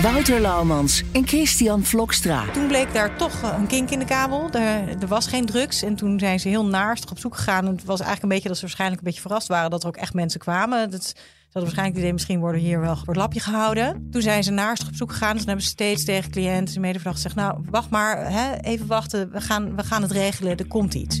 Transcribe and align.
Wouter 0.00 0.40
Laumans 0.40 1.02
en 1.12 1.26
Christian 1.26 1.84
Vlokstra. 1.84 2.50
Toen 2.52 2.66
bleek 2.66 2.92
daar 2.92 3.16
toch 3.16 3.42
een 3.42 3.66
kink 3.66 3.90
in 3.90 3.98
de 3.98 4.04
kabel. 4.04 4.50
Er, 4.50 4.88
er, 5.00 5.06
was 5.06 5.26
geen 5.26 5.46
drugs. 5.46 5.82
En 5.82 5.94
toen 5.94 6.18
zijn 6.18 6.40
ze 6.40 6.48
heel 6.48 6.66
naarstig 6.66 7.10
op 7.10 7.18
zoek 7.18 7.36
gegaan. 7.36 7.66
Het 7.66 7.84
was 7.84 8.00
eigenlijk 8.00 8.22
een 8.22 8.28
beetje 8.28 8.48
dat 8.48 8.56
ze 8.56 8.62
waarschijnlijk 8.62 9.00
een 9.00 9.06
beetje 9.06 9.20
verrast 9.20 9.48
waren 9.48 9.70
dat 9.70 9.82
er 9.82 9.88
ook 9.88 9.96
echt 9.96 10.14
mensen 10.14 10.40
kwamen. 10.40 10.90
Dat, 10.90 11.04
ze 11.04 11.14
hadden 11.58 11.62
waarschijnlijk 11.62 11.94
het 11.94 11.98
idee, 11.98 12.12
misschien 12.12 12.40
worden 12.40 12.60
hier 12.60 12.80
wel 12.80 12.96
voor 12.96 13.06
het 13.06 13.16
lapje 13.16 13.40
gehouden. 13.40 14.08
Toen 14.10 14.22
zijn 14.22 14.44
ze 14.44 14.50
naarstig 14.50 14.88
op 14.88 14.94
zoek 14.94 15.12
gegaan. 15.12 15.30
Dus 15.30 15.38
dan 15.38 15.48
hebben 15.48 15.64
ze 15.64 15.70
steeds 15.70 16.04
tegen 16.04 16.30
cliënten 16.30 16.74
en 16.74 16.80
medevracht 16.80 17.16
gezegd: 17.16 17.34
Nou, 17.34 17.58
wacht 17.70 17.90
maar, 17.90 18.30
hè, 18.32 18.56
even 18.60 18.86
wachten. 18.86 19.30
We 19.30 19.40
gaan, 19.40 19.76
we 19.76 19.84
gaan 19.84 20.02
het 20.02 20.10
regelen. 20.10 20.56
Er 20.56 20.66
komt 20.66 20.94
iets. 20.94 21.20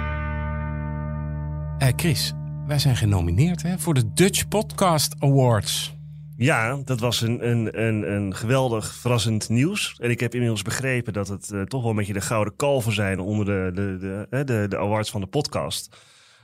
Uh, 1.81 1.87
Chris, 1.95 2.33
wij 2.67 2.79
zijn 2.79 2.95
genomineerd 2.95 3.63
hè, 3.63 3.79
voor 3.79 3.93
de 3.93 4.13
Dutch 4.13 4.47
Podcast 4.47 5.15
Awards. 5.19 5.95
Ja, 6.37 6.81
dat 6.83 6.99
was 6.99 7.21
een, 7.21 7.49
een, 7.49 7.81
een, 7.81 8.13
een 8.13 8.35
geweldig 8.35 8.95
verrassend 8.95 9.49
nieuws. 9.49 9.95
En 9.97 10.09
ik 10.09 10.19
heb 10.19 10.33
inmiddels 10.33 10.61
begrepen 10.61 11.13
dat 11.13 11.27
het 11.27 11.49
uh, 11.53 11.61
toch 11.61 11.81
wel 11.81 11.89
een 11.89 11.95
beetje 11.95 12.13
de 12.13 12.21
gouden 12.21 12.55
kalven 12.55 12.93
zijn 12.93 13.19
onder 13.19 13.45
de, 13.45 13.71
de, 13.73 14.27
de, 14.29 14.43
de, 14.43 14.65
de 14.69 14.77
awards 14.77 15.09
van 15.09 15.21
de 15.21 15.27
podcast. 15.27 15.97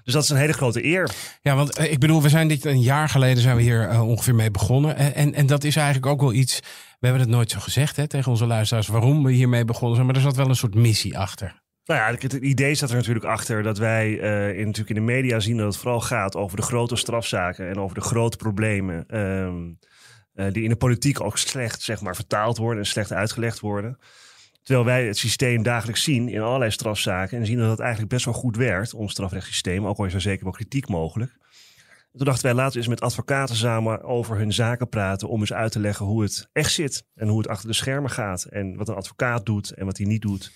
Dus 0.03 0.13
dat 0.13 0.23
is 0.23 0.29
een 0.29 0.37
hele 0.37 0.53
grote 0.53 0.85
eer. 0.85 1.11
Ja, 1.41 1.55
want 1.55 1.79
uh, 1.79 1.91
ik 1.91 1.99
bedoel, 1.99 2.21
we 2.21 2.29
zijn 2.29 2.47
dit 2.47 2.65
een 2.65 2.81
jaar 2.81 3.09
geleden 3.09 3.41
zijn 3.41 3.55
we 3.55 3.61
hier 3.61 3.91
uh, 3.91 4.07
ongeveer 4.07 4.35
mee 4.35 4.51
begonnen. 4.51 4.95
En, 4.95 5.13
en, 5.15 5.33
en 5.33 5.45
dat 5.45 5.63
is 5.63 5.75
eigenlijk 5.75 6.05
ook 6.05 6.21
wel 6.21 6.33
iets. 6.33 6.59
We 6.99 7.07
hebben 7.07 7.21
het 7.21 7.31
nooit 7.31 7.51
zo 7.51 7.59
gezegd 7.59 7.95
hè, 7.95 8.07
tegen 8.07 8.31
onze 8.31 8.45
luisteraars 8.45 8.87
waarom 8.87 9.23
we 9.23 9.31
hiermee 9.31 9.65
begonnen 9.65 9.95
zijn. 9.95 10.07
Maar 10.07 10.15
er 10.15 10.21
zat 10.21 10.35
wel 10.35 10.49
een 10.49 10.55
soort 10.55 10.75
missie 10.75 11.17
achter. 11.17 11.65
Nou 11.87 11.99
ja, 11.99 12.17
het 12.19 12.33
idee 12.33 12.75
staat 12.75 12.89
er 12.89 12.95
natuurlijk 12.95 13.25
achter 13.25 13.63
dat 13.63 13.77
wij 13.77 14.07
uh, 14.09 14.59
in, 14.59 14.65
natuurlijk 14.65 14.89
in 14.89 15.05
de 15.05 15.11
media 15.11 15.39
zien 15.39 15.57
dat 15.57 15.65
het 15.65 15.77
vooral 15.77 16.01
gaat 16.01 16.35
over 16.35 16.57
de 16.57 16.63
grote 16.63 16.95
strafzaken 16.95 17.69
en 17.69 17.77
over 17.77 17.95
de 17.95 18.01
grote 18.01 18.37
problemen. 18.37 19.17
Um, 19.19 19.79
uh, 20.33 20.51
die 20.51 20.63
in 20.63 20.69
de 20.69 20.75
politiek 20.75 21.21
ook 21.21 21.37
slecht 21.37 21.81
zeg 21.81 22.01
maar, 22.01 22.15
vertaald 22.15 22.57
worden 22.57 22.79
en 22.79 22.89
slecht 22.89 23.11
uitgelegd 23.11 23.59
worden. 23.59 23.97
Terwijl 24.63 24.85
wij 24.85 25.07
het 25.07 25.17
systeem 25.17 25.63
dagelijks 25.63 26.03
zien 26.03 26.29
in 26.29 26.41
allerlei 26.41 26.71
strafzaken 26.71 27.37
en 27.37 27.45
zien 27.45 27.57
dat 27.57 27.69
het 27.69 27.79
eigenlijk 27.79 28.09
best 28.09 28.25
wel 28.25 28.33
goed 28.33 28.55
werkt, 28.55 28.93
ons 28.93 29.11
strafrechtssysteem, 29.11 29.85
ook 29.85 29.97
al 29.97 30.05
is 30.05 30.13
er 30.13 30.21
zeker 30.21 30.43
wel 30.43 30.53
kritiek 30.53 30.87
mogelijk. 30.87 31.37
Toen 32.11 32.25
dachten 32.25 32.45
wij, 32.45 32.53
laten 32.53 32.71
we 32.71 32.77
eens 32.77 32.87
met 32.87 33.01
advocaten 33.01 33.55
samen 33.55 34.03
over 34.03 34.37
hun 34.37 34.53
zaken 34.53 34.89
praten. 34.89 35.29
Om 35.29 35.39
eens 35.39 35.53
uit 35.53 35.71
te 35.71 35.79
leggen 35.79 36.05
hoe 36.05 36.23
het 36.23 36.49
echt 36.51 36.71
zit. 36.71 37.03
En 37.15 37.27
hoe 37.27 37.37
het 37.37 37.47
achter 37.47 37.67
de 37.67 37.73
schermen 37.73 38.11
gaat. 38.11 38.43
En 38.43 38.75
wat 38.75 38.89
een 38.89 38.95
advocaat 38.95 39.45
doet 39.45 39.71
en 39.71 39.85
wat 39.85 39.97
hij 39.97 40.07
niet 40.07 40.21
doet. 40.21 40.51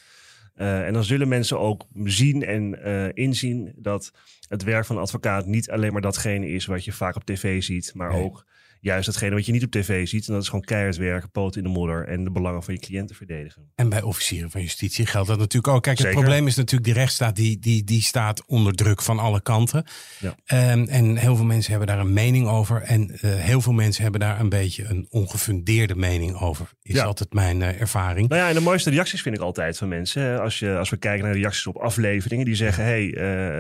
Uh, 0.58 0.86
en 0.86 0.94
dan 0.94 1.04
zullen 1.04 1.28
mensen 1.28 1.60
ook 1.60 1.86
zien 2.04 2.46
en 2.46 2.80
uh, 2.86 3.08
inzien 3.14 3.74
dat 3.76 4.12
het 4.48 4.64
werk 4.64 4.86
van 4.86 4.96
een 4.96 5.02
advocaat 5.02 5.46
niet 5.46 5.72
alleen 5.72 5.94
maar 5.94 6.02
datgene 6.02 6.50
is 6.50 6.66
wat 6.66 6.86
je 6.86 6.92
vaak 6.92 7.16
op 7.16 7.26
tv 7.26 7.64
ziet, 7.64 7.92
maar 7.96 8.12
nee. 8.12 8.24
ook 8.24 8.46
juist 8.82 9.06
datgene 9.06 9.36
wat 9.36 9.46
je 9.46 9.52
niet 9.52 9.64
op 9.64 9.72
tv 9.72 10.08
ziet. 10.08 10.28
En 10.28 10.34
dat 10.34 10.42
is 10.42 10.50
gewoon 10.50 10.66
keihard 10.66 10.98
werken, 10.98 11.32
poot 11.32 11.56
in 11.56 11.64
de 11.64 11.70
modder 11.70 12.08
en 12.08 12.24
de 12.24 12.32
belangen 12.32 12.64
van 12.64 12.74
je 12.74 12.80
cliënten 12.80 13.16
verdedigen. 13.16 13.72
En 13.76 13.90
bij 13.90 14.02
officieren 14.02 14.52
van 14.52 14.62
justitie 14.62 15.06
geldt 15.06 15.28
dat 15.28 15.38
natuurlijk 15.38 15.74
ook. 15.74 15.84
Kijk, 15.84 15.98
het 15.98 16.10
probleem 16.10 16.48
is 16.48 16.56
natuurlijk 16.56 16.84
die 16.84 16.94
rechtsstaat, 16.94 17.36
die, 17.36 17.60
die, 17.60 17.84
die 17.84 18.02
staat 18.02 18.46
onder 18.46 18.74
druk 18.74 19.02
van 19.02 19.20
alle 19.20 19.42
kanten. 19.42 19.86
Ja. 20.20 20.72
Um, 20.72 20.88
en 20.88 21.16
heel 21.16 21.36
veel 21.36 21.46
mensen 21.46 21.72
hebben 21.72 21.90
daar 21.90 22.00
een 22.00 22.14
mening 22.14 22.48
over. 22.48 22.82
En 22.82 23.12
uh, 23.12 23.18
heel 23.22 23.62
veel 23.62 23.74
mensen 23.74 24.04
hebben 24.04 24.22
daar 24.22 24.40
een 24.40 24.50
beetje 24.50 24.84
een 24.84 25.08
ongefundeerde 25.10 25.96
mening 25.96 26.40
over. 26.40 26.70
Is 26.82 26.96
ja. 26.96 27.04
altijd 27.04 27.34
mijn 27.34 27.60
uh, 27.60 27.82
ervaring. 27.82 28.28
Nou 28.28 28.42
ja, 28.42 28.48
en 28.48 28.54
de 28.54 28.62
mooiste 28.62 28.90
reacties 28.90 29.22
vind 29.22 29.36
ik 29.36 29.42
altijd 29.42 29.78
van 29.78 29.88
mensen. 29.88 30.42
Als, 30.42 30.60
je, 30.60 30.78
als 30.78 30.90
we 30.90 30.98
kijken 30.98 31.24
naar 31.24 31.34
de 31.34 31.40
reacties 31.40 31.68
op 31.68 31.78
afleveringen, 31.78 32.46
die 32.46 32.56
zeggen: 32.56 32.84
hey, 32.84 33.06
uh, 33.06 33.14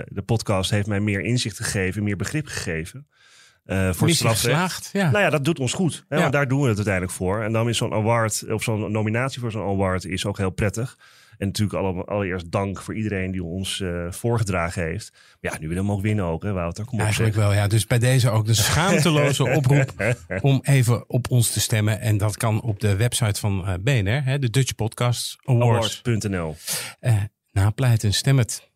de 0.07 0.23
podcast 0.25 0.71
heeft 0.71 0.87
mij 0.87 0.99
meer 0.99 1.21
inzicht 1.21 1.57
gegeven, 1.57 2.03
meer 2.03 2.15
begrip 2.15 2.47
gegeven. 2.47 3.07
Uh, 3.65 3.93
voor 3.93 4.09
geslaagd. 4.09 4.89
Ja. 4.93 5.11
Nou 5.11 5.23
ja, 5.23 5.29
dat 5.29 5.45
doet 5.45 5.59
ons 5.59 5.73
goed. 5.73 6.05
Hè, 6.07 6.15
ja. 6.15 6.21
Want 6.21 6.33
daar 6.33 6.47
doen 6.47 6.61
we 6.61 6.67
het 6.67 6.75
uiteindelijk 6.75 7.15
voor. 7.15 7.43
En 7.43 7.51
dan 7.51 7.69
is 7.69 7.77
zo'n 7.77 7.93
award, 7.93 8.45
of 8.49 8.63
zo'n 8.63 8.91
nominatie 8.91 9.41
voor 9.41 9.51
zo'n 9.51 9.69
award, 9.69 10.05
is 10.05 10.25
ook 10.25 10.37
heel 10.37 10.49
prettig. 10.49 10.97
En 11.41 11.47
natuurlijk 11.47 11.79
alle, 11.83 12.03
allereerst 12.05 12.51
dank 12.51 12.81
voor 12.81 12.95
iedereen 12.95 13.31
die 13.31 13.43
ons 13.43 13.79
uh, 13.79 14.11
voorgedragen 14.11 14.83
heeft. 14.83 15.11
Maar 15.11 15.51
ja, 15.51 15.59
nu 15.59 15.67
willen 15.67 15.83
we 15.83 15.89
hem 15.89 15.97
ook 15.97 16.03
winnen 16.03 16.25
ook, 16.25 16.43
hè 16.43 16.51
Wouter? 16.51 16.85
Kom 16.85 16.93
op, 16.97 17.03
Eigenlijk 17.03 17.33
zeg. 17.33 17.43
wel, 17.43 17.53
ja. 17.53 17.67
Dus 17.67 17.87
bij 17.87 17.99
deze 17.99 18.29
ook 18.29 18.45
de 18.45 18.53
schaamteloze 18.63 19.43
oproep 19.43 19.93
om 20.41 20.59
even 20.63 21.09
op 21.09 21.31
ons 21.31 21.51
te 21.51 21.59
stemmen. 21.59 21.99
En 21.99 22.17
dat 22.17 22.37
kan 22.37 22.61
op 22.61 22.79
de 22.79 22.95
website 22.95 23.39
van 23.39 23.69
uh, 23.69 23.73
BNR, 23.81 24.23
hè, 24.23 24.39
de 24.39 24.49
Dutch 24.49 24.75
Podcast 24.75 25.37
Awards. 25.43 26.01
Awards.nl 26.03 26.55
uh, 27.01 27.15
Napleiten, 27.51 28.13
stem 28.13 28.37
het. 28.37 28.69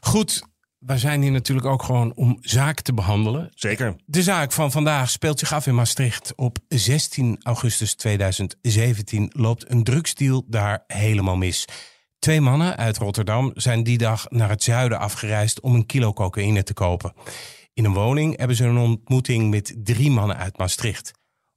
Goed, 0.00 0.42
wij 0.80 0.98
zijn 0.98 1.22
hier 1.22 1.30
natuurlijk 1.30 1.66
ook 1.66 1.82
gewoon 1.82 2.14
om 2.14 2.38
zaken 2.40 2.84
te 2.84 2.94
behandelen. 2.94 3.50
Zeker. 3.54 3.96
De 4.06 4.22
zaak 4.22 4.52
van 4.52 4.70
vandaag 4.70 5.10
speelt 5.10 5.38
zich 5.38 5.52
af 5.52 5.66
in 5.66 5.74
Maastricht. 5.74 6.32
Op 6.34 6.58
16 6.68 7.38
augustus 7.42 7.94
2017 7.94 9.30
loopt 9.36 9.70
een 9.70 9.84
drugsdeal 9.84 10.44
daar 10.46 10.84
helemaal 10.86 11.36
mis. 11.36 11.64
Twee 12.18 12.40
mannen 12.40 12.76
uit 12.76 12.98
Rotterdam 12.98 13.50
zijn 13.54 13.82
die 13.82 13.98
dag 13.98 14.26
naar 14.30 14.48
het 14.48 14.62
zuiden 14.62 14.98
afgereisd 14.98 15.60
om 15.60 15.74
een 15.74 15.86
kilo 15.86 16.12
cocaïne 16.12 16.62
te 16.62 16.74
kopen. 16.74 17.12
In 17.72 17.84
een 17.84 17.92
woning 17.92 18.38
hebben 18.38 18.56
ze 18.56 18.64
een 18.64 18.78
ontmoeting 18.78 19.50
met 19.50 19.74
drie 19.76 20.10
mannen 20.10 20.36
uit 20.36 20.58
Maastricht. 20.58 21.12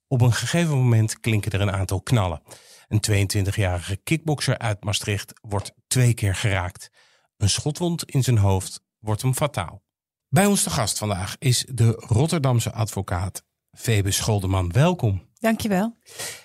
Op 0.08 0.22
een 0.22 0.34
gegeven 0.34 0.78
moment 0.78 1.20
klinken 1.20 1.52
er 1.52 1.62
een 1.62 1.72
aantal 1.72 2.02
knallen. 2.02 2.42
Een 2.88 3.28
22-jarige 3.28 3.98
kickbokser 4.04 4.58
uit 4.58 4.84
Maastricht 4.84 5.34
wordt 5.42 5.74
twee 5.88 6.14
keer 6.14 6.36
geraakt. 6.36 6.90
Een 7.38 7.50
schotwond 7.50 8.04
in 8.04 8.24
zijn 8.24 8.38
hoofd 8.38 8.83
wordt 9.04 9.22
hem 9.22 9.34
fataal. 9.34 9.84
Bij 10.28 10.46
ons 10.46 10.64
te 10.64 10.70
gast 10.70 10.98
vandaag 10.98 11.36
is 11.40 11.66
de 11.72 11.92
Rotterdamse 12.08 12.72
advocaat 12.72 13.44
Febe 13.72 14.12
Scholdeman. 14.12 14.72
Welkom. 14.72 15.30
Dankjewel. 15.40 15.98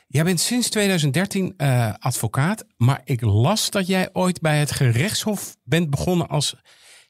Jij 0.06 0.24
bent 0.24 0.40
sinds 0.40 0.68
2013 0.68 1.54
uh, 1.56 1.94
advocaat, 1.98 2.64
maar 2.76 3.00
ik 3.04 3.20
las 3.20 3.70
dat 3.70 3.86
jij 3.86 4.10
ooit 4.12 4.40
bij 4.40 4.58
het 4.58 4.70
gerechtshof 4.70 5.56
bent 5.62 5.90
begonnen 5.90 6.28
als 6.28 6.56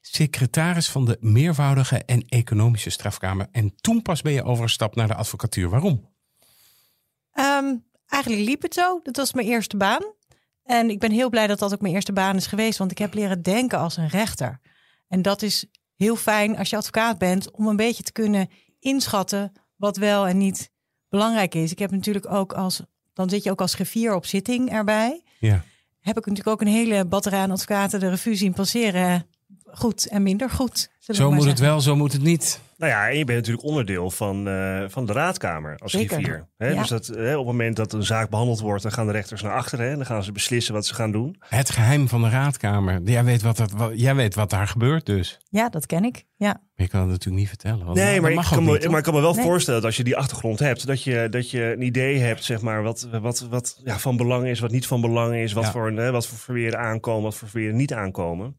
secretaris 0.01 0.89
van 0.89 1.05
de 1.05 1.17
meervoudige 1.19 2.03
en 2.05 2.21
economische 2.21 2.89
strafkamer. 2.89 3.47
En 3.51 3.75
toen 3.75 4.01
pas 4.01 4.21
ben 4.21 4.33
je 4.33 4.43
overgestapt 4.43 4.95
naar 4.95 5.07
de 5.07 5.15
advocatuur. 5.15 5.69
Waarom? 5.69 6.09
Um, 7.33 7.85
eigenlijk 8.05 8.43
liep 8.43 8.61
het 8.61 8.73
zo. 8.73 8.99
Dat 9.03 9.15
was 9.15 9.33
mijn 9.33 9.47
eerste 9.47 9.77
baan. 9.77 10.13
En 10.63 10.89
ik 10.89 10.99
ben 10.99 11.11
heel 11.11 11.29
blij 11.29 11.47
dat 11.47 11.59
dat 11.59 11.73
ook 11.73 11.81
mijn 11.81 11.93
eerste 11.93 12.13
baan 12.13 12.35
is 12.35 12.47
geweest, 12.47 12.77
want 12.77 12.91
ik 12.91 12.97
heb 12.97 13.13
leren 13.13 13.41
denken 13.41 13.79
als 13.79 13.97
een 13.97 14.07
rechter. 14.07 14.59
En 15.09 15.21
dat 15.21 15.41
is 15.41 15.65
heel 15.95 16.15
fijn 16.15 16.57
als 16.57 16.69
je 16.69 16.77
advocaat 16.77 17.17
bent 17.17 17.51
om 17.51 17.67
een 17.67 17.75
beetje 17.75 18.03
te 18.03 18.11
kunnen 18.11 18.49
inschatten 18.79 19.51
wat 19.75 19.97
wel 19.97 20.27
en 20.27 20.37
niet 20.37 20.71
belangrijk 21.09 21.55
is. 21.55 21.71
Ik 21.71 21.79
heb 21.79 21.91
natuurlijk 21.91 22.31
ook 22.31 22.53
als, 22.53 22.81
dan 23.13 23.29
zit 23.29 23.43
je 23.43 23.51
ook 23.51 23.61
als 23.61 23.73
griffier 23.73 24.15
op 24.15 24.25
zitting 24.25 24.71
erbij. 24.71 25.23
Ja. 25.39 25.63
Heb 25.99 26.17
ik 26.17 26.25
natuurlijk 26.25 26.47
ook 26.47 26.61
een 26.61 26.73
hele 26.73 27.05
batterij 27.05 27.39
aan 27.39 27.51
advocaten 27.51 27.99
de 27.99 28.09
revue 28.09 28.35
zien 28.35 28.53
passeren. 28.53 29.25
Goed 29.65 30.07
en 30.07 30.23
minder 30.23 30.49
goed. 30.49 30.89
Zo 30.99 31.31
moet 31.31 31.45
het 31.45 31.59
wel, 31.59 31.81
zo 31.81 31.95
moet 31.95 32.13
het 32.13 32.21
niet. 32.21 32.59
Nou 32.79 32.91
ja, 32.91 33.09
en 33.09 33.17
je 33.17 33.23
bent 33.25 33.37
natuurlijk 33.37 33.67
onderdeel 33.67 34.11
van, 34.11 34.47
uh, 34.47 34.83
van 34.87 35.05
de 35.05 35.13
raadkamer 35.13 35.77
als 35.77 35.91
Zeker. 35.91 36.09
griffier. 36.15 36.47
Hè? 36.57 36.67
Ja. 36.67 36.79
Dus 36.79 36.87
dat, 36.89 37.05
hè, 37.07 37.31
op 37.31 37.37
het 37.37 37.45
moment 37.45 37.75
dat 37.75 37.93
een 37.93 38.03
zaak 38.03 38.29
behandeld 38.29 38.59
wordt, 38.59 38.83
dan 38.83 38.91
gaan 38.91 39.05
de 39.05 39.11
rechters 39.11 39.41
naar 39.41 39.53
achteren. 39.53 39.85
Hè? 39.85 39.91
En 39.91 39.97
dan 39.97 40.05
gaan 40.05 40.23
ze 40.23 40.31
beslissen 40.31 40.73
wat 40.73 40.85
ze 40.85 40.93
gaan 40.95 41.11
doen. 41.11 41.35
Het 41.39 41.69
geheim 41.69 42.07
van 42.07 42.21
de 42.21 42.29
raadkamer. 42.29 43.01
Jij 43.03 43.23
weet 43.23 43.41
wat, 43.41 43.57
dat, 43.57 43.71
wat, 43.71 43.91
jij 43.95 44.15
weet 44.15 44.35
wat 44.35 44.49
daar 44.49 44.67
gebeurt 44.67 45.05
dus. 45.05 45.39
Ja, 45.49 45.69
dat 45.69 45.85
ken 45.85 46.03
ik. 46.03 46.25
Ja. 46.35 46.47
Maar 46.47 46.85
je 46.85 46.87
kan 46.87 46.99
het 46.99 47.09
natuurlijk 47.09 47.39
niet 47.39 47.49
vertellen. 47.49 47.85
want 47.85 47.97
Nee, 47.97 48.21
maar 48.21 48.31
ik, 48.31 48.39
kan 48.49 48.63
me, 48.63 48.71
niet, 48.71 48.89
maar 48.89 48.97
ik 48.97 49.03
kan 49.03 49.13
me 49.13 49.21
wel 49.21 49.33
Nee. 49.33 49.43
voorstellen 49.43 49.79
dat 49.79 49.89
als 49.89 49.97
je 49.97 50.03
die 50.03 50.17
achtergrond 50.17 50.59
hebt, 50.59 50.87
dat 50.87 51.03
je, 51.03 51.27
dat 51.29 51.51
je 51.51 51.63
een 51.73 51.81
idee 51.81 52.19
hebt, 52.19 52.43
zeg 52.43 52.61
maar, 52.61 52.83
wat, 52.83 53.07
wat, 53.21 53.47
wat 53.49 53.81
ja, 53.83 53.97
van 53.99 54.17
belang 54.17 54.47
is, 54.47 54.59
wat 54.59 54.71
niet 54.71 54.87
van 54.87 55.01
belang 55.01 55.35
is, 55.35 55.53
wat, 55.53 55.63
Ja. 55.63 55.71
voor, 55.71 55.91
hè, 55.91 56.11
wat 56.11 56.27
voor 56.27 56.37
verweren 56.37 56.79
aankomen, 56.79 57.23
wat 57.23 57.35
voor 57.35 57.47
verweren 57.47 57.75
niet 57.75 57.93
aankomen. 57.93 58.57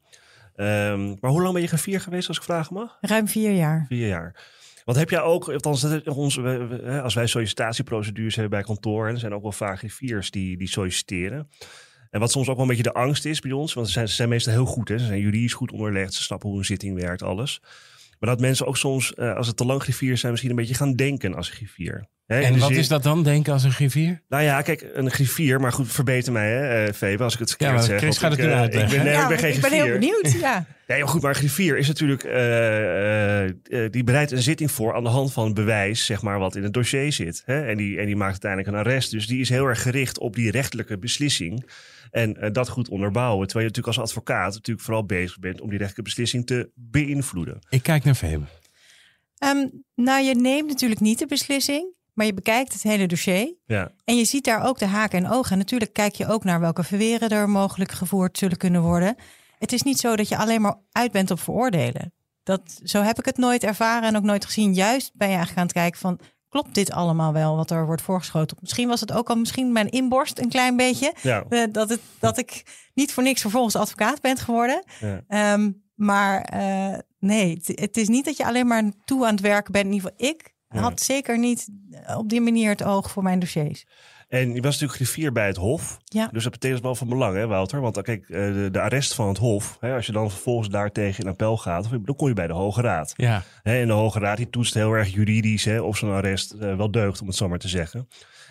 Ehm, 0.61 1.15
maar 1.21 1.31
hoe 1.31 1.43
lang 1.43 1.53
ben 1.53 1.63
je 1.63 1.69
griffier 1.69 2.01
geweest, 2.01 2.29
als 2.29 2.37
ik 2.37 2.43
vragen 2.43 2.75
mag? 2.75 2.99
Ruim 3.01 3.29
vier 3.29 3.53
jaar. 3.53 3.85
Vier 3.89 4.09
jaar. 4.09 4.49
Want 4.85 4.99
heb 4.99 5.11
jij 5.11 5.21
ook, 5.21 5.49
althans, 5.49 5.87
als 7.03 7.15
wij 7.15 7.27
sollicitatieprocedures 7.27 8.35
hebben 8.35 8.59
bij 8.59 8.63
kantoor, 8.63 9.07
en 9.09 9.15
er 9.15 9.21
zijn 9.21 9.35
ook 9.35 9.43
wel 9.43 9.53
vaak 9.53 9.79
griffiers 9.79 10.31
die, 10.31 10.57
die 10.57 10.69
solliciteren. 10.69 11.49
En 12.11 12.21
wat 12.21 12.31
soms 12.31 12.49
ook 12.49 12.55
wel 12.55 12.63
een 12.63 12.69
beetje 12.69 12.93
de 12.93 12.93
angst 12.93 13.25
is 13.25 13.41
bij 13.41 13.53
ons, 13.53 13.75
want 13.75 13.87
ze 13.87 13.93
zijn, 13.93 14.09
ze 14.09 14.15
zijn 14.15 14.29
meestal 14.29 14.53
heel 14.53 14.65
goed, 14.65 14.89
hè? 14.89 14.99
ze 14.99 15.07
zijn 15.07 15.21
juridisch 15.21 15.53
goed 15.53 15.73
onderlegd, 15.73 16.15
ze 16.15 16.23
snappen 16.23 16.49
hoe 16.49 16.59
een 16.59 16.65
zitting 16.65 17.01
werkt, 17.01 17.23
alles. 17.23 17.63
Maar 18.19 18.31
dat 18.31 18.41
mensen 18.41 18.67
ook 18.67 18.77
soms, 18.77 19.15
eh, 19.15 19.37
als 19.37 19.47
het 19.47 19.57
te 19.57 19.65
lang 19.65 19.83
griffiers 19.83 20.21
zijn, 20.21 20.33
misschien 20.33 20.53
een 20.53 20.59
beetje 20.61 20.75
gaan 20.75 20.95
denken 20.95 21.35
als 21.35 21.49
griffier. 21.49 22.07
En 22.39 22.53
de 22.53 22.59
wat 22.59 22.71
is 22.71 22.89
dat 22.89 23.03
dan, 23.03 23.23
denken 23.23 23.53
als 23.53 23.65
een 23.65 23.73
griffier? 23.73 24.23
Nou 24.29 24.43
ja, 24.43 24.63
kijk, 24.63 24.91
een 24.93 25.11
griffier, 25.11 25.61
maar 25.61 25.73
goed, 25.73 25.93
verbeter 25.93 26.33
mij, 26.33 26.51
hè, 26.51 26.85
eh, 26.87 26.93
Febe, 26.93 27.23
als 27.23 27.33
ik 27.33 27.39
het 27.39 27.49
verkeerd 27.49 27.73
maar 27.73 27.83
zeg. 27.83 27.99
Chris 27.99 28.19
gaat 28.19 28.33
ik, 28.33 28.39
het 28.39 28.47
nu 28.47 28.53
eh, 28.53 28.61
uitleggen. 28.61 28.91
Ik 28.91 28.97
ben, 28.97 29.05
nee, 29.05 29.15
ja, 29.15 29.23
ik 29.23 29.29
ben 29.29 29.39
geen 29.39 29.55
ik 29.55 29.61
ben 29.61 29.71
griffier. 29.71 29.91
heel 29.91 29.99
benieuwd. 29.99 30.39
Ja. 30.41 30.67
Nee, 30.87 30.99
maar 30.99 31.09
goed, 31.09 31.23
maar 31.23 31.31
een 31.31 31.37
griffier 31.37 31.79
is 31.79 31.87
natuurlijk, 31.87 32.25
eh, 32.25 33.91
die 33.91 34.05
bereidt 34.05 34.31
een 34.31 34.43
zitting 34.43 34.71
voor 34.71 34.95
aan 34.95 35.03
de 35.03 35.09
hand 35.09 35.33
van 35.33 35.55
bewijs, 35.55 36.05
zeg 36.05 36.23
maar, 36.23 36.39
wat 36.39 36.57
in 36.57 36.63
het 36.63 36.73
dossier 36.73 37.13
zit. 37.13 37.43
Hè? 37.45 37.67
En, 37.67 37.77
die, 37.77 37.99
en 37.99 38.07
die 38.07 38.17
maakt 38.17 38.31
uiteindelijk 38.31 38.73
een 38.73 38.85
arrest. 38.85 39.11
Dus 39.11 39.27
die 39.27 39.41
is 39.41 39.49
heel 39.49 39.67
erg 39.67 39.83
gericht 39.83 40.19
op 40.19 40.35
die 40.35 40.51
rechtelijke 40.51 40.99
beslissing. 40.99 41.65
En 42.11 42.37
eh, 42.37 42.53
dat 42.53 42.69
goed 42.69 42.89
onderbouwen. 42.89 43.47
Terwijl 43.47 43.67
je 43.67 43.73
natuurlijk 43.73 43.99
als 43.99 44.09
advocaat 44.09 44.55
natuurlijk 44.55 44.87
vooral 44.87 45.05
bezig 45.05 45.39
bent 45.39 45.61
om 45.61 45.69
die 45.69 45.79
rechtelijke 45.79 46.03
beslissing 46.03 46.47
te 46.47 46.71
beïnvloeden. 46.75 47.59
Ik 47.69 47.83
kijk 47.83 48.05
naar 48.05 48.15
Febe. 48.15 48.45
Ehm, 49.39 49.67
nou, 49.95 50.25
je 50.25 50.35
neemt 50.35 50.69
natuurlijk 50.69 51.01
niet 51.01 51.19
de 51.19 51.27
beslissing, 51.27 51.95
maar 52.15 52.27
je 52.27 52.35
bekijkt 52.35 52.73
het 52.73 52.83
hele 52.83 53.07
dossier. 53.07 53.55
Ja, 53.67 53.91
En 54.05 54.17
je 54.17 54.25
ziet 54.25 54.45
daar 54.45 54.67
ook 54.67 54.79
de 54.79 54.87
haken 54.87 55.25
en 55.25 55.31
ogen. 55.31 55.53
En 55.53 55.59
natuurlijk 55.59 55.93
kijk 55.93 56.15
je 56.15 56.27
ook 56.27 56.45
naar 56.45 56.61
welke 56.61 56.85
verweren 56.85 57.29
er 57.29 57.49
mogelijk 57.49 57.93
gevoerd 57.93 58.39
zullen 58.39 58.57
kunnen 58.57 58.83
worden. 58.83 59.17
Het 59.59 59.73
is 59.73 59.83
niet 59.83 59.99
zo 59.99 60.17
dat 60.17 60.29
je 60.29 60.37
alleen 60.37 60.61
maar 60.61 60.79
uit 60.93 61.13
bent 61.13 61.31
op 61.31 61.41
veroordelen. 61.41 62.13
Dat, 62.43 62.81
zo 62.85 63.03
heb 63.03 63.19
ik 63.19 63.25
het 63.25 63.37
nooit 63.37 63.65
ervaren 63.65 64.09
en 64.09 64.17
ook 64.17 64.23
nooit 64.23 64.45
gezien. 64.45 64.75
Juist 64.75 65.11
ben 65.15 65.29
je 65.29 65.35
eigenlijk 65.35 65.59
aan 65.59 65.67
het 65.67 65.77
kijken 65.77 66.01
van... 66.01 66.19
klopt 66.49 66.75
dit 66.75 66.93
allemaal 66.93 67.33
wel 67.33 67.57
wat 67.57 67.71
er 67.71 67.87
wordt 67.87 68.03
voorgeschoten? 68.03 68.57
Misschien 68.61 68.89
was 68.89 69.01
het 69.01 69.13
ook 69.13 69.29
al 69.29 69.37
misschien 69.37 69.73
mijn 69.73 69.91
inborst 69.91 70.39
een 70.39 70.49
klein 70.49 70.77
beetje. 70.77 71.15
ja. 71.23 71.45
eh, 71.49 71.65
dat, 71.73 71.89
het, 71.89 72.01
dat 72.19 72.39
ik 72.39 72.63
niet 72.95 73.13
voor 73.13 73.23
niks 73.23 73.41
vervolgens 73.41 73.77
advocaat 73.77 74.21
ben 74.21 74.37
geworden. 74.37 74.85
Ja. 75.01 75.21
Ehm, 75.29 75.71
maar 75.95 76.41
eh, 76.43 76.99
nee, 77.19 77.55
het, 77.55 77.81
het 77.81 77.97
is 77.97 78.09
niet 78.09 78.25
dat 78.25 78.37
je 78.37 78.47
alleen 78.47 78.67
maar 78.67 78.85
toe 79.05 79.27
aan 79.27 79.33
het 79.33 79.41
werken 79.41 79.73
bent. 79.73 79.85
In 79.87 79.93
ieder 79.93 80.11
geval, 80.11 80.29
ik 80.31 80.55
Ja. 80.71 80.81
had 80.81 81.01
zeker 81.01 81.39
niet 81.39 81.69
op 82.17 82.29
die 82.29 82.41
manier 82.41 82.69
het 82.69 82.83
oog 82.83 83.11
voor 83.11 83.23
mijn 83.23 83.39
dossiers. 83.39 83.87
En 84.29 84.55
je 84.55 84.61
was 84.61 84.73
natuurlijk 84.73 84.93
griffier 84.93 85.33
bij 85.33 85.47
het 85.47 85.57
Hof. 85.57 85.99
Ja. 86.05 86.29
Dus 86.33 86.43
dat 86.43 86.53
betekent 86.53 86.83
wel 86.83 86.95
van 86.95 87.09
belang, 87.09 87.37
hè, 87.37 87.47
Wouter? 87.47 87.81
Want 87.81 87.95
dan, 87.95 88.03
kijk, 88.03 88.29
eh, 88.29 88.53
de, 88.53 88.69
de 88.73 88.81
arrest 88.81 89.15
van 89.15 89.29
het 89.29 89.39
Hof, 89.39 89.77
hè, 89.81 89.95
als 89.95 90.07
je 90.07 90.13
dan 90.13 90.31
vervolgens 90.31 90.69
daartegen 90.69 91.25
in 91.25 91.31
appel 91.31 91.57
gaat, 91.57 91.91
dan 91.91 92.17
kom 92.17 92.29
je 92.29 92.35
bij 92.35 92.47
de 92.47 92.53
Hoge 92.53 92.81
Raad. 92.81 93.15
Ja. 93.17 93.43
Hè, 93.63 93.81
en 93.81 93.87
de 93.87 93.93
Hoge 93.93 94.19
Raad 94.19 94.37
die 94.37 94.51
toetst 94.51 94.75
heel 94.75 94.93
erg 94.93 95.13
juridisch 95.13 95.65
hè, 95.65 95.81
of 95.81 95.97
zo'n 95.97 96.13
arrest 96.13 96.51
eh, 96.51 96.77
wel 96.77 96.91
deugt, 96.91 97.21
om 97.21 97.27
het 97.27 97.37
zo 97.37 97.49
maar 97.49 97.59
te 97.59 97.69
zeggen. 97.69 98.09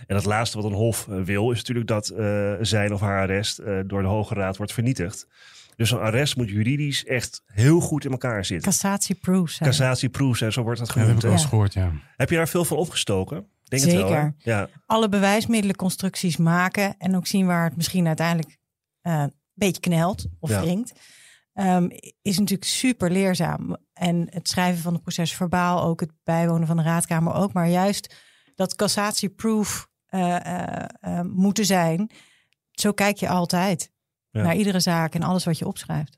En 0.07 0.15
het 0.15 0.25
laatste 0.25 0.57
wat 0.61 0.71
een 0.71 0.77
Hof 0.77 1.07
eh, 1.07 1.21
wil, 1.21 1.51
is 1.51 1.57
natuurlijk 1.57 1.87
dat 1.87 2.09
eh, 2.09 2.53
zijn 2.61 2.93
of 2.93 2.99
haar 2.99 3.21
arrest 3.21 3.59
eh, 3.59 3.79
door 3.85 4.01
de 4.01 4.07
Hoge 4.07 4.33
Raad 4.33 4.57
wordt 4.57 4.73
vernietigd. 4.73 5.27
Dus 5.79 5.91
een 5.91 5.99
arrest 5.99 6.35
moet 6.35 6.49
juridisch 6.49 7.05
echt 7.05 7.41
heel 7.45 7.79
goed 7.79 8.05
in 8.05 8.11
elkaar 8.11 8.45
zitten. 8.45 8.71
Cassatieproof 8.71 9.49
zijn. 9.49 9.69
Cassatieproef, 9.69 10.41
en 10.41 10.53
zo 10.53 10.63
wordt 10.63 10.79
dat 10.79 10.87
Dat 10.87 10.95
heb 10.97 11.03
ik 11.05 11.09
genoemd. 11.09 11.23
wel 11.23 11.31
eens 11.41 11.45
gehoord, 11.49 11.73
ja. 11.73 11.91
Heb 12.15 12.29
je 12.29 12.35
daar 12.35 12.47
veel 12.47 12.65
van 12.65 12.77
opgestoken? 12.77 13.47
Denk 13.63 13.83
het 13.83 13.91
wel. 13.93 14.07
Zeker. 14.07 14.35
Ja, 14.37 14.69
Alle 14.85 15.09
bewijsmiddelenconstructies 15.09 16.37
maken 16.37 16.95
en 16.97 17.15
ook 17.15 17.27
zien 17.27 17.45
waar 17.45 17.63
het 17.63 17.75
misschien 17.75 18.07
uiteindelijk 18.07 18.57
eh, 19.01 19.13
een 19.21 19.33
beetje 19.53 19.81
knelt 19.81 20.25
of 20.39 20.49
Ja. 20.49 20.61
wringt. 20.61 20.91
ehm, 21.53 21.89
is 22.21 22.37
natuurlijk 22.39 22.69
super 22.69 23.11
leerzaam. 23.11 23.77
En 23.93 24.27
het 24.29 24.47
schrijven 24.49 24.81
van 24.81 24.93
het 24.93 25.01
proces 25.01 25.33
verbaal, 25.33 25.83
ook 25.83 25.99
het 25.99 26.11
bijwonen 26.23 26.67
van 26.67 26.77
de 26.77 26.83
raadkamer 26.83 27.33
ook. 27.33 27.53
Maar 27.53 27.67
juist 27.69 28.15
dat 28.55 28.75
cassatieproof 28.75 29.87
eh, 30.05 30.35
eh, 30.35 30.85
eh, 30.99 31.21
moeten 31.25 31.65
zijn. 31.65 32.09
Zo 32.71 32.91
kijk 32.91 33.17
je 33.17 33.29
altijd 33.29 33.91
Ja. 34.31 34.41
naar 34.41 34.55
iedere 34.55 34.79
zaak 34.79 35.15
en 35.15 35.23
alles 35.23 35.43
wat 35.45 35.57
je 35.57 35.67
opschrijft. 35.67 36.17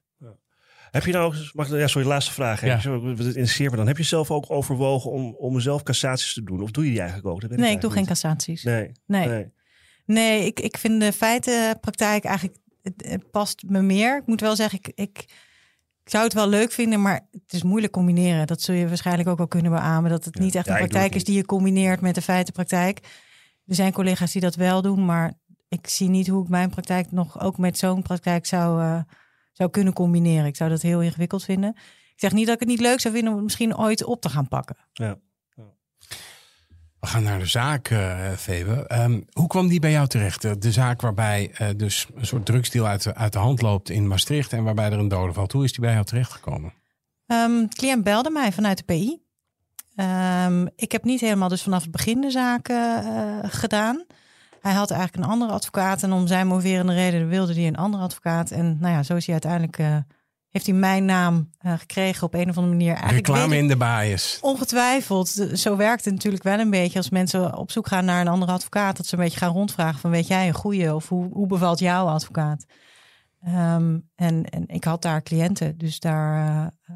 Heb 0.92 1.06
je 1.06 1.12
nou, 1.12 1.26
ook- 1.26 1.54
mag 1.54 1.70
ik, 1.70 1.80
ja, 1.80 1.88
sorry, 1.88 2.08
laatste 2.08 2.32
vraag. 2.32 2.60
hè? 2.60 2.68
Ja. 2.68 2.80
Zo, 2.80 3.08
Het 3.08 3.20
interesseert 3.20 3.72
me 3.72 3.78
dan. 3.78 3.88
Heb 3.88 3.98
je 3.98 4.04
zelf 4.04 4.32
ook 4.32 4.46
overwogen 4.52 5.12
om, 5.12 5.36
om 5.38 5.60
zelf 5.60 5.84
cassaties 5.84 6.34
te 6.34 6.44
doen? 6.44 6.62
Of 6.62 6.72
doe 6.72 6.84
je 6.84 6.90
die 6.90 7.00
eigenlijk 7.00 7.30
ook? 7.30 7.42
Dat 7.42 7.50
Nee, 7.60 7.72
ik 7.72 7.82
doe 7.82 7.92
geen 7.92 8.06
cassaties. 8.06 8.64
Nee, 8.64 8.92
Nee. 9.06 9.28
nee. 9.28 9.52
Nee, 10.06 10.46
ik, 10.46 10.60
ik 10.60 10.78
vind 10.78 11.02
de 11.02 11.12
feitenpraktijk 11.12 12.24
eigenlijk 12.24 12.58
het, 12.82 12.94
het 13.08 13.32
past 13.32 13.64
me 13.68 13.82
meer. 13.82 14.18
Ik 14.18 14.26
moet 14.28 14.42
wel 14.42 14.56
zeggen, 14.56 14.80
ik, 14.80 14.88
ik, 14.96 15.18
ik 16.04 16.10
zou 16.10 16.24
het 16.24 16.34
wel 16.34 16.48
leuk 16.50 16.72
vinden, 16.72 17.02
maar 17.02 17.28
het 17.32 17.54
is 17.54 17.64
moeilijk 17.64 17.94
combineren. 17.94 18.48
Dat 18.48 18.62
zul 18.62 18.76
je 18.76 18.88
waarschijnlijk 18.88 19.30
ook 19.30 19.38
wel 19.38 19.48
kunnen 19.48 19.72
beamen. 19.72 20.10
Dat 20.10 20.26
het 20.26 20.38
Ja. 20.38 20.44
niet 20.44 20.56
echt 20.56 20.66
Ja, 20.66 20.72
een 20.72 20.78
praktijk 20.78 21.16
is 21.16 21.24
die 21.24 21.36
je 21.36 21.46
combineert 21.46 22.02
met 22.02 22.16
de 22.16 22.22
feitenpraktijk. 22.22 23.00
Er 23.66 23.76
zijn 23.76 23.92
collega's 23.94 24.32
die 24.32 24.42
dat 24.42 24.56
wel 24.56 24.82
doen, 24.82 25.06
maar 25.06 25.34
ik 25.72 25.88
zie 25.88 26.10
niet 26.10 26.28
hoe 26.28 26.44
ik 26.44 26.50
mijn 26.50 26.70
praktijk 26.70 27.12
nog 27.12 27.42
ook 27.42 27.58
met 27.58 27.78
zo'n 27.78 28.02
praktijk 28.02 28.46
zou, 28.46 28.82
eh, 28.82 29.02
zou 29.52 29.70
kunnen 29.70 29.94
combineren. 29.94 30.46
Ik 30.46 30.56
zou 30.56 30.70
dat 30.70 30.82
heel 30.82 31.02
ingewikkeld 31.02 31.44
vinden. 31.44 31.70
Ik 32.14 32.20
zeg 32.20 32.32
niet 32.32 32.46
dat 32.46 32.54
ik 32.54 32.60
het 32.60 32.70
niet 32.70 32.80
leuk 32.80 33.00
zou 33.00 33.14
vinden 33.14 33.32
om 33.32 33.38
het 33.38 33.46
misschien 33.46 33.78
ooit 33.78 34.04
op 34.04 34.22
te 34.22 34.30
gaan 34.30 34.48
pakken. 34.48 34.76
Ja. 34.94 35.18
We 37.00 37.08
gaan 37.08 37.24
naar 37.24 37.40
de 37.40 37.46
zaak, 37.46 37.90
eh 37.90 38.32
Febe. 38.32 38.88
Ehm, 38.88 39.22
hoe 39.32 39.48
kwam 39.48 39.68
die 39.68 39.80
bij 39.80 39.92
jou 39.92 40.08
terecht? 40.08 40.42
De, 40.42 40.58
de 40.58 40.72
zaak 40.72 41.02
waarbij 41.02 41.52
eh, 41.54 41.70
dus 41.76 42.08
een 42.16 42.26
soort 42.26 42.46
drugsdeal 42.46 42.88
uit 42.88 43.04
de, 43.04 43.16
uit 43.16 43.34
de 43.34 43.40
hand 43.40 43.62
loopt 43.62 43.90
in 43.90 44.08
Maastricht... 44.08 44.54
en 44.54 44.64
waarbij 44.64 44.92
er 44.92 45.00
een 45.00 45.08
dode 45.08 45.34
valt. 45.34 45.52
Hoe 45.52 45.64
is 45.64 45.72
die 45.72 45.82
bij 45.82 45.94
jou 45.94 46.06
terechtgekomen? 46.06 46.74
De 47.26 47.68
cliënt 47.70 48.04
belde 48.04 48.30
mij 48.30 48.52
vanuit 48.52 48.78
de 48.78 48.84
PI. 48.84 49.22
Ehm, 49.96 50.68
ik 50.76 50.92
heb 50.92 51.04
niet 51.04 51.22
helemaal 51.22 51.50
dus 51.50 51.64
vanaf 51.64 51.82
het 51.82 51.92
begin 51.92 52.22
de 52.22 52.32
zaak 52.32 52.68
eh, 52.68 53.40
gedaan. 53.42 54.06
Hij 54.62 54.74
had 54.74 54.92
eigenlijk 54.92 55.24
een 55.24 55.32
andere 55.32 55.52
advocaat 55.52 56.04
en 56.04 56.12
om 56.12 56.28
zijn 56.28 56.48
moverende 56.48 56.94
reden 56.94 57.28
wilde 57.28 57.54
hij 57.54 57.68
een 57.68 57.76
andere 57.78 58.04
advocaat. 58.04 58.52
En 58.52 58.78
nou 58.80 58.94
ja, 58.94 59.04
zo 59.04 59.16
is 59.16 59.24
hij 59.26 59.34
uiteindelijk, 59.34 59.78
eh, 59.78 59.98
heeft 60.50 60.66
hij 60.66 60.76
mijn 60.76 61.06
naam 61.06 61.50
eh, 61.58 61.74
gekregen 61.80 62.24
op 62.28 62.34
een 62.34 62.50
of 62.50 62.58
andere 62.58 62.76
manier. 62.76 62.94
Eigenlijk 62.94 63.28
Reclame 63.28 63.54
ik- 63.56 63.62
in 63.62 63.68
de 63.68 63.78
baaiers. 63.78 64.40
Ongetwijfeld. 64.42 65.28
Zo 65.54 65.76
werkt 65.76 66.06
het 66.06 66.14
natuurlijk 66.14 66.44
wel 66.44 66.60
een 66.60 66.70
beetje 66.70 66.98
als 66.98 67.10
mensen 67.10 67.58
op 67.58 67.72
zoek 67.72 67.88
gaan 67.88 68.06
naar 68.06 68.22
een 68.22 68.28
andere 68.28 68.52
advocaat. 68.52 68.98
Dat 68.98 69.06
ze 69.06 69.16
een 69.18 69.24
beetje 69.24 69.38
gaan 69.40 69.54
rondvragen 69.54 70.00
van 70.00 70.12
weet 70.12 70.28
jij 70.28 70.48
een 70.48 70.54
goede 70.54 70.96
of 70.96 71.10
hoe, 71.10 71.30
hoe 71.34 71.48
bevalt 71.48 71.80
jouw 71.80 72.06
advocaat? 72.08 72.66
Ehm, 73.42 74.00
en, 74.16 74.46
en 74.46 74.64
ik 74.68 74.84
had 74.84 75.02
daar 75.02 75.24
cliënten, 75.24 75.78
dus 75.78 76.00
daar 76.00 76.72
eh, 76.84 76.96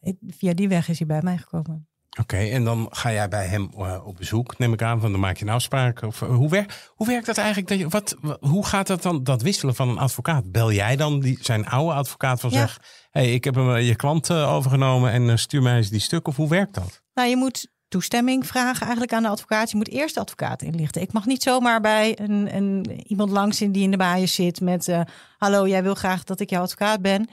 ik- 0.00 0.18
via 0.26 0.54
die 0.54 0.68
weg 0.68 0.88
is 0.88 0.98
hij 0.98 1.06
bij 1.06 1.22
mij 1.22 1.36
gekomen. 1.38 1.88
Oké, 2.20 2.36
en 2.36 2.64
dan 2.64 2.86
ga 2.90 3.12
jij 3.12 3.28
bij 3.28 3.46
hem 3.46 3.70
eh, 3.76 4.06
op 4.06 4.16
bezoek, 4.16 4.58
neem 4.58 4.72
ik 4.72 4.82
aan. 4.82 5.00
Van 5.00 5.10
dan 5.10 5.20
maak 5.20 5.36
je 5.36 5.44
een 5.44 5.50
afspraak. 5.52 6.02
Of, 6.02 6.22
eh, 6.22 6.28
hoe, 6.28 6.48
wer- 6.48 6.90
hoe 6.94 7.06
werkt 7.06 7.26
dat 7.26 7.36
eigenlijk? 7.38 7.68
Dat 7.68 7.78
je, 7.78 7.88
wat, 7.88 8.16
wa- 8.20 8.36
hoe 8.40 8.66
gaat 8.66 8.86
dat 8.86 9.02
dan, 9.02 9.24
dat 9.24 9.42
wisselen 9.42 9.74
van 9.74 9.88
een 9.88 9.98
advocaat? 9.98 10.52
Bel 10.52 10.72
jij 10.72 10.96
dan 10.96 11.20
die, 11.20 11.38
zijn 11.40 11.66
oude 11.66 11.94
advocaat 11.94 12.40
van 12.40 12.50
Ja. 12.50 12.58
zeg... 12.58 12.80
hey, 13.10 13.32
ik 13.32 13.44
heb 13.44 13.54
hem, 13.54 13.74
eh, 13.74 13.86
je 13.88 13.94
klant 13.94 14.30
overgenomen 14.30 15.10
en 15.12 15.38
stuur 15.38 15.62
mij 15.62 15.76
eens 15.76 15.88
die 15.90 16.00
stuk. 16.00 16.28
Of 16.28 16.36
hoe 16.36 16.48
werkt 16.48 16.74
dat? 16.74 17.02
Nou, 17.14 17.28
je 17.28 17.36
moet 17.36 17.68
toestemming 17.88 18.46
vragen 18.46 18.80
eigenlijk 18.80 19.12
aan 19.12 19.22
de 19.22 19.28
advocaat. 19.28 19.70
Je 19.70 19.76
moet 19.76 19.88
eerst 19.90 20.14
de 20.14 20.20
advocaat 20.20 20.62
inlichten. 20.62 21.02
Ik 21.02 21.12
mag 21.12 21.26
niet 21.26 21.42
zomaar 21.42 21.80
bij 21.80 22.18
een, 22.20 22.56
een, 22.56 23.02
iemand 23.06 23.30
langs 23.30 23.60
in 23.60 23.72
die 23.72 23.82
in 23.82 23.90
de 23.90 23.96
baaiers 23.96 24.34
zit 24.34 24.60
met... 24.60 24.94
hallo, 25.38 25.68
jij 25.68 25.82
wil 25.82 25.94
graag 25.94 26.24
dat 26.24 26.40
ik 26.40 26.50
jouw 26.50 26.62
advocaat 26.62 27.00
ben. 27.02 27.28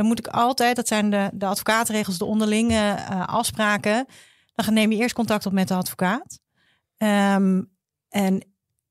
Dan 0.00 0.08
moet 0.08 0.18
ik 0.18 0.26
altijd, 0.26 0.76
dat 0.76 0.88
zijn 0.88 1.10
de, 1.10 1.30
de 1.32 1.46
advocaatregels, 1.46 2.18
de 2.18 2.24
onderlinge 2.24 2.94
eh, 2.94 3.26
afspraken... 3.26 4.06
dan 4.54 4.74
neem 4.74 4.92
je 4.92 4.98
eerst 4.98 5.14
contact 5.14 5.46
op 5.46 5.52
met 5.52 5.68
de 5.68 5.74
advocaat. 5.74 6.40
Ehm, 6.96 7.62
en 8.08 8.42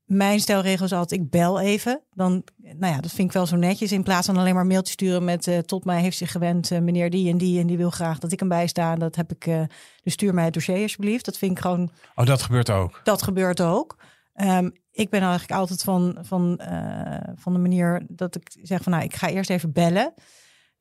mijn 0.04 0.40
stelregel 0.40 0.84
is 0.84 0.92
altijd, 0.92 1.20
ik 1.20 1.30
bel 1.30 1.60
even. 1.60 2.02
Dan, 2.12 2.44
nou 2.56 2.94
ja, 2.94 3.00
dat 3.00 3.10
vind 3.10 3.28
ik 3.28 3.34
wel 3.34 3.46
zo 3.46 3.56
netjes. 3.56 3.92
In 3.92 4.02
plaats 4.02 4.26
van 4.26 4.36
alleen 4.36 4.54
maar 4.54 4.66
mailtje 4.66 4.92
sturen 4.92 5.24
met... 5.24 5.46
eh, 5.46 5.58
tot 5.58 5.84
mij 5.84 6.00
heeft 6.00 6.16
zich 6.16 6.30
gewend 6.30 6.70
eh, 6.70 6.78
meneer 6.80 7.10
die 7.10 7.30
en 7.30 7.38
die... 7.38 7.60
en 7.60 7.66
die 7.66 7.76
wil 7.76 7.90
graag 7.90 8.18
dat 8.18 8.32
ik 8.32 8.38
hem 8.40 8.48
bijsta. 8.48 8.94
Dat 8.94 9.16
heb 9.16 9.32
ik... 9.32 9.46
eh, 9.46 9.62
dus 10.02 10.12
stuur 10.12 10.34
mij 10.34 10.44
het 10.44 10.54
dossier 10.54 10.82
alsjeblieft. 10.82 11.24
Dat 11.24 11.38
vind 11.38 11.50
ik 11.52 11.58
gewoon, 11.58 11.90
Oh, 12.14 12.26
dat 12.26 12.42
gebeurt 12.42 12.70
ook. 12.70 13.00
dat 13.04 13.22
gebeurt 13.22 13.60
ook. 13.60 13.96
Ehm, 14.32 14.70
ik 14.92 15.10
ben 15.10 15.20
eigenlijk 15.20 15.52
altijd 15.52 15.82
van, 15.82 16.18
van, 16.20 16.60
van 17.34 17.52
de 17.52 17.58
manier 17.58 18.02
dat 18.08 18.36
ik 18.36 18.56
zeg 18.62 18.82
van 18.82 18.92
nou, 18.92 19.04
ik 19.04 19.14
ga 19.14 19.28
eerst 19.28 19.50
even 19.50 19.72
bellen. 19.72 20.14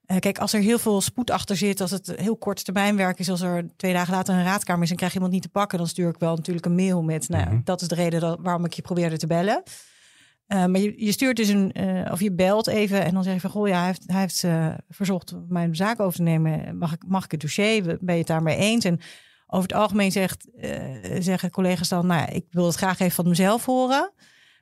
Eh, 0.10 0.18
kijk, 0.20 0.38
als 0.38 0.54
er 0.54 0.60
heel 0.62 0.80
veel 0.80 1.02
spoed 1.02 1.32
achter 1.32 1.56
zit, 1.56 1.82
als 1.82 1.92
het 1.92 2.14
heel 2.16 2.38
kort 2.38 2.64
termijnwerk 2.66 3.20
is, 3.20 3.30
als 3.30 3.42
er 3.42 3.66
twee 3.76 3.94
dagen 3.94 4.14
later 4.14 4.34
een 4.34 4.44
raadkamer 4.44 4.84
is 4.84 4.90
en 4.90 4.96
krijg 4.96 5.12
je 5.12 5.18
iemand 5.18 5.34
niet 5.36 5.44
te 5.44 5.50
pakken, 5.50 5.78
dan 5.78 5.88
stuur 5.88 6.10
ik 6.10 6.18
wel 6.20 6.36
natuurlijk 6.36 6.66
een 6.66 6.76
mail 6.76 7.04
met, 7.04 7.30
nou, 7.30 7.46
Mhm. 7.46 7.60
dat 7.64 7.82
is 7.82 7.88
de 7.88 7.96
reden 7.96 8.20
dat, 8.20 8.40
waarom 8.42 8.66
ik 8.66 8.74
je 8.74 8.82
probeerde 8.82 9.18
te 9.18 9.28
bellen. 9.28 9.64
Eh, 10.48 10.66
maar 10.66 10.80
je, 10.82 11.06
je 11.06 11.12
stuurt 11.12 11.38
dus 11.38 11.48
een, 11.48 11.72
eh, 11.72 12.12
of 12.12 12.20
je 12.20 12.32
belt 12.32 12.68
even 12.68 13.04
en 13.04 13.14
dan 13.14 13.24
zeg 13.24 13.34
je 13.34 13.40
van, 13.40 13.50
goh, 13.50 13.68
ja, 13.68 13.78
hij 13.78 13.86
heeft, 13.88 14.04
hij 14.08 14.20
heeft 14.20 14.46
verzocht 14.90 15.34
mijn 15.48 15.76
zaak 15.76 16.00
over 16.00 16.16
te 16.18 16.22
nemen. 16.24 16.78
Mag 16.78 16.94
ik, 16.94 17.04
mag 17.08 17.24
ik 17.26 17.32
het 17.32 17.42
dossier? 17.42 17.84
Ben 17.84 18.14
je 18.14 18.20
het 18.20 18.28
daarmee 18.28 18.56
eens? 18.58 18.86
En 18.86 19.00
over 19.48 19.70
het 19.70 19.78
algemeen 19.78 20.12
zegt, 20.12 20.48
zeggen 21.20 21.52
collega's 21.52 21.90
dan, 21.90 22.08
nou, 22.08 22.32
ik 22.32 22.46
wil 22.52 22.66
het 22.66 22.76
graag 22.76 23.00
even 23.00 23.16
van 23.16 23.28
mezelf 23.28 23.66
horen. 23.66 24.12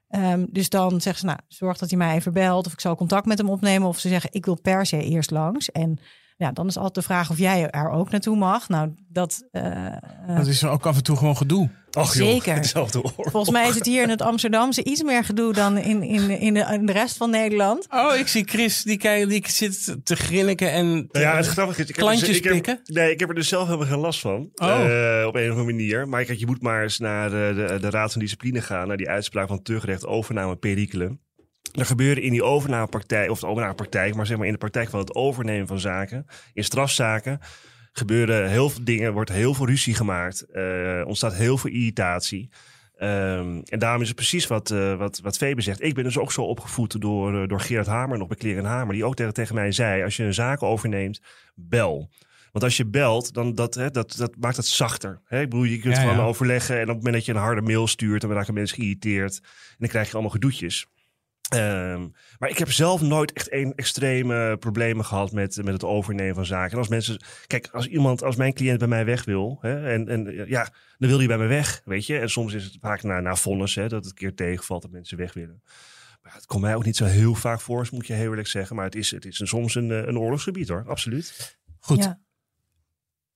Ehm, 0.07 0.45
dus 0.49 0.69
dan 0.69 1.01
zeggen 1.01 1.19
ze, 1.19 1.25
nou, 1.25 1.39
zorg 1.47 1.77
dat 1.77 1.89
hij 1.89 1.97
mij 1.97 2.15
even 2.15 2.33
belt 2.33 2.65
of 2.65 2.73
ik 2.73 2.79
zal 2.79 2.95
contact 2.95 3.25
met 3.25 3.37
hem 3.37 3.49
opnemen. 3.49 3.87
Of 3.87 3.99
ze 3.99 4.07
zeggen, 4.07 4.29
ik 4.33 4.45
wil 4.45 4.61
per 4.61 4.85
se 4.85 5.03
eerst 5.03 5.31
langs. 5.31 5.71
En 5.71 5.99
ja, 6.38 6.51
dan 6.51 6.67
is 6.67 6.75
altijd 6.75 6.96
de 6.96 7.01
vraag 7.01 7.29
of 7.29 7.38
jij 7.38 7.70
er 7.70 7.89
ook 7.89 8.10
naartoe 8.10 8.36
mag. 8.38 8.70
Nou, 8.70 8.94
dat, 9.10 9.48
eh, 9.51 9.86
eh, 9.86 9.94
Dat 10.38 10.48
is 10.48 10.63
ook 10.63 10.86
af 10.86 10.96
en 10.98 11.03
toe 11.03 11.17
gewoon 11.17 11.38
gedoe. 11.38 11.70
Ach, 11.91 12.13
joh, 12.17 12.27
Zeker. 12.27 12.53
hetzelfde 12.56 13.01
volgens 13.15 13.50
mij 13.50 13.67
is 13.70 13.75
het 13.75 13.86
hier 13.86 14.01
in 14.03 14.10
het 14.10 14.22
Amsterdamse 14.22 14.84
iets 14.84 15.03
meer 15.03 15.24
gedoe 15.24 15.53
dan 15.53 15.77
in, 15.77 16.03
in, 16.03 16.29
in, 16.29 16.53
de, 16.53 16.60
in 16.60 16.86
de 16.86 16.91
rest 16.91 17.17
van 17.17 17.29
Nederland. 17.29 17.88
Oh, 17.89 18.15
ik 18.15 18.27
zie 18.27 18.44
Chris, 18.48 18.84
die, 18.84 18.98
kijkt, 18.98 19.29
die 19.29 19.44
zit 19.50 19.98
te 20.03 20.15
grinniken 20.15 20.72
en 20.72 21.08
te- 21.12 21.20
ja, 21.20 21.36
het 21.36 21.48
grappige 21.48 21.82
is, 21.82 21.89
ik 21.89 21.96
heb 21.96 22.06
klantjes 22.06 22.38
ik 22.38 22.44
heb- 22.44 22.53
pikken. 22.53 22.79
Nee, 22.84 23.12
ik 23.12 23.20
heb 23.20 23.29
er 23.29 23.36
dus 23.36 23.48
zelf 23.48 23.65
helemaal 23.65 23.88
geen 23.88 23.98
last 24.00 24.20
van. 24.20 24.50
Oh. 24.56 24.70
Eh, 24.70 25.27
op 25.27 25.36
een 25.36 25.44
of 25.44 25.50
andere 25.58 25.63
manier. 25.75 26.08
Maar 26.08 26.24
kijk, 26.25 26.39
je 26.39 26.46
moet 26.46 26.62
maar 26.62 26.84
eens 26.84 27.00
naar 27.00 27.29
de, 27.29 27.53
de, 27.70 27.79
de 27.79 27.89
Raad 27.89 28.12
van 28.12 28.22
Discipline 28.22 28.62
gaan. 28.62 28.88
Naar 28.88 28.98
die 28.98 29.10
uitspraak 29.10 29.48
van 29.48 29.56
het 29.56 29.65
Tuchtrecht 29.65 30.06
overname 30.06 30.56
perikelen. 30.56 31.20
Er 31.77 31.86
gebeuren 31.86 32.24
in 32.24 32.31
die 32.31 32.43
overnamepraktijk, 32.43 33.29
of 33.29 33.39
de 33.39 33.48
overnamepraktijk, 33.48 34.15
maar 34.15 34.25
zeg 34.25 34.38
maar 34.38 34.46
in 34.46 34.51
de 34.51 34.57
praktijk 34.57 34.89
van 34.89 35.00
het 35.00 35.15
overnemen 35.15 35.67
van 35.67 35.79
zaken, 35.79 36.25
in 36.53 36.63
strafzaken, 36.63 37.39
gebeuren 37.91 38.50
heel 38.50 38.69
veel 38.69 38.84
dingen, 38.84 39.13
wordt 39.13 39.31
heel 39.31 39.53
veel 39.53 39.65
ruzie 39.67 39.93
gemaakt, 39.93 40.41
eh, 40.41 41.03
ontstaat 41.05 41.34
heel 41.34 41.57
veel 41.57 41.72
irritatie. 41.72 42.50
Ehm, 42.98 43.62
en 43.63 43.79
daarom 43.79 44.01
is 44.01 44.07
het 44.07 44.15
precies 44.15 44.48
wat, 44.48 44.72
eh 44.72 44.98
wat, 44.98 45.19
wat 45.24 45.38
Febe 45.38 45.62
zegt. 45.62 45.84
Ik 45.84 45.93
ben 45.93 46.03
dus 46.03 46.17
ook 46.17 46.31
zo 46.31 46.41
opgevoed 46.41 47.01
door, 47.01 47.41
eh, 47.41 47.48
door 47.48 47.60
Gerard 47.60 47.88
Hamer, 47.88 48.17
nog 48.17 48.27
bij 48.27 48.38
Kleren 48.38 48.65
Hamer, 48.65 48.93
die 48.93 49.05
ook 49.05 49.15
tegen, 49.15 49.34
tegen 49.34 49.55
mij 49.55 49.72
zei: 49.72 50.03
als 50.03 50.17
je 50.17 50.24
een 50.24 50.34
zaak 50.34 50.63
overneemt, 50.63 51.22
bel. 51.55 52.10
Want 52.51 52.63
als 52.63 52.77
je 52.77 52.86
belt, 52.86 53.34
dan 53.34 53.55
dat, 53.55 53.75
hè, 53.75 53.91
dat, 53.91 54.15
dat 54.17 54.34
maakt 54.39 54.57
het 54.57 54.65
zachter. 54.65 55.22
Hè? 55.25 55.41
Ik 55.41 55.50
bedoel, 55.50 55.65
je 55.65 55.79
kunt 55.79 55.96
Ja, 55.96 56.01
gewoon 56.01 56.15
ja. 56.17 56.24
overleggen. 56.24 56.75
En 56.75 56.81
op 56.81 56.88
het 56.88 56.98
moment 56.98 57.13
dat 57.13 57.25
je 57.25 57.31
een 57.31 57.38
harde 57.38 57.62
mail 57.62 57.88
stuurt, 57.88 58.22
dan 58.22 58.31
raken 58.31 58.53
mensen 58.53 58.77
geïrriteerd. 58.77 59.39
En 59.43 59.75
dan 59.77 59.88
krijg 59.88 60.07
je 60.07 60.13
allemaal 60.13 60.31
gedoetjes. 60.31 60.88
Ehm, 61.48 62.08
maar 62.39 62.50
ik 62.50 62.58
heb 62.58 62.72
zelf 62.72 63.01
nooit 63.01 63.34
echt 63.34 63.51
een 63.51 63.74
extreme 63.75 64.58
problemen 64.58 65.06
gehad 65.06 65.32
met, 65.32 65.56
met 65.56 65.74
het 65.74 65.84
overnemen 65.84 66.36
van 66.36 66.46
zaken. 66.46 66.72
En 66.72 66.77
als 66.77 66.88
mensen, 66.88 67.22
kijk, 67.48 67.68
als 67.72 67.88
iemand, 67.88 68.24
als 68.24 68.36
mijn 68.36 68.54
cliënt 68.54 68.80
bij 68.80 68.88
mij 68.88 69.06
weg 69.06 69.25
wil, 69.25 69.58
hè, 69.62 69.92
en, 69.92 70.08
en 70.08 70.48
ja, 70.48 70.70
dan 70.98 71.10
wil 71.10 71.18
hij 71.18 71.27
bij 71.27 71.38
mij 71.38 71.48
weg, 71.48 71.82
weet 71.86 72.06
je. 72.06 72.20
En 72.20 72.30
soms 72.30 72.54
is 72.54 72.63
het 72.63 72.77
vaak 72.82 73.04
na, 73.04 73.20
na 73.20 73.36
vonnis, 73.36 73.75
hè, 73.75 73.88
dat 73.88 74.00
het 74.04 74.06
een 74.06 74.13
keer 74.18 74.34
tegenvalt 74.34 74.82
dat 74.82 74.92
mensen 74.92 75.18
weg 75.18 75.34
willen. 75.34 75.62
Maar 76.22 76.34
het 76.34 76.46
komt 76.46 76.62
mij 76.62 76.75
ook 76.75 76.86
niet 76.86 76.96
zo 76.96 77.06
heel 77.06 77.36
vaak 77.36 77.62
voor, 77.62 77.88
moet 77.92 78.08
je 78.08 78.13
heel 78.13 78.30
eerlijk 78.30 78.48
zeggen. 78.48 78.75
Maar 78.75 78.86
het 78.86 78.96
is, 78.96 79.12
het 79.12 79.25
is 79.25 79.39
een, 79.39 79.48
soms 79.48 79.75
een, 79.75 79.92
eh, 79.92 80.06
een 80.06 80.20
oorlogsgebied 80.20 80.68
hoor, 80.68 80.84
absoluut. 80.88 81.58
Goed, 81.80 82.04
Ja. 82.04 82.20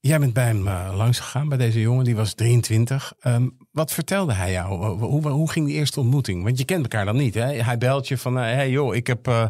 Jij 0.01 0.19
bent 0.19 0.33
bij 0.33 0.45
hem 0.45 0.67
eh, 0.67 0.93
langs 0.95 1.19
gegaan, 1.19 1.49
bij 1.49 1.57
deze 1.57 1.79
jongen, 1.79 2.03
die 2.03 2.15
was 2.15 2.33
23. 2.33 3.13
Ehm, 3.19 3.49
wat 3.71 3.91
vertelde 3.91 4.33
hij 4.33 4.51
jou? 4.51 4.95
Hoe, 4.97 5.27
hoe, 5.27 5.51
ging 5.51 5.65
die 5.65 5.75
eerste 5.75 5.99
ontmoeting? 5.99 6.43
Want 6.43 6.57
je 6.57 6.65
kent 6.65 6.81
elkaar 6.81 7.05
dan 7.05 7.15
niet, 7.15 7.33
hè? 7.33 7.45
Hij 7.45 7.77
belt 7.77 8.07
je 8.07 8.17
van, 8.17 8.35
hé 8.35 8.41
hey 8.41 8.69
joh, 8.69 8.95
ik 8.95 9.07
heb 9.07 9.27
eh, 9.27 9.45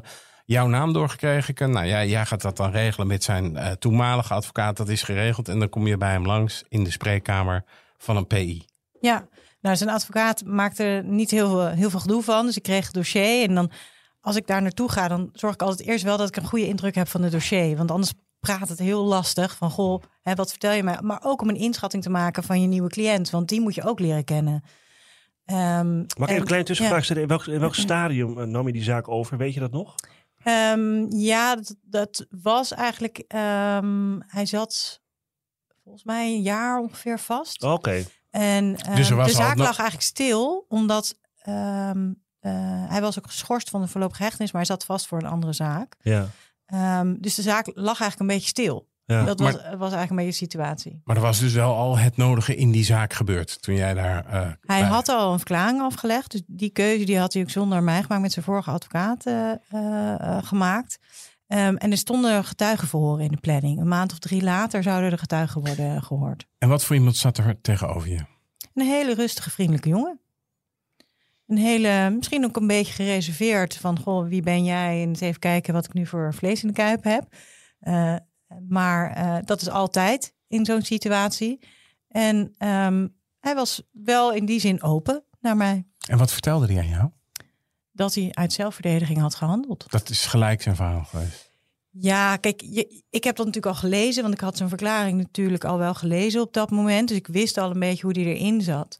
jouw 0.45 0.67
naam 0.67 0.93
doorgekregen. 0.93 1.71
Nou 1.71 1.85
ja, 1.85 2.05
jij 2.05 2.25
gaat 2.25 2.41
dat 2.41 2.57
dan 2.57 2.71
regelen 2.71 3.07
met 3.07 3.23
zijn 3.23 3.57
eh, 3.57 3.71
toenmalige 3.71 4.33
advocaat, 4.33 4.77
dat 4.77 4.89
is 4.89 5.03
geregeld. 5.03 5.47
En 5.47 5.59
dan 5.59 5.69
kom 5.69 5.87
je 5.87 5.97
bij 5.97 6.11
hem 6.11 6.25
langs 6.25 6.63
in 6.69 6.83
de 6.83 6.91
spreekkamer 6.91 7.63
van 7.97 8.17
een 8.17 8.27
PI. 8.27 8.65
Ja, 8.99 9.27
nou, 9.61 9.75
zijn 9.75 9.89
advocaat 9.89 10.43
maakte 10.45 10.83
er 10.83 11.03
niet 11.03 11.31
heel, 11.31 11.49
veel- 11.49 11.67
heel 11.67 11.89
veel 11.89 11.99
gedoe 11.99 12.23
van. 12.23 12.45
Dus 12.45 12.57
ik 12.57 12.63
kreeg 12.63 12.91
dossier. 12.91 13.49
En 13.49 13.55
dan, 13.55 13.71
als 14.21 14.35
ik 14.35 14.47
daar 14.47 14.61
naartoe 14.61 14.91
ga, 14.91 15.07
dan 15.07 15.29
zorg 15.33 15.53
ik 15.53 15.61
altijd 15.61 15.87
eerst 15.87 16.03
wel 16.03 16.17
dat 16.17 16.27
ik 16.27 16.35
een 16.35 16.47
goede 16.47 16.67
indruk 16.67 16.95
heb 16.95 17.07
van 17.07 17.21
het 17.21 17.31
dossier. 17.31 17.77
Want 17.77 17.91
anders 17.91 18.13
praat 18.41 18.69
het 18.69 18.79
heel 18.79 19.03
lastig 19.03 19.55
van, 19.57 19.69
goh, 19.71 20.03
hè, 20.21 20.35
wat 20.35 20.49
vertel 20.49 20.71
je 20.71 20.83
mij? 20.83 20.97
Maar 21.01 21.19
ook 21.23 21.41
om 21.41 21.49
een 21.49 21.55
inschatting 21.55 22.03
te 22.03 22.09
maken 22.09 22.43
van 22.43 22.61
je 22.61 22.67
nieuwe 22.67 22.89
cliënt. 22.89 23.29
Want 23.29 23.49
die 23.49 23.61
moet 23.61 23.75
je 23.75 23.83
ook 23.83 23.99
leren 23.99 24.23
kennen. 24.23 24.63
Ehm, 25.45 25.97
Mag 25.97 26.05
ik 26.07 26.17
even 26.17 26.27
en- 26.27 26.35
een 26.35 26.43
kleine 26.45 26.65
tussenvraag 26.67 26.97
ja. 26.97 27.03
stellen? 27.03 27.21
In 27.21 27.27
welk, 27.27 27.45
in 27.47 27.59
welk 27.59 27.75
stadium 27.75 28.39
eh, 28.39 28.45
nam 28.45 28.67
je 28.67 28.73
die 28.73 28.83
zaak 28.83 29.07
over? 29.07 29.37
Weet 29.37 29.53
je 29.53 29.59
dat 29.59 29.71
nog? 29.71 29.95
Ehm, 30.43 31.05
ja, 31.15 31.55
dat, 31.55 31.75
dat 31.81 32.25
was 32.29 32.71
eigenlijk. 32.71 33.17
ehm, 33.27 34.19
hij 34.27 34.45
zat 34.45 35.01
volgens 35.83 36.03
mij 36.03 36.33
een 36.33 36.41
jaar 36.41 36.79
ongeveer 36.79 37.19
vast. 37.19 37.63
Oké. 37.63 38.03
En 38.29 38.73
Dus 38.95 39.07
de 39.07 39.29
zaak 39.29 39.55
nog- 39.55 39.65
lag 39.67 39.77
eigenlijk 39.79 40.01
stil, 40.01 40.65
omdat 40.67 41.19
ehm, 41.35 42.11
eh, 42.39 42.51
hij 42.89 43.01
was 43.01 43.17
ook 43.19 43.25
geschorst 43.27 43.69
van 43.69 43.81
de 43.81 43.87
voorlopige 43.87 44.23
hechtenis, 44.23 44.51
maar 44.51 44.61
hij 44.61 44.69
zat 44.75 44.85
vast 44.85 45.07
voor 45.07 45.17
een 45.17 45.27
andere 45.29 45.53
zaak. 45.53 45.95
Ja. 46.01 46.27
Ehm, 46.71 47.15
dus 47.19 47.35
de 47.35 47.41
zaak 47.41 47.65
lag 47.73 47.99
eigenlijk 47.99 48.19
een 48.19 48.27
beetje 48.27 48.47
stil. 48.47 48.89
ja. 49.05 49.23
dat 49.23 49.39
was, 49.39 49.53
maar- 49.53 49.61
was 49.77 49.91
eigenlijk 49.93 50.09
een 50.09 50.15
beetje 50.15 50.31
de 50.45 50.51
situatie. 50.51 51.01
Maar 51.03 51.15
er 51.15 51.21
was 51.21 51.39
dus 51.39 51.53
wel 51.53 51.75
al 51.75 51.97
het 51.97 52.17
nodige 52.17 52.55
in 52.55 52.71
die 52.71 52.83
zaak 52.83 53.13
gebeurd 53.13 53.61
toen 53.61 53.75
jij 53.75 53.93
daar. 53.93 54.25
eh, 54.25 54.31
Hij 54.41 54.55
bij- 54.79 54.81
had 54.83 55.09
al 55.09 55.31
een 55.31 55.37
verklaring 55.37 55.81
afgelegd, 55.81 56.31
dus 56.31 56.41
die 56.47 56.69
keuze 56.69 57.05
die 57.05 57.17
had 57.19 57.33
hij 57.33 57.41
ook 57.41 57.49
zonder 57.49 57.83
mij 57.83 58.01
gemaakt 58.01 58.21
met 58.21 58.31
zijn 58.31 58.45
vorige 58.45 58.71
advocaat 58.71 59.25
eh, 59.25 59.51
eh, 59.51 59.57
eh, 60.19 60.37
gemaakt. 60.43 60.97
Ehm, 61.47 61.75
en 61.75 61.91
er 61.91 61.97
stonden 61.97 62.45
getuigenverhoren 62.45 63.25
in 63.25 63.31
de 63.31 63.37
planning. 63.37 63.79
Een 63.79 63.87
maand 63.87 64.11
of 64.11 64.19
drie 64.19 64.41
later 64.43 64.83
zouden 64.83 65.09
de 65.09 65.17
getuigen 65.17 65.61
worden 65.61 66.03
gehoord. 66.03 66.47
En 66.57 66.69
wat 66.69 66.83
voor 66.85 66.95
iemand 66.95 67.15
zat 67.17 67.37
er 67.37 67.61
tegenover 67.61 68.09
je? 68.09 68.19
Een 68.73 68.85
hele 68.85 69.13
rustige, 69.13 69.49
vriendelijke 69.49 69.89
jongen. 69.89 70.19
Een 71.51 71.57
hele, 71.57 72.09
misschien 72.09 72.45
ook 72.45 72.55
een 72.55 72.67
beetje 72.67 72.93
gereserveerd 72.93 73.77
van, 73.77 73.99
goh, 73.99 74.27
wie 74.27 74.41
ben 74.41 74.63
jij? 74.63 75.01
En 75.01 75.07
eens 75.07 75.19
even 75.19 75.39
kijken 75.39 75.73
wat 75.73 75.85
ik 75.85 75.93
nu 75.93 76.05
voor 76.05 76.33
vlees 76.33 76.61
in 76.61 76.67
de 76.67 76.73
kuip 76.73 77.03
heb. 77.03 77.35
Eh, 77.79 78.15
maar 78.67 79.11
eh, 79.11 79.37
dat 79.45 79.61
is 79.61 79.69
altijd 79.69 80.35
in 80.47 80.65
zo'n 80.65 80.81
situatie. 80.81 81.59
En 82.07 82.53
ehm, 82.57 83.07
hij 83.39 83.55
was 83.55 83.83
wel 83.91 84.33
in 84.33 84.45
die 84.45 84.59
zin 84.59 84.83
open 84.83 85.23
naar 85.39 85.57
mij. 85.57 85.85
En 86.07 86.17
wat 86.17 86.31
vertelde 86.31 86.65
hij 86.65 86.77
aan 86.77 86.89
jou? 86.89 87.09
Dat 87.91 88.15
hij 88.15 88.29
uit 88.31 88.53
zelfverdediging 88.53 89.19
had 89.19 89.35
gehandeld. 89.35 89.85
Dat 89.89 90.09
is 90.09 90.25
gelijk 90.25 90.61
zijn 90.61 90.75
verhaal 90.75 91.03
geweest. 91.03 91.51
Ja, 91.89 92.37
kijk, 92.37 92.61
je, 92.61 93.03
ik 93.09 93.23
heb 93.23 93.35
dat 93.35 93.45
natuurlijk 93.45 93.75
al 93.75 93.81
gelezen, 93.81 94.21
want 94.21 94.33
ik 94.33 94.41
had 94.41 94.57
zijn 94.57 94.69
verklaring 94.69 95.17
natuurlijk 95.17 95.63
al 95.63 95.77
wel 95.77 95.93
gelezen 95.93 96.41
op 96.41 96.53
dat 96.53 96.71
moment. 96.71 97.07
Dus 97.07 97.17
ik 97.17 97.27
wist 97.27 97.57
al 97.57 97.71
een 97.71 97.79
beetje 97.79 98.03
hoe 98.03 98.13
die 98.13 98.25
erin 98.25 98.61
zat. 98.61 98.99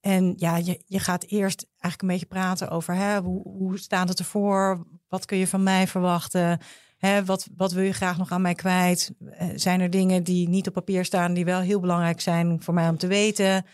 En 0.00 0.34
ja, 0.36 0.56
je, 0.56 0.82
je 0.86 0.98
gaat 0.98 1.24
eerst 1.24 1.66
eigenlijk 1.70 2.02
een 2.02 2.08
beetje 2.08 2.26
praten 2.26 2.68
over 2.68 2.94
hè, 2.94 3.20
hoe, 3.20 3.42
hoe 3.42 3.78
staat 3.78 4.08
het 4.08 4.18
ervoor? 4.18 4.86
Wat 5.08 5.24
kun 5.24 5.38
je 5.38 5.46
van 5.46 5.62
mij 5.62 5.86
verwachten? 5.86 6.58
Hè, 6.98 7.24
wat, 7.24 7.48
wat 7.56 7.72
wil 7.72 7.82
je 7.82 7.92
graag 7.92 8.18
nog 8.18 8.30
aan 8.30 8.42
mij 8.42 8.54
kwijt? 8.54 9.12
Eh, 9.30 9.48
Zijn 9.54 9.80
er 9.80 9.90
dingen 9.90 10.24
die 10.24 10.48
niet 10.48 10.66
op 10.66 10.72
papier 10.72 11.04
staan, 11.04 11.34
die 11.34 11.44
wel 11.44 11.60
heel 11.60 11.80
belangrijk 11.80 12.20
zijn 12.20 12.62
voor 12.62 12.74
mij 12.74 12.88
om 12.88 12.98
te 12.98 13.06
weten? 13.06 13.66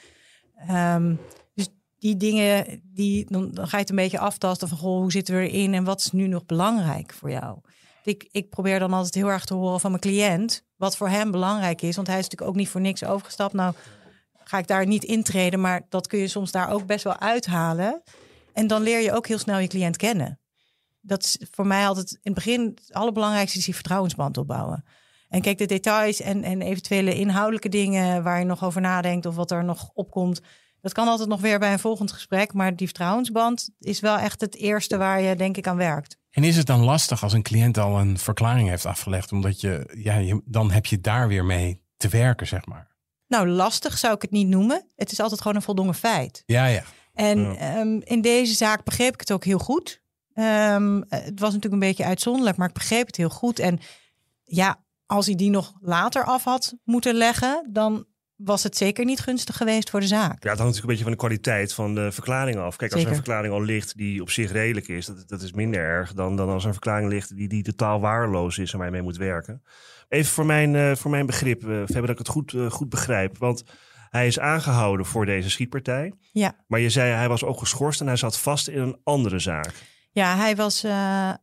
Ehm, 0.56 1.14
dus 1.54 1.68
die 1.98 2.16
dingen, 2.16 2.80
die, 2.84 3.26
dan, 3.28 3.50
dan 3.50 3.68
ga 3.68 3.76
je 3.76 3.82
het 3.82 3.90
een 3.90 3.96
beetje 3.96 4.18
aftasten 4.18 4.68
van 4.68 4.78
goh, 4.78 5.00
hoe 5.00 5.12
zitten 5.12 5.34
we 5.34 5.48
erin 5.48 5.74
en 5.74 5.84
wat 5.84 5.98
is 5.98 6.10
nu 6.10 6.26
nog 6.26 6.46
belangrijk 6.46 7.12
voor 7.12 7.30
jou? 7.30 7.58
Ik, 8.04 8.28
ik 8.30 8.50
probeer 8.50 8.78
dan 8.78 8.92
altijd 8.92 9.14
heel 9.14 9.30
erg 9.30 9.44
te 9.44 9.54
horen 9.54 9.80
van 9.80 9.90
mijn 9.90 10.02
cliënt 10.02 10.64
wat 10.76 10.96
voor 10.96 11.08
hem 11.08 11.30
belangrijk 11.30 11.82
is. 11.82 11.96
Want 11.96 12.08
hij 12.08 12.18
is 12.18 12.22
natuurlijk 12.22 12.50
ook 12.50 12.56
niet 12.56 12.68
voor 12.68 12.80
niks 12.80 13.04
overgestapt. 13.04 13.52
Nou, 13.52 13.74
ga 14.48 14.58
ik 14.58 14.66
daar 14.66 14.86
niet 14.86 15.04
intreden, 15.04 15.60
maar 15.60 15.86
dat 15.88 16.06
kun 16.06 16.18
je 16.18 16.28
soms 16.28 16.50
daar 16.50 16.70
ook 16.70 16.86
best 16.86 17.04
wel 17.04 17.18
uithalen. 17.18 18.02
En 18.52 18.66
dan 18.66 18.82
leer 18.82 19.00
je 19.00 19.12
ook 19.12 19.26
heel 19.26 19.38
snel 19.38 19.58
je 19.58 19.68
cliënt 19.68 19.96
kennen. 19.96 20.40
Dat 21.00 21.24
is 21.24 21.38
voor 21.50 21.66
mij 21.66 21.86
altijd 21.86 22.12
in 22.12 22.18
het 22.22 22.34
begin 22.34 22.60
het 22.60 22.92
allerbelangrijkste 22.92 23.58
is 23.58 23.64
die 23.64 23.74
vertrouwensband 23.74 24.38
opbouwen. 24.38 24.84
En 25.28 25.40
kijk, 25.40 25.58
de 25.58 25.66
details 25.66 26.20
en, 26.20 26.42
en 26.42 26.62
eventuele 26.62 27.14
inhoudelijke 27.14 27.68
dingen 27.68 28.22
waar 28.22 28.38
je 28.38 28.44
nog 28.44 28.64
over 28.64 28.80
nadenkt 28.80 29.26
of 29.26 29.34
wat 29.34 29.50
er 29.50 29.64
nog 29.64 29.90
opkomt. 29.94 30.40
Dat 30.80 30.92
kan 30.92 31.08
altijd 31.08 31.28
nog 31.28 31.40
weer 31.40 31.58
bij 31.58 31.72
een 31.72 31.78
volgend 31.78 32.12
gesprek. 32.12 32.52
Maar 32.52 32.76
die 32.76 32.86
vertrouwensband 32.86 33.70
is 33.78 34.00
wel 34.00 34.18
echt 34.18 34.40
het 34.40 34.56
eerste 34.56 34.96
waar 34.96 35.20
je 35.20 35.36
denk 35.36 35.56
ik 35.56 35.66
aan 35.66 35.76
werkt. 35.76 36.16
En 36.30 36.44
is 36.44 36.56
het 36.56 36.66
dan 36.66 36.80
lastig 36.80 37.22
als 37.22 37.32
een 37.32 37.42
cliënt 37.42 37.78
al 37.78 37.98
een 37.98 38.18
verklaring 38.18 38.68
heeft 38.68 38.86
afgelegd, 38.86 39.32
omdat 39.32 39.60
je, 39.60 39.94
ja, 39.96 40.40
dan 40.44 40.70
heb 40.70 40.86
je 40.86 41.00
daar 41.00 41.28
weer 41.28 41.44
mee 41.44 41.82
te 41.96 42.08
werken, 42.08 42.46
zeg 42.46 42.66
maar. 42.66 42.95
Nou, 43.28 43.48
lastig 43.48 43.98
zou 43.98 44.14
ik 44.14 44.22
het 44.22 44.30
niet 44.30 44.48
noemen. 44.48 44.86
Het 44.96 45.12
is 45.12 45.20
altijd 45.20 45.40
gewoon 45.40 45.56
een 45.56 45.62
voldongen 45.62 45.94
feit. 45.94 46.42
Ja, 46.46 46.66
ja. 46.66 46.82
En 47.14 47.38
Ja. 47.40 47.56
ehm, 47.56 48.00
in 48.04 48.20
deze 48.20 48.54
zaak 48.54 48.84
begreep 48.84 49.14
ik 49.14 49.20
het 49.20 49.32
ook 49.32 49.44
heel 49.44 49.58
goed. 49.58 50.02
Ehm, 50.34 51.00
het 51.08 51.40
was 51.40 51.52
natuurlijk 51.52 51.72
een 51.72 51.88
beetje 51.88 52.04
uitzonderlijk, 52.04 52.56
maar 52.56 52.68
ik 52.68 52.74
begreep 52.74 53.06
het 53.06 53.16
heel 53.16 53.28
goed. 53.28 53.58
En 53.58 53.78
ja, 54.44 54.82
als 55.06 55.26
hij 55.26 55.34
die 55.34 55.50
nog 55.50 55.72
later 55.80 56.24
af 56.24 56.44
had 56.44 56.74
moeten 56.84 57.14
leggen, 57.14 57.68
dan 57.72 58.06
was 58.36 58.62
het 58.62 58.76
zeker 58.76 59.04
niet 59.04 59.20
gunstig 59.20 59.56
geweest 59.56 59.90
voor 59.90 60.00
de 60.00 60.06
zaak. 60.06 60.42
Ja, 60.44 60.50
het 60.50 60.58
hangt 60.58 60.58
natuurlijk 60.58 60.82
een 60.82 60.88
beetje 60.88 61.02
van 61.02 61.12
de 61.12 61.18
kwaliteit 61.18 61.72
van 61.72 61.94
de 61.94 62.12
verklaring 62.12 62.56
af. 62.58 62.76
Kijk, 62.76 62.92
als 62.92 63.02
er 63.02 63.08
een 63.08 63.14
verklaring 63.14 63.52
al 63.54 63.62
ligt 63.62 63.96
die 63.96 64.20
op 64.22 64.30
zich 64.30 64.52
redelijk 64.52 64.88
is, 64.88 65.06
dat, 65.06 65.28
dat 65.28 65.42
is 65.42 65.52
minder 65.52 65.80
erg 65.80 66.12
dan, 66.12 66.36
dan 66.36 66.48
als 66.48 66.62
er 66.62 66.66
een 66.66 66.72
verklaring 66.74 67.10
ligt 67.10 67.36
die, 67.36 67.48
die 67.48 67.62
totaal 67.62 68.00
waardeloos 68.00 68.58
is 68.58 68.72
en 68.72 68.78
waar 68.78 68.86
je 68.86 68.92
mee 68.92 69.02
moet 69.02 69.16
werken. 69.16 69.62
Even 70.08 70.32
voor 70.32 70.46
mijn, 70.46 70.74
eh, 70.74 70.94
voor 70.94 71.10
mijn 71.10 71.26
begrip, 71.26 71.64
uh, 71.64 71.78
Fabio, 71.86 72.00
dat 72.00 72.10
ik 72.10 72.18
het 72.18 72.28
goed, 72.28 72.52
eh, 72.54 72.70
goed 72.70 72.88
begrijp. 72.88 73.38
Want 73.38 73.64
hij 74.10 74.26
is 74.26 74.38
aangehouden 74.38 75.06
voor 75.06 75.26
deze 75.26 75.50
schietpartij. 75.50 76.12
Ja. 76.32 76.52
Maar 76.66 76.80
je 76.80 76.90
zei 76.90 77.12
hij 77.12 77.28
was 77.28 77.44
ook 77.44 77.58
geschorst 77.58 78.00
en 78.00 78.06
hij 78.06 78.16
zat 78.16 78.38
vast 78.38 78.68
in 78.68 78.80
een 78.80 79.00
andere 79.04 79.38
zaak. 79.38 79.72
Ja, 80.10 80.36
hij 80.36 80.56
was 80.56 80.84
eh, 80.84 81.28
eh, 81.28 81.36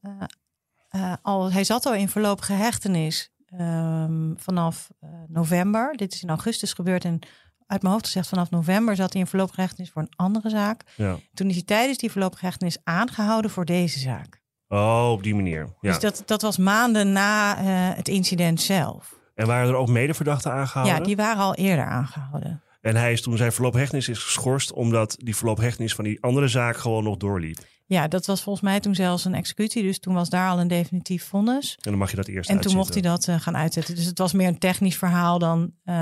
eh, 0.89 1.13
al, 1.21 1.51
hij 1.51 1.63
zat 1.63 1.85
al 1.85 1.93
in 1.93 2.09
voorlopige 2.09 2.53
hechtenis 2.53 3.31
ehm, 3.45 4.33
vanaf 4.35 4.89
eh, 4.99 5.09
november. 5.27 5.97
Dit 5.97 6.13
is 6.13 6.23
in 6.23 6.29
augustus 6.29 6.73
gebeurd 6.73 7.05
en 7.05 7.19
uit 7.67 7.81
mijn 7.81 7.93
hoofd 7.93 8.05
gezegd 8.05 8.27
vanaf 8.27 8.49
november 8.49 8.95
zat 8.95 9.13
hij 9.13 9.21
in 9.21 9.27
voorlopige 9.27 9.61
hechtenis 9.61 9.89
voor 9.89 10.01
een 10.01 10.13
andere 10.15 10.49
zaak. 10.49 10.83
Ja. 10.95 11.17
Toen 11.33 11.47
is 11.47 11.55
hij 11.55 11.63
tijdens 11.63 11.97
die 11.97 12.11
voorlopige 12.11 12.45
hechtenis 12.45 12.77
aangehouden 12.83 13.51
voor 13.51 13.65
deze 13.65 13.99
zaak. 13.99 14.41
Oh, 14.73 15.09
op 15.11 15.23
die 15.23 15.35
manier. 15.35 15.67
Ja. 15.81 15.89
Dus 15.91 15.99
dat, 15.99 16.23
dat 16.25 16.41
was 16.41 16.57
maanden 16.57 17.11
na 17.11 17.57
eh, 17.57 17.63
het 17.97 18.07
incident 18.07 18.61
zelf. 18.61 19.13
En 19.35 19.47
waren 19.47 19.69
er 19.69 19.75
ook 19.75 19.87
medeverdachten 19.89 20.51
aangehouden? 20.51 20.97
Ja, 20.99 21.03
die 21.05 21.15
waren 21.15 21.43
al 21.43 21.55
eerder 21.55 21.85
aangehouden. 21.85 22.61
En 22.81 22.95
hij 22.95 23.11
is 23.11 23.21
toen 23.21 23.37
zijn 23.37 23.51
voorlopige 23.51 23.81
hechtenis 23.81 24.09
is 24.09 24.19
geschorst 24.23 24.71
omdat 24.73 25.15
die 25.19 25.35
voorlopige 25.35 25.65
hechtenis 25.67 25.95
van 25.95 26.03
die 26.03 26.23
andere 26.23 26.47
zaak 26.47 26.77
gewoon 26.77 27.03
nog 27.03 27.17
doorliep. 27.17 27.57
Ja, 27.85 28.07
dat 28.07 28.25
was 28.25 28.41
volgens 28.41 28.65
mij 28.65 28.79
toen 28.79 28.95
zelfs 28.95 29.25
een 29.25 29.33
executie. 29.35 29.83
Dus 29.83 29.99
toen 29.99 30.13
was 30.13 30.29
daar 30.29 30.49
al 30.49 30.59
een 30.59 30.67
definitief 30.67 31.25
vonnis. 31.27 31.73
En 31.81 31.89
dan 31.91 31.97
mag 31.99 32.09
je 32.09 32.15
dat 32.15 32.27
eerst 32.27 32.49
En 32.49 32.59
toen 32.59 32.75
mocht 32.75 32.93
hij 32.93 33.01
dat 33.01 33.27
eh, 33.27 33.39
gaan 33.39 33.57
uitzetten. 33.57 33.95
Dus 33.95 34.05
het 34.05 34.17
was 34.17 34.33
meer 34.33 34.47
een 34.47 34.57
technisch 34.59 34.97
verhaal 34.97 35.39
dan. 35.39 35.71
eh, 35.83 35.93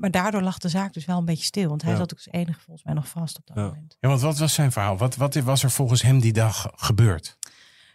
maar 0.00 0.10
daardoor 0.10 0.42
lag 0.42 0.58
de 0.58 0.68
zaak 0.68 0.92
dus 0.92 1.04
wel 1.04 1.18
een 1.18 1.24
beetje 1.24 1.44
stil. 1.44 1.68
Want 1.68 1.82
hij 1.82 1.90
Ja. 1.90 1.96
zat 1.98 2.12
ook 2.12 2.18
als 2.18 2.28
enige 2.30 2.60
volgens 2.60 2.84
mij 2.84 2.94
nog 2.94 3.08
vast 3.08 3.38
op 3.38 3.46
dat 3.46 3.56
Ja. 3.56 3.62
moment. 3.62 3.96
Ja, 4.00 4.08
want 4.08 4.20
wat 4.20 4.38
was 4.38 4.54
zijn 4.54 4.72
verhaal? 4.72 4.96
Wat, 4.96 5.16
wat 5.16 5.34
was 5.34 5.62
er 5.62 5.70
volgens 5.70 6.02
hem 6.02 6.20
die 6.20 6.32
dag 6.32 6.70
gebeurd? 6.74 7.38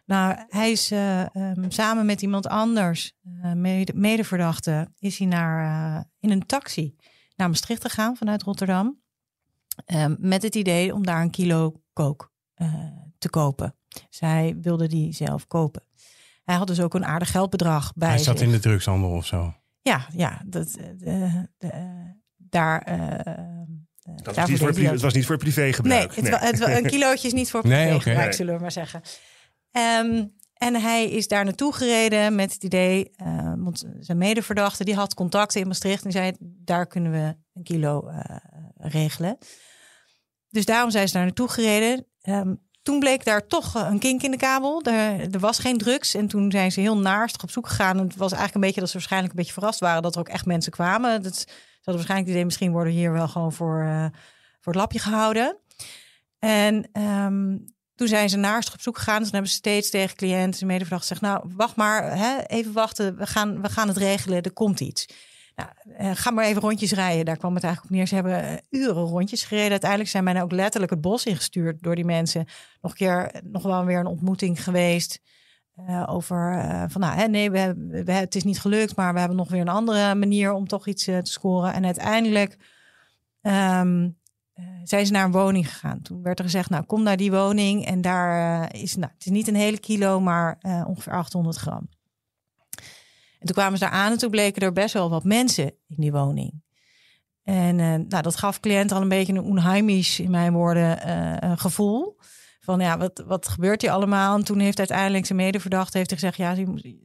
Nou, 0.07 0.35
hij 0.49 0.71
is 0.71 0.91
eh, 0.91 1.35
ehm, 1.35 1.69
samen 1.69 2.05
met 2.05 2.21
iemand 2.21 2.47
anders, 2.47 3.13
eh, 3.41 3.51
mede, 3.53 3.93
medeverdachte, 3.95 4.91
is 4.99 5.17
hij 5.17 5.27
naar, 5.27 5.63
eh, 5.95 6.03
in 6.19 6.31
een 6.31 6.45
taxi 6.45 6.95
naar 7.35 7.47
Maastricht 7.49 7.81
gegaan 7.81 8.17
vanuit 8.17 8.43
Rotterdam. 8.43 8.99
Ehm, 9.85 10.15
met 10.19 10.43
het 10.43 10.55
idee 10.55 10.93
om 10.93 11.05
daar 11.05 11.21
een 11.21 11.29
kilo 11.29 11.81
kook 11.93 12.31
eh, 12.53 12.73
te 13.17 13.29
kopen. 13.29 13.75
Zij 14.09 14.55
wilde 14.61 14.87
die 14.87 15.13
zelf 15.13 15.47
kopen. 15.47 15.83
Hij 16.43 16.55
had 16.55 16.67
dus 16.67 16.79
ook 16.81 16.93
een 16.93 17.05
aardig 17.05 17.31
geldbedrag 17.31 17.93
bij 17.95 18.09
Hij 18.09 18.17
zat 18.17 18.37
zich. 18.37 18.47
in 18.47 18.53
de 18.53 18.59
drugshandel 18.59 19.09
of 19.09 19.25
zo. 19.25 19.53
Ja, 19.81 20.07
ja 20.13 20.41
dat, 20.45 20.71
de, 20.71 21.45
de, 21.57 21.69
daar. 22.37 22.83
Dat 24.23 24.35
was 24.35 24.49
niet 24.49 24.57
voor 24.59 24.67
het 24.67 25.01
was 25.01 25.13
niet 25.13 25.25
voor 25.25 25.35
Nee, 25.35 25.43
privégebruik. 25.43 26.15
het, 26.15 26.29
wa- 26.29 26.39
het, 26.39 26.59
een 26.61 26.85
kilootje 26.95 27.27
is 27.27 27.33
niet 27.33 27.49
voor 27.49 27.67
Nee, 27.67 27.85
privégebruik, 27.85 28.25
oké. 28.27 28.35
zullen 28.35 28.55
we 28.55 28.61
maar 28.61 28.71
zeggen. 28.71 29.01
Ehm, 29.71 30.25
en 30.53 30.75
hij 30.75 31.09
is 31.09 31.27
daar 31.27 31.43
naartoe 31.43 31.74
gereden 31.74 32.36
met 32.36 32.53
het 32.53 32.63
idee, 32.63 33.12
eh, 33.15 33.53
want 33.57 33.86
zijn 34.00 34.17
medeverdachte 34.17 34.83
die 34.83 34.95
had 34.95 35.13
contacten 35.13 35.62
in 35.62 35.67
Maastricht 35.67 36.05
en 36.05 36.12
zei, 36.12 36.31
daar 36.39 36.88
kunnen 36.88 37.12
we 37.12 37.36
een 37.53 37.63
kilo 37.63 38.07
eh, 38.07 38.36
regelen. 38.77 39.38
Dus 40.50 40.65
daarom 40.65 40.91
zijn 40.91 41.07
ze 41.07 41.13
daar 41.13 41.24
naartoe 41.24 41.50
gereden. 41.50 42.05
Ehm, 42.21 42.53
toen 42.88 43.00
bleek 43.00 43.25
daar 43.25 43.47
toch 43.47 43.75
eh, 43.75 43.88
een 43.89 44.00
kink 44.00 44.21
in 44.21 44.31
de 44.31 44.38
kabel. 44.38 44.81
Er, 44.81 45.33
er 45.33 45.39
was 45.39 45.59
geen 45.59 45.77
drugs. 45.77 46.13
En 46.13 46.27
toen 46.27 46.51
zijn 46.51 46.71
ze 46.71 46.79
heel 46.79 46.97
naarstig 46.97 47.43
op 47.43 47.51
zoek 47.51 47.67
gegaan. 47.67 47.97
En 47.97 48.03
het 48.03 48.15
was 48.15 48.31
eigenlijk 48.31 48.55
een 48.55 48.62
beetje 48.62 48.79
dat 48.79 48.89
ze 48.89 48.97
waarschijnlijk 48.97 49.33
een 49.33 49.39
beetje 49.39 49.53
verrast 49.53 49.79
waren 49.79 50.01
dat 50.01 50.13
er 50.13 50.19
ook 50.19 50.29
echt 50.29 50.45
mensen 50.45 50.71
kwamen. 50.71 51.24
Dat, 51.24 51.36
ze 51.36 51.45
hadden 51.75 51.95
waarschijnlijk 51.95 52.27
het 52.27 52.29
idee, 52.29 52.45
misschien 52.45 52.71
worden 52.71 52.93
hier 52.93 53.12
wel 53.12 53.27
gewoon 53.27 53.53
voor, 53.53 53.81
eh, 53.81 54.05
voor 54.59 54.74
het 54.74 54.81
lapje 54.81 55.00
gehouden. 55.00 55.57
En 56.39 56.89
ehm, 56.91 57.57
toen 57.97 58.07
zijn 58.07 58.29
ze 58.29 58.37
naast 58.37 58.73
op 58.73 58.81
zoek 58.81 58.97
gegaan. 58.97 59.17
Dus 59.17 59.23
toen 59.23 59.33
hebben 59.33 59.51
ze 59.51 59.57
steeds 59.57 59.89
tegen 59.89 60.15
cliënten, 60.15 60.53
zijn 60.53 60.69
medeverdachte 60.69 61.07
gezegd... 61.07 61.21
nou, 61.21 61.53
wacht 61.55 61.75
maar, 61.75 62.17
hè, 62.17 62.43
even 62.43 62.73
wachten, 62.73 63.17
we 63.17 63.27
gaan, 63.27 63.61
we 63.61 63.69
gaan 63.69 63.87
het 63.87 63.97
regelen, 63.97 64.41
er 64.41 64.51
komt 64.51 64.79
iets. 64.79 65.05
Nou, 65.55 65.69
eh, 65.97 66.11
ga 66.13 66.31
maar 66.31 66.45
even 66.45 66.61
rondjes 66.61 66.91
rijden. 66.91 67.25
Daar 67.25 67.37
kwam 67.37 67.55
het 67.55 67.63
eigenlijk 67.63 67.93
op 67.93 67.99
neer. 67.99 68.07
Ze 68.07 68.15
hebben 68.15 68.43
eh, 68.43 68.81
uren 68.81 69.03
rondjes 69.03 69.43
gereden. 69.43 69.71
Uiteindelijk 69.71 70.09
zijn 70.09 70.23
bijna 70.23 70.41
ook 70.41 70.51
letterlijk 70.51 70.91
het 70.91 71.01
bos 71.01 71.25
ingestuurd 71.25 71.83
door 71.83 71.95
die 71.95 72.05
mensen. 72.05 72.45
Nog 72.81 72.91
een 72.91 72.97
keer, 72.97 73.31
eh, 73.31 73.41
nog 73.43 73.63
wel 73.63 73.85
weer 73.85 73.99
een 73.99 74.05
ontmoeting 74.05 74.63
geweest... 74.63 75.19
over 76.05 76.65
van 76.89 77.01
nou, 77.01 77.15
hè, 77.15 77.27
nee, 77.27 77.51
we, 77.51 77.75
het 78.11 78.35
is 78.35 78.43
niet 78.43 78.59
gelukt, 78.59 78.95
maar 78.95 79.13
we 79.13 79.19
hebben 79.19 79.37
nog 79.37 79.49
weer 79.49 79.61
een 79.61 79.67
andere 79.67 80.15
manier 80.15 80.51
om 80.51 80.67
toch 80.67 80.87
iets 80.87 81.03
te 81.03 81.19
scoren. 81.23 81.73
En 81.73 81.85
uiteindelijk 81.85 82.57
ehm, 83.41 84.03
eh, 84.03 84.09
zijn 84.83 85.05
ze 85.05 85.11
naar 85.11 85.25
een 85.25 85.31
woning 85.31 85.69
gegaan. 85.69 86.01
Toen 86.01 86.21
werd 86.21 86.39
er 86.39 86.45
gezegd, 86.45 86.69
nou 86.69 86.83
kom 86.83 87.03
naar 87.03 87.17
die 87.17 87.31
woning 87.31 87.86
en 87.86 88.01
daar 88.01 88.69
eh, 88.69 88.82
is, 88.82 88.95
nou, 88.95 89.12
het 89.13 89.25
is 89.25 89.32
niet 89.32 89.47
een 89.47 89.55
hele 89.55 89.79
kilo, 89.79 90.19
maar 90.19 90.58
eh, 90.60 90.84
ongeveer 90.88 91.13
800 91.13 91.58
gram. 91.58 91.89
En 93.39 93.45
toen 93.45 93.55
kwamen 93.55 93.77
ze 93.77 93.84
daar 93.84 93.93
aan 93.93 94.12
en 94.12 94.17
toen 94.17 94.32
bleken 94.32 94.62
er 94.62 94.73
best 94.73 94.93
wel 94.93 95.10
wat 95.10 95.23
mensen 95.23 95.65
in 95.65 95.95
die 95.97 96.12
woning. 96.12 96.65
En 97.47 97.79
eh, 97.79 97.95
nou, 98.08 98.21
dat 98.21 98.36
gaf 98.36 98.60
cliënt 98.60 98.91
al 98.91 99.01
een 99.01 99.10
beetje 99.10 99.34
een 99.34 99.43
onheimisch, 99.43 100.19
in 100.19 100.32
mijn 100.32 100.53
woorden, 100.53 101.01
eh, 101.01 101.51
gevoel. 101.55 102.17
Van 102.60 102.79
ja, 102.79 102.97
wat, 102.97 103.23
wat 103.27 103.47
gebeurt 103.47 103.82
hier 103.82 103.91
allemaal? 103.91 104.38
En 104.38 104.43
toen 104.43 104.60
heeft 104.60 104.77
uiteindelijk 104.77 105.25
zijn 105.25 105.38
medeverdachte 105.38 105.97
heeft 105.97 106.12
gezegd... 106.12 106.38
ja, 106.38 106.51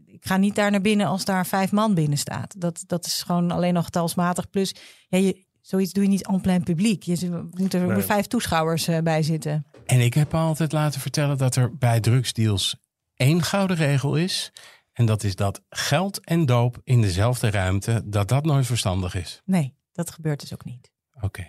ik 0.06 0.24
ga 0.24 0.36
niet 0.36 0.54
daar 0.54 0.70
naar 0.70 0.80
binnen 0.80 1.06
als 1.06 1.24
daar 1.24 1.46
vijf 1.46 1.72
man 1.72 1.94
binnen 1.94 2.18
staat. 2.18 2.60
Dat, 2.60 2.84
dat 2.86 3.06
is 3.06 3.22
gewoon 3.22 3.50
alleen 3.50 3.74
nog 3.74 3.84
getalsmatig. 3.84 4.50
Plus, 4.50 4.74
ja, 5.08 5.18
je, 5.18 5.44
zoiets 5.62 5.92
doe 5.92 6.02
je 6.02 6.08
niet 6.08 6.26
en 6.26 6.40
plein 6.40 6.62
publiek. 6.62 7.02
Je, 7.02 7.48
moeten 7.50 7.80
er 7.80 7.86
Nee. 7.86 8.02
vijf 8.02 8.26
toeschouwers 8.26 8.88
eh, 8.88 8.98
bij 8.98 9.22
zitten. 9.22 9.66
En 9.86 10.00
ik 10.00 10.14
heb 10.14 10.34
altijd 10.34 10.72
laten 10.72 11.00
vertellen 11.00 11.38
dat 11.38 11.56
er 11.56 11.76
bij 11.76 12.00
drugsdeals 12.00 12.76
één 13.14 13.42
gouden 13.42 13.76
regel 13.76 14.16
is. 14.16 14.52
En 14.92 15.06
dat 15.06 15.24
is 15.24 15.36
dat 15.36 15.62
geld 15.68 16.24
en 16.24 16.46
doop 16.46 16.80
in 16.84 17.00
dezelfde 17.00 17.50
ruimte, 17.50 18.02
dat 18.04 18.28
dat 18.28 18.44
nooit 18.44 18.66
verstandig 18.66 19.14
is. 19.14 19.42
Nee, 19.44 19.74
dat 19.92 20.10
gebeurt 20.10 20.40
dus 20.40 20.52
ook 20.52 20.64
niet. 20.64 20.90
Oké. 21.20 21.46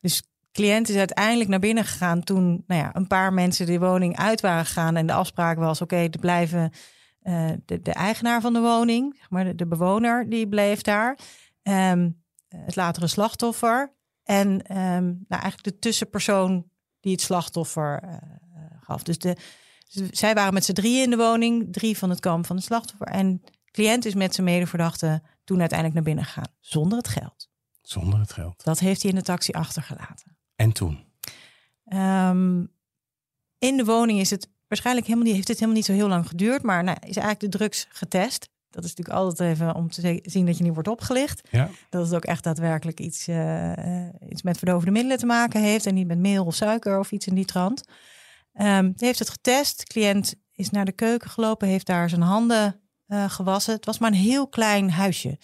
Dus 0.00 0.22
cliënt 0.52 0.88
is 0.88 0.96
uiteindelijk 0.96 1.50
naar 1.50 1.58
binnen 1.58 1.84
gegaan 1.84 2.24
toen 2.24 2.64
nou 2.66 2.80
ja, 2.80 2.96
een 2.96 3.06
paar 3.06 3.32
mensen 3.32 3.66
de 3.66 3.78
woning 3.78 4.16
uit 4.16 4.40
waren 4.40 4.66
gegaan. 4.66 4.96
En 4.96 5.06
de 5.06 5.12
afspraak 5.12 5.58
was: 5.58 5.80
oké, 5.80 5.96
er 5.96 6.18
blijven 6.20 6.72
eh, 7.20 7.50
de, 7.64 7.82
de 7.82 7.92
eigenaar 7.92 8.40
van 8.40 8.52
de 8.52 8.60
woning, 8.60 9.14
zeg 9.18 9.30
maar 9.30 9.44
de, 9.44 9.54
de 9.54 9.66
bewoner, 9.66 10.28
die 10.28 10.48
bleef 10.48 10.80
daar. 10.80 11.18
Ehm, 11.62 12.10
het 12.48 12.76
latere 12.76 13.06
slachtoffer. 13.06 13.94
En 14.22 14.62
ehm, 14.62 15.04
nou, 15.04 15.42
eigenlijk 15.42 15.62
de 15.62 15.78
tussenpersoon 15.78 16.70
die 17.00 17.12
het 17.12 17.20
slachtoffer 17.20 18.02
eh, 18.02 18.16
gaf. 18.80 19.02
Dus, 19.02 19.18
de, 19.18 19.36
zij 20.10 20.34
waren 20.34 20.54
met 20.54 20.64
z'n 20.64 20.72
drieën 20.72 21.02
in 21.02 21.10
de 21.10 21.16
woning, 21.16 21.72
drie 21.72 21.98
van 21.98 22.10
het 22.10 22.20
kamp 22.20 22.46
van 22.46 22.56
het 22.56 22.64
slachtoffer. 22.64 23.06
En 23.06 23.42
cliënt 23.70 24.04
is 24.04 24.14
met 24.14 24.34
zijn 24.34 24.46
medeverdachte 24.46 25.22
toen 25.44 25.60
uiteindelijk 25.60 25.98
naar 25.98 26.14
binnen 26.14 26.24
gegaan, 26.24 26.52
zonder 26.60 26.98
het 26.98 27.08
geld. 27.08 27.48
Zonder 27.82 28.18
het 28.18 28.32
geld. 28.32 28.64
Dat 28.64 28.78
heeft 28.78 29.02
hij 29.02 29.10
in 29.10 29.16
de 29.16 29.22
taxi 29.22 29.52
achtergelaten. 29.52 30.36
En 30.56 30.72
toen? 30.72 31.04
Ehm, 31.84 32.64
in 33.58 33.76
de 33.76 33.84
woning 33.84 34.20
is 34.20 34.30
het 34.30 34.50
waarschijnlijk 34.68 35.06
helemaal 35.06 35.26
niet, 35.26 35.36
heeft 35.36 35.48
het 35.48 35.58
helemaal 35.58 35.80
niet 35.80 35.88
zo 35.88 35.92
heel 35.92 36.08
lang 36.08 36.28
geduurd, 36.28 36.62
maar 36.62 36.84
nou, 36.84 36.96
is 37.00 37.16
eigenlijk 37.16 37.40
de 37.40 37.58
drugs 37.58 37.86
getest. 37.88 38.48
Dat 38.70 38.84
is 38.84 38.94
natuurlijk 38.94 39.18
altijd 39.18 39.50
even 39.50 39.74
om 39.74 39.90
te 39.90 40.20
zien 40.22 40.46
dat 40.46 40.56
je 40.56 40.64
niet 40.64 40.74
wordt 40.74 40.88
opgelicht. 40.88 41.48
Ja. 41.50 41.70
Dat 41.90 42.04
het 42.04 42.14
ook 42.14 42.24
echt 42.24 42.44
daadwerkelijk 42.44 43.00
iets, 43.00 43.28
eh, 43.28 44.06
eh, 44.06 44.14
iets 44.28 44.42
met 44.42 44.58
verdovende 44.58 44.92
middelen 44.92 45.18
te 45.18 45.26
maken 45.26 45.62
heeft 45.62 45.86
en 45.86 45.94
niet 45.94 46.06
met 46.06 46.18
meel 46.18 46.44
of 46.44 46.54
suiker 46.54 46.98
of 46.98 47.12
iets 47.12 47.26
in 47.26 47.34
die 47.34 47.44
trant. 47.44 47.84
Ehm 48.52 48.84
hij 48.84 48.92
heeft 48.96 49.18
het 49.18 49.30
getest. 49.30 49.78
De 49.78 49.84
cliënt 49.84 50.34
is 50.52 50.70
naar 50.70 50.84
de 50.84 50.92
keuken 50.92 51.30
gelopen, 51.30 51.68
heeft 51.68 51.86
daar 51.86 52.08
zijn 52.08 52.22
handen 52.22 52.80
eh, 53.06 53.30
gewassen. 53.30 53.74
Het 53.74 53.84
was 53.84 53.98
maar 53.98 54.10
een 54.10 54.16
heel 54.16 54.48
klein 54.48 54.90
huisje. 54.90 55.38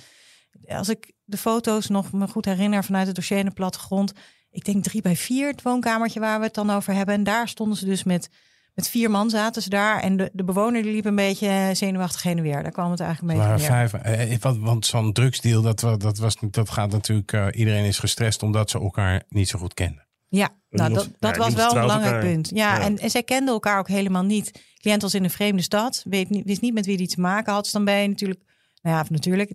Als 0.67 0.89
ik 0.89 1.13
de 1.25 1.37
foto's 1.37 1.89
nog 1.89 2.13
me 2.13 2.29
goed 2.29 2.45
herinner 2.45 2.85
vanuit 2.85 3.07
het 3.07 3.17
dossier 3.17 3.39
en 3.39 3.45
de 3.45 3.51
plattegrond, 3.51 4.13
ik 4.51 4.65
denk 4.65 4.85
drie 4.85 5.03
bij 5.03 5.17
vier, 5.17 5.49
het 5.49 5.63
woonkamertje 5.63 6.21
waar 6.21 6.39
we 6.39 6.45
het 6.45 6.55
dan 6.55 6.71
over 6.71 6.95
hebben. 6.95 7.15
En 7.15 7.25
daar 7.25 7.49
stonden 7.49 7.79
ze 7.79 7.85
dus 7.85 8.05
met, 8.05 8.29
met 8.75 8.89
vier 8.89 9.11
man 9.11 9.31
zaten 9.31 9.63
ze 9.63 9.69
daar. 9.69 10.01
En 10.01 10.17
de, 10.17 10.31
de 10.33 10.45
bewoner 10.45 10.83
die 10.83 10.93
liep 10.93 11.05
een 11.05 11.15
beetje 11.17 11.71
zenuwachtig 11.73 12.23
heen 12.23 12.37
en 12.37 12.43
weer. 12.43 12.63
Daar 12.63 12.73
kwam 12.73 12.91
het 12.91 13.01
eigenlijk 13.01 13.33
een 13.39 13.47
beetje 13.49 13.67
vijf. 13.67 13.93
eh, 13.93 14.37
want 14.41 14.59
want 14.59 14.87
zo'n 14.87 15.13
drugsdeal, 15.13 15.63
dat, 15.63 15.81
dat, 15.81 16.19
was, 16.19 16.41
niet- 16.41 16.55
dat 16.55 16.71
gaat 16.71 16.91
natuurlijk. 16.91 17.33
eh, 17.33 17.47
iedereen 17.53 17.85
is 17.85 17.99
gestrest 17.99 18.43
omdat 18.43 18.71
ze 18.71 18.79
elkaar 18.81 19.23
niet 19.29 19.49
zo 19.49 19.59
goed 19.59 19.75
kenden. 19.75 20.07
Ja, 20.29 20.49
nou, 20.71 20.89
Niemand- 20.89 20.95
dat, 21.11 21.21
dat 21.21 21.35
ja, 21.37 21.43
was 21.43 21.55
wel 21.55 21.75
een 21.75 21.81
belangrijk 21.81 22.15
elkaar. 22.15 22.31
punt. 22.31 22.51
Ja, 22.55 22.77
Ja. 22.77 22.83
En, 22.83 22.99
en 22.99 23.11
zij 23.11 23.23
kenden 23.23 23.55
elkaar 23.55 23.79
ook 23.79 23.89
helemaal 23.89 24.23
niet. 24.25 24.53
De 24.55 24.61
cliënt 24.81 25.03
was 25.03 25.15
in 25.15 25.25
een 25.25 25.31
vreemde 25.31 25.63
stad, 25.63 26.03
weet 26.09 26.31
niet, 26.31 26.45
wist 26.47 26.61
niet 26.61 26.75
met 26.75 26.87
wie 26.87 26.97
die 26.97 27.07
te 27.09 27.21
maken 27.21 27.53
had. 27.53 27.63
Dus 27.63 27.73
dan 27.73 27.85
ben 27.85 27.95
je 27.95 28.09
natuurlijk, 28.09 28.41
nou 28.83 28.97
ja, 28.97 29.03
of 29.03 29.11
natuurlijk, 29.11 29.53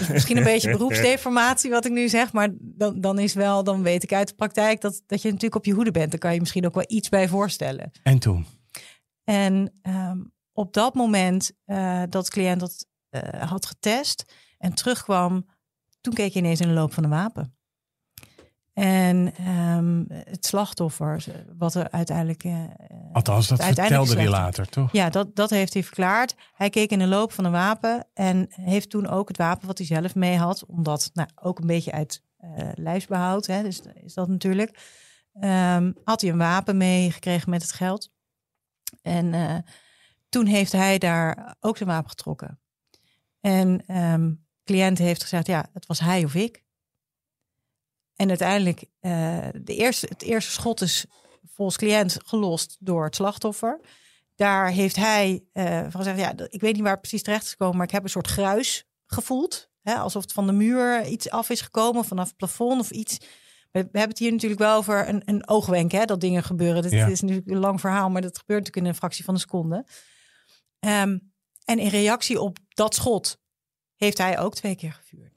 is 0.00 0.08
misschien 0.08 0.36
een 0.36 0.44
beetje 0.44 0.70
beroepsdeformatie 0.76 1.70
wat 1.70 1.84
ik 1.84 1.92
nu 1.92 2.08
zeg, 2.08 2.32
maar 2.32 2.48
dan, 2.58 3.00
dan 3.00 3.18
is 3.18 3.34
wel, 3.34 3.64
dan 3.64 3.82
weet 3.82 4.02
ik 4.02 4.12
uit 4.12 4.28
de 4.28 4.34
praktijk 4.34 4.80
dat, 4.80 5.02
dat 5.06 5.22
je 5.22 5.28
natuurlijk 5.28 5.54
op 5.54 5.64
je 5.64 5.72
hoede 5.72 5.90
bent. 5.90 6.10
Daar 6.10 6.20
kan 6.20 6.34
je 6.34 6.40
misschien 6.40 6.66
ook 6.66 6.74
wel 6.74 6.84
iets 6.86 7.08
bij 7.08 7.28
voorstellen. 7.28 7.90
En 8.02 8.18
toen? 8.18 8.46
En 9.24 9.72
ehm, 9.82 10.18
op 10.52 10.72
dat 10.72 10.94
moment 10.94 11.52
eh, 11.64 12.02
dat 12.08 12.24
de 12.24 12.30
cliënt 12.30 12.60
dat 12.60 12.86
eh, 13.08 13.42
had 13.50 13.66
getest 13.66 14.32
en 14.58 14.74
terugkwam, 14.74 15.46
toen 16.00 16.14
keek 16.14 16.32
hij 16.32 16.42
ineens 16.42 16.60
in 16.60 16.68
de 16.68 16.74
loop 16.74 16.92
van 16.92 17.04
een 17.04 17.10
wapen. 17.10 17.56
En 18.74 19.34
ehm, 19.36 20.04
het 20.08 20.46
slachtoffer, 20.46 21.24
wat 21.58 21.74
er 21.74 21.90
uiteindelijk. 21.90 22.44
Uh, 22.44 22.64
Althans, 23.12 23.48
dat 23.48 23.64
vertelde 23.64 24.14
hij 24.14 24.28
later, 24.28 24.68
toch? 24.68 24.92
Ja, 24.92 25.10
dat, 25.10 25.36
dat 25.36 25.50
heeft 25.50 25.72
hij 25.72 25.82
verklaard. 25.82 26.34
Hij 26.54 26.70
keek 26.70 26.90
in 26.90 26.98
de 26.98 27.06
loop 27.06 27.32
van 27.32 27.44
een 27.44 27.52
wapen 27.52 28.06
en 28.14 28.46
heeft 28.50 28.90
toen 28.90 29.06
ook 29.06 29.28
het 29.28 29.36
wapen 29.36 29.66
wat 29.66 29.78
hij 29.78 29.86
zelf 29.86 30.14
mee 30.14 30.36
had, 30.36 30.64
omdat 30.66 31.10
nou, 31.12 31.28
ook 31.34 31.58
een 31.58 31.66
beetje 31.66 31.92
uit 31.92 32.22
uh, 32.40 32.68
lijfsbehoud, 32.74 33.46
hè, 33.46 33.62
dus 33.62 33.80
is 33.94 34.14
dat 34.14 34.28
natuurlijk. 34.28 34.78
Um, 35.40 35.96
had 36.04 36.20
hij 36.20 36.30
een 36.30 36.38
wapen 36.38 36.76
meegekregen 36.76 37.50
met 37.50 37.62
het 37.62 37.72
geld. 37.72 38.10
En 39.02 39.32
uh, 39.32 39.56
toen 40.28 40.46
heeft 40.46 40.72
hij 40.72 40.98
daar 40.98 41.56
ook 41.60 41.76
zijn 41.76 41.88
wapen 41.88 42.10
getrokken. 42.10 42.60
En 43.40 43.96
um, 43.96 44.46
cliënt 44.64 44.98
heeft 44.98 45.22
gezegd, 45.22 45.46
ja, 45.46 45.66
het 45.72 45.86
was 45.86 46.00
hij 46.00 46.24
of 46.24 46.34
ik. 46.34 46.63
En 48.16 48.28
uiteindelijk, 48.28 48.84
uh, 49.00 49.48
de 49.52 49.74
eerste, 49.74 50.06
het 50.08 50.22
eerste 50.22 50.50
schot 50.50 50.80
is 50.80 51.04
volgens 51.54 51.76
cliënt 51.76 52.16
gelost 52.24 52.76
door 52.80 53.04
het 53.04 53.14
slachtoffer. 53.14 53.80
Daar 54.34 54.70
heeft 54.70 54.96
hij 54.96 55.44
uh, 55.52 55.80
van 55.80 55.92
gezegd, 55.92 56.18
ja, 56.18 56.32
ik 56.48 56.60
weet 56.60 56.72
niet 56.74 56.82
waar 56.82 56.92
het 56.92 57.00
precies 57.00 57.22
terecht 57.22 57.44
is 57.44 57.50
gekomen, 57.50 57.76
maar 57.76 57.86
ik 57.86 57.92
heb 57.92 58.02
een 58.02 58.08
soort 58.08 58.26
gruis 58.26 58.84
gevoeld. 59.06 59.70
Hè, 59.82 59.94
alsof 59.94 60.22
het 60.22 60.32
van 60.32 60.46
de 60.46 60.52
muur 60.52 61.06
iets 61.06 61.30
af 61.30 61.50
is 61.50 61.60
gekomen, 61.60 62.04
vanaf 62.04 62.26
het 62.26 62.36
plafond 62.36 62.80
of 62.80 62.90
iets. 62.90 63.18
We, 63.70 63.78
hebben 63.78 64.08
het 64.08 64.18
hier 64.18 64.32
natuurlijk 64.32 64.60
wel 64.60 64.76
over 64.76 65.08
een, 65.08 65.22
een 65.24 65.48
oogwenk, 65.48 65.92
hè, 65.92 66.04
dat 66.04 66.20
dingen 66.20 66.42
gebeuren. 66.42 66.82
Dit 66.82 66.92
is 66.92 67.20
natuurlijk 67.20 67.50
een 67.50 67.58
lang 67.58 67.80
verhaal, 67.80 68.10
maar 68.10 68.22
dat 68.22 68.38
gebeurt 68.38 68.58
natuurlijk 68.58 68.86
in 68.86 68.92
een 68.92 68.98
fractie 68.98 69.24
van 69.24 69.34
een 69.34 69.40
seconde. 69.40 69.86
Um, 70.80 71.32
en 71.64 71.78
in 71.78 71.88
reactie 71.88 72.40
op 72.40 72.58
dat 72.68 72.94
schot 72.94 73.38
heeft 73.94 74.18
hij 74.18 74.38
ook 74.38 74.54
twee 74.54 74.76
keer 74.76 74.92
gevuurd. 74.92 75.33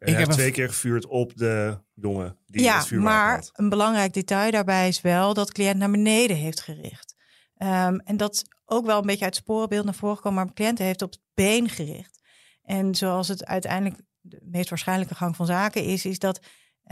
En 0.00 0.12
ik 0.12 0.18
heb 0.18 0.28
twee 0.28 0.50
keer 0.50 0.68
gevuurd 0.68 1.06
op 1.06 1.36
de 1.36 1.78
jongen 1.94 2.38
die 2.46 2.62
ja, 2.62 2.76
het 2.76 2.86
vuur 2.86 3.00
maar 3.00 3.34
had. 3.34 3.50
een 3.54 3.68
belangrijk 3.68 4.12
detail 4.12 4.50
daarbij 4.50 4.88
is 4.88 5.00
wel 5.00 5.34
dat 5.34 5.46
de 5.46 5.52
cliënt 5.52 5.78
naar 5.78 5.90
beneden 5.90 6.36
heeft 6.36 6.60
gericht. 6.60 7.14
Um, 7.56 8.00
en 8.00 8.16
dat 8.16 8.42
ook 8.64 8.86
wel 8.86 8.98
een 8.98 9.06
beetje 9.06 9.24
uit 9.24 9.34
het 9.34 9.44
sporenbeeld 9.44 9.84
naar 9.84 9.94
voren 9.94 10.20
kwam, 10.20 10.34
maar 10.34 10.46
de 10.46 10.52
cliënt 10.52 10.78
heeft 10.78 11.02
op 11.02 11.10
het 11.10 11.20
been 11.34 11.68
gericht. 11.68 12.20
En 12.62 12.94
zoals 12.94 13.28
het 13.28 13.44
uiteindelijk 13.44 14.00
de 14.20 14.40
meest 14.42 14.68
waarschijnlijke 14.68 15.14
gang 15.14 15.36
van 15.36 15.46
zaken 15.46 15.84
is, 15.84 16.04
is 16.04 16.18
dat 16.18 16.40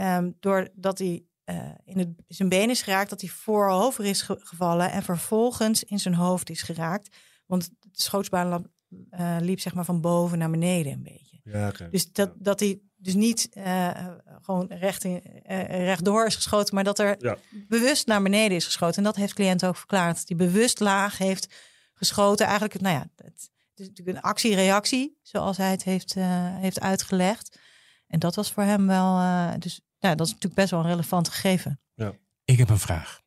um, 0.01 0.37
doordat 0.39 0.97
hij 0.97 1.23
uh, 1.45 1.71
in 1.85 1.97
het, 1.97 2.09
zijn 2.27 2.49
been 2.49 2.69
is 2.69 2.81
geraakt, 2.81 3.09
dat 3.09 3.21
hij 3.21 3.29
voorover 3.29 4.05
is 4.05 4.21
ge 4.21 4.35
gevallen 4.39 4.91
en 4.91 5.03
vervolgens 5.03 5.83
in 5.83 5.99
zijn 5.99 6.15
hoofd 6.15 6.49
is 6.49 6.61
geraakt. 6.61 7.15
Want 7.45 7.69
de 7.79 7.89
schootsbaan 7.91 8.71
uh, 8.89 9.37
liep 9.39 9.59
zeg 9.59 9.73
maar 9.73 9.85
van 9.85 10.01
boven 10.01 10.37
naar 10.37 10.49
beneden 10.49 10.91
een 10.91 11.03
beetje. 11.03 11.39
Ja, 11.43 11.67
okay. 11.67 11.89
Dus 11.89 12.11
dat, 12.11 12.33
dat 12.35 12.59
hij 12.59 12.79
dus 12.99 13.13
niet 13.13 13.49
uh, 13.53 14.07
gewoon 14.41 14.67
recht 14.67 15.03
in, 15.03 15.21
uh, 15.49 15.63
rechtdoor 15.65 16.25
is 16.25 16.35
geschoten, 16.35 16.75
maar 16.75 16.83
dat 16.83 16.99
er 16.99 17.15
ja. 17.19 17.37
bewust 17.67 18.07
naar 18.07 18.21
beneden 18.21 18.57
is 18.57 18.65
geschoten. 18.65 18.97
En 18.97 19.03
dat 19.03 19.15
heeft 19.15 19.29
de 19.29 19.43
cliënt 19.43 19.65
ook 19.65 19.75
verklaard. 19.75 20.23
Hij 20.25 20.37
bewust 20.37 20.79
laag 20.79 21.17
heeft 21.17 21.55
geschoten. 21.93 22.45
Eigenlijk, 22.45 22.81
nou 22.81 22.95
ja, 22.95 23.09
het, 23.15 23.49
is 23.75 23.87
natuurlijk 23.87 24.17
een 24.17 24.23
actie-reactie, 24.23 25.17
zoals 25.21 25.57
hij 25.57 25.71
het 25.71 25.83
heeft, 25.83 26.13
heeft 26.59 26.79
uitgelegd. 26.79 27.59
En 28.07 28.19
dat 28.19 28.35
was 28.35 28.51
voor 28.51 28.63
hem 28.63 28.87
wel, 28.87 29.15
dus 29.59 29.81
ja, 29.97 30.15
dat 30.15 30.25
is 30.25 30.33
natuurlijk 30.33 30.61
best 30.61 30.71
wel 30.71 30.79
een 30.79 30.89
relevant 30.89 31.29
gegeven. 31.29 31.79
Ja. 31.93 32.13
Ik 32.45 32.57
heb 32.57 32.69
een 32.69 32.79
vraag. 32.79 33.21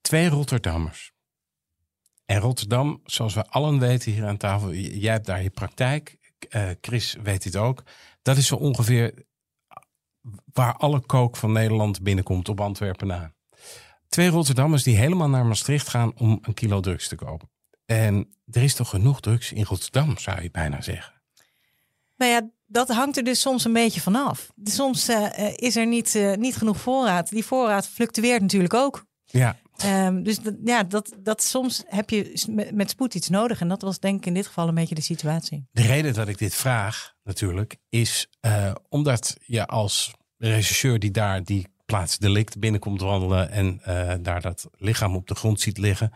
Twee 0.00 0.28
Rotterdammers 0.28 1.12
en 2.28 2.40
Rotterdam, 2.40 3.00
zoals 3.04 3.34
we 3.34 3.46
allen 3.46 3.78
weten 3.78 4.12
hier 4.12 4.26
aan 4.26 4.36
tafel, 4.36 4.72
jij 4.74 5.12
hebt 5.12 5.26
daar 5.26 5.42
je 5.42 5.50
praktijk, 5.50 6.27
uh, 6.50 6.70
Chris 6.80 7.16
weet 7.22 7.42
dit 7.42 7.56
ook. 7.56 7.82
Dat 8.22 8.36
is 8.36 8.46
zo 8.46 8.54
ongeveer 8.54 9.26
waar 10.52 10.74
alle 10.76 11.00
kook 11.00 11.36
van 11.36 11.52
Nederland 11.52 12.02
binnenkomt 12.02 12.48
op 12.48 12.60
Antwerpen 12.60 13.06
na. 13.06 13.32
Twee 14.08 14.28
Rotterdammers 14.28 14.82
die 14.82 14.96
helemaal 14.96 15.28
naar 15.28 15.46
Maastricht 15.46 15.88
gaan 15.88 16.12
om 16.16 16.38
een 16.42 16.54
kilo 16.54 16.80
drugs 16.80 17.08
te 17.08 17.16
kopen. 17.16 17.50
En 17.84 18.36
er 18.50 18.62
is 18.62 18.74
toch 18.74 18.88
genoeg 18.88 19.20
drugs 19.20 19.52
in 19.52 19.64
Rotterdam, 19.64 20.18
zou 20.18 20.42
je 20.42 20.50
bijna 20.50 20.80
zeggen. 20.80 21.22
Nou 22.16 22.32
ja, 22.32 22.50
dat 22.66 22.88
hangt 22.88 23.16
er 23.16 23.24
dus 23.24 23.40
soms 23.40 23.64
een 23.64 23.72
beetje 23.72 24.00
vanaf. 24.00 24.52
Soms 24.62 25.08
uh, 25.08 25.56
is 25.56 25.76
er 25.76 25.86
niet, 25.86 26.14
uh, 26.14 26.34
niet 26.34 26.56
genoeg 26.56 26.80
voorraad. 26.80 27.28
Die 27.28 27.44
voorraad 27.44 27.88
fluctueert 27.88 28.40
natuurlijk 28.40 28.74
ook. 28.74 29.06
Ja. 29.24 29.56
Um, 29.84 30.22
dus 30.22 30.38
ja, 30.64 30.82
dat, 30.82 31.16
dat 31.22 31.42
soms 31.42 31.82
heb 31.86 32.10
je 32.10 32.44
met, 32.72 32.90
spoed 32.90 33.14
iets 33.14 33.28
nodig. 33.28 33.60
En 33.60 33.68
dat 33.68 33.82
was 33.82 33.98
denk 33.98 34.16
ik 34.18 34.26
in 34.26 34.34
dit 34.34 34.46
geval 34.46 34.68
een 34.68 34.74
beetje 34.74 34.94
de 34.94 35.00
situatie. 35.00 35.66
De 35.70 35.82
reden 35.82 36.14
dat 36.14 36.28
ik 36.28 36.38
dit 36.38 36.54
vraag 36.54 37.14
natuurlijk 37.22 37.76
is 37.88 38.28
uh, 38.46 38.74
omdat 38.88 39.36
je 39.44 39.66
als 39.66 40.14
regisseur 40.36 40.98
die 40.98 41.10
daar 41.10 41.44
die 41.44 41.66
plaats 41.84 42.18
delict 42.18 42.58
binnenkomt 42.58 43.00
wandelen 43.00 43.50
en 43.50 43.80
uh, 43.88 44.14
daar 44.20 44.40
dat 44.40 44.68
lichaam 44.76 45.14
op 45.14 45.26
de 45.26 45.34
grond 45.34 45.60
ziet 45.60 45.78
liggen. 45.78 46.12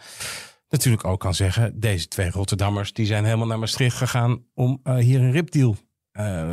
Natuurlijk 0.68 1.05
ook 1.05 1.20
kan 1.20 1.35
zeggen, 1.35 1.81
deze 1.81 2.09
twee 2.09 2.31
Rotterdammers 2.31 2.92
die 2.92 3.07
zijn 3.07 3.25
helemaal 3.25 3.46
naar 3.46 3.59
Maastricht 3.59 3.96
gegaan 3.96 4.44
om 4.55 4.81
uh, 4.85 4.96
hier 4.96 5.20
een 5.20 5.33
ripdeal 5.33 5.77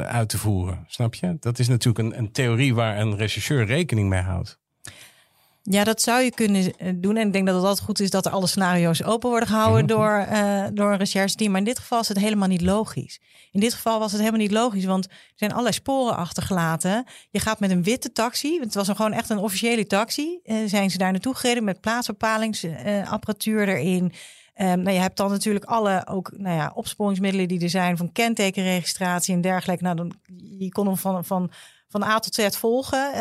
uit 0.06 0.30
te 0.30 0.38
voeren. 0.38 0.86
Snap 0.88 1.14
je? 1.14 1.38
Dat 1.40 1.60
is 1.60 1.68
natuurlijk 1.68 2.06
een, 2.06 2.18
een 2.18 2.32
theorie 2.32 2.76
waar 2.76 3.00
een 3.00 3.16
regisseur 3.16 3.66
rekening 3.66 4.10
mee 4.10 4.22
houdt. 4.22 4.60
Ja, 5.64 5.84
dat 5.84 6.02
zou 6.02 6.22
je 6.22 6.32
kunnen 6.32 6.74
doen. 7.02 7.18
En 7.18 7.28
ik 7.28 7.34
denk 7.34 7.46
dat 7.46 7.56
het 7.56 7.64
altijd 7.64 7.86
goed 7.86 8.00
is 8.00 8.10
dat 8.10 8.26
er 8.26 8.32
alle 8.32 8.48
scenario's 8.48 9.04
open 9.04 9.30
worden 9.30 9.48
gehouden 9.48 9.88
door, 9.88 10.28
uh, 10.32 10.66
door 10.74 10.92
een 10.92 10.98
recherche-team. 10.98 11.52
Maar 11.52 11.60
in 11.60 11.66
dit 11.66 11.80
geval 11.80 12.00
is 12.00 12.08
het 12.08 12.18
helemaal 12.18 12.48
niet 12.48 12.62
logisch. 12.62 13.20
In 13.52 13.60
dit 13.60 13.74
geval 13.74 14.00
was 14.00 14.12
het 14.12 14.20
helemaal 14.22 14.42
niet 14.42 14.52
logisch, 14.52 14.86
want 14.86 15.06
er 15.06 15.12
zijn 15.36 15.52
allerlei 15.52 15.76
sporen 15.76 16.16
achtergelaten. 16.16 17.06
Je 17.30 17.40
gaat 17.40 17.60
met 17.60 17.72
een 17.72 17.84
witte 17.84 18.12
taxi, 18.12 18.60
het 18.60 18.74
was 18.74 18.88
een, 18.88 18.96
gewoon 18.96 19.14
echt 19.14 19.30
een 19.30 19.38
officiële 19.38 19.88
taxi, 19.88 20.40
uh, 20.44 20.56
zijn 20.66 20.92
ze 20.92 20.98
daar 20.98 21.12
naartoe 21.12 21.36
gereden 21.36 21.64
met 21.64 21.82
plaatsbepalingsapparatuur 21.82 23.68
uh, 23.68 23.74
erin. 23.74 24.04
Um, 24.04 24.82
nou, 24.82 24.92
je 24.92 25.02
hebt 25.02 25.18
dan 25.18 25.30
natuurlijk 25.30 25.66
alle 25.66 26.08
ook, 26.08 26.32
nou 26.38 26.56
ja, 26.56 26.72
opsporingsmiddelen 26.76 27.48
die 27.48 27.62
er 27.62 27.70
zijn, 27.70 27.98
van 27.98 28.12
kentekenregistratie 28.12 29.34
en 29.34 29.42
dergelijke. 29.42 29.84
Nou, 29.84 29.96
dan, 29.96 30.14
je 30.58 30.70
kon 30.70 30.86
hem 30.86 30.98
van, 30.98 31.26
van, 31.26 31.52
van 31.88 32.04
A 32.04 32.20
tot 32.20 32.36
Z 32.36 32.48
volgen, 32.58 33.14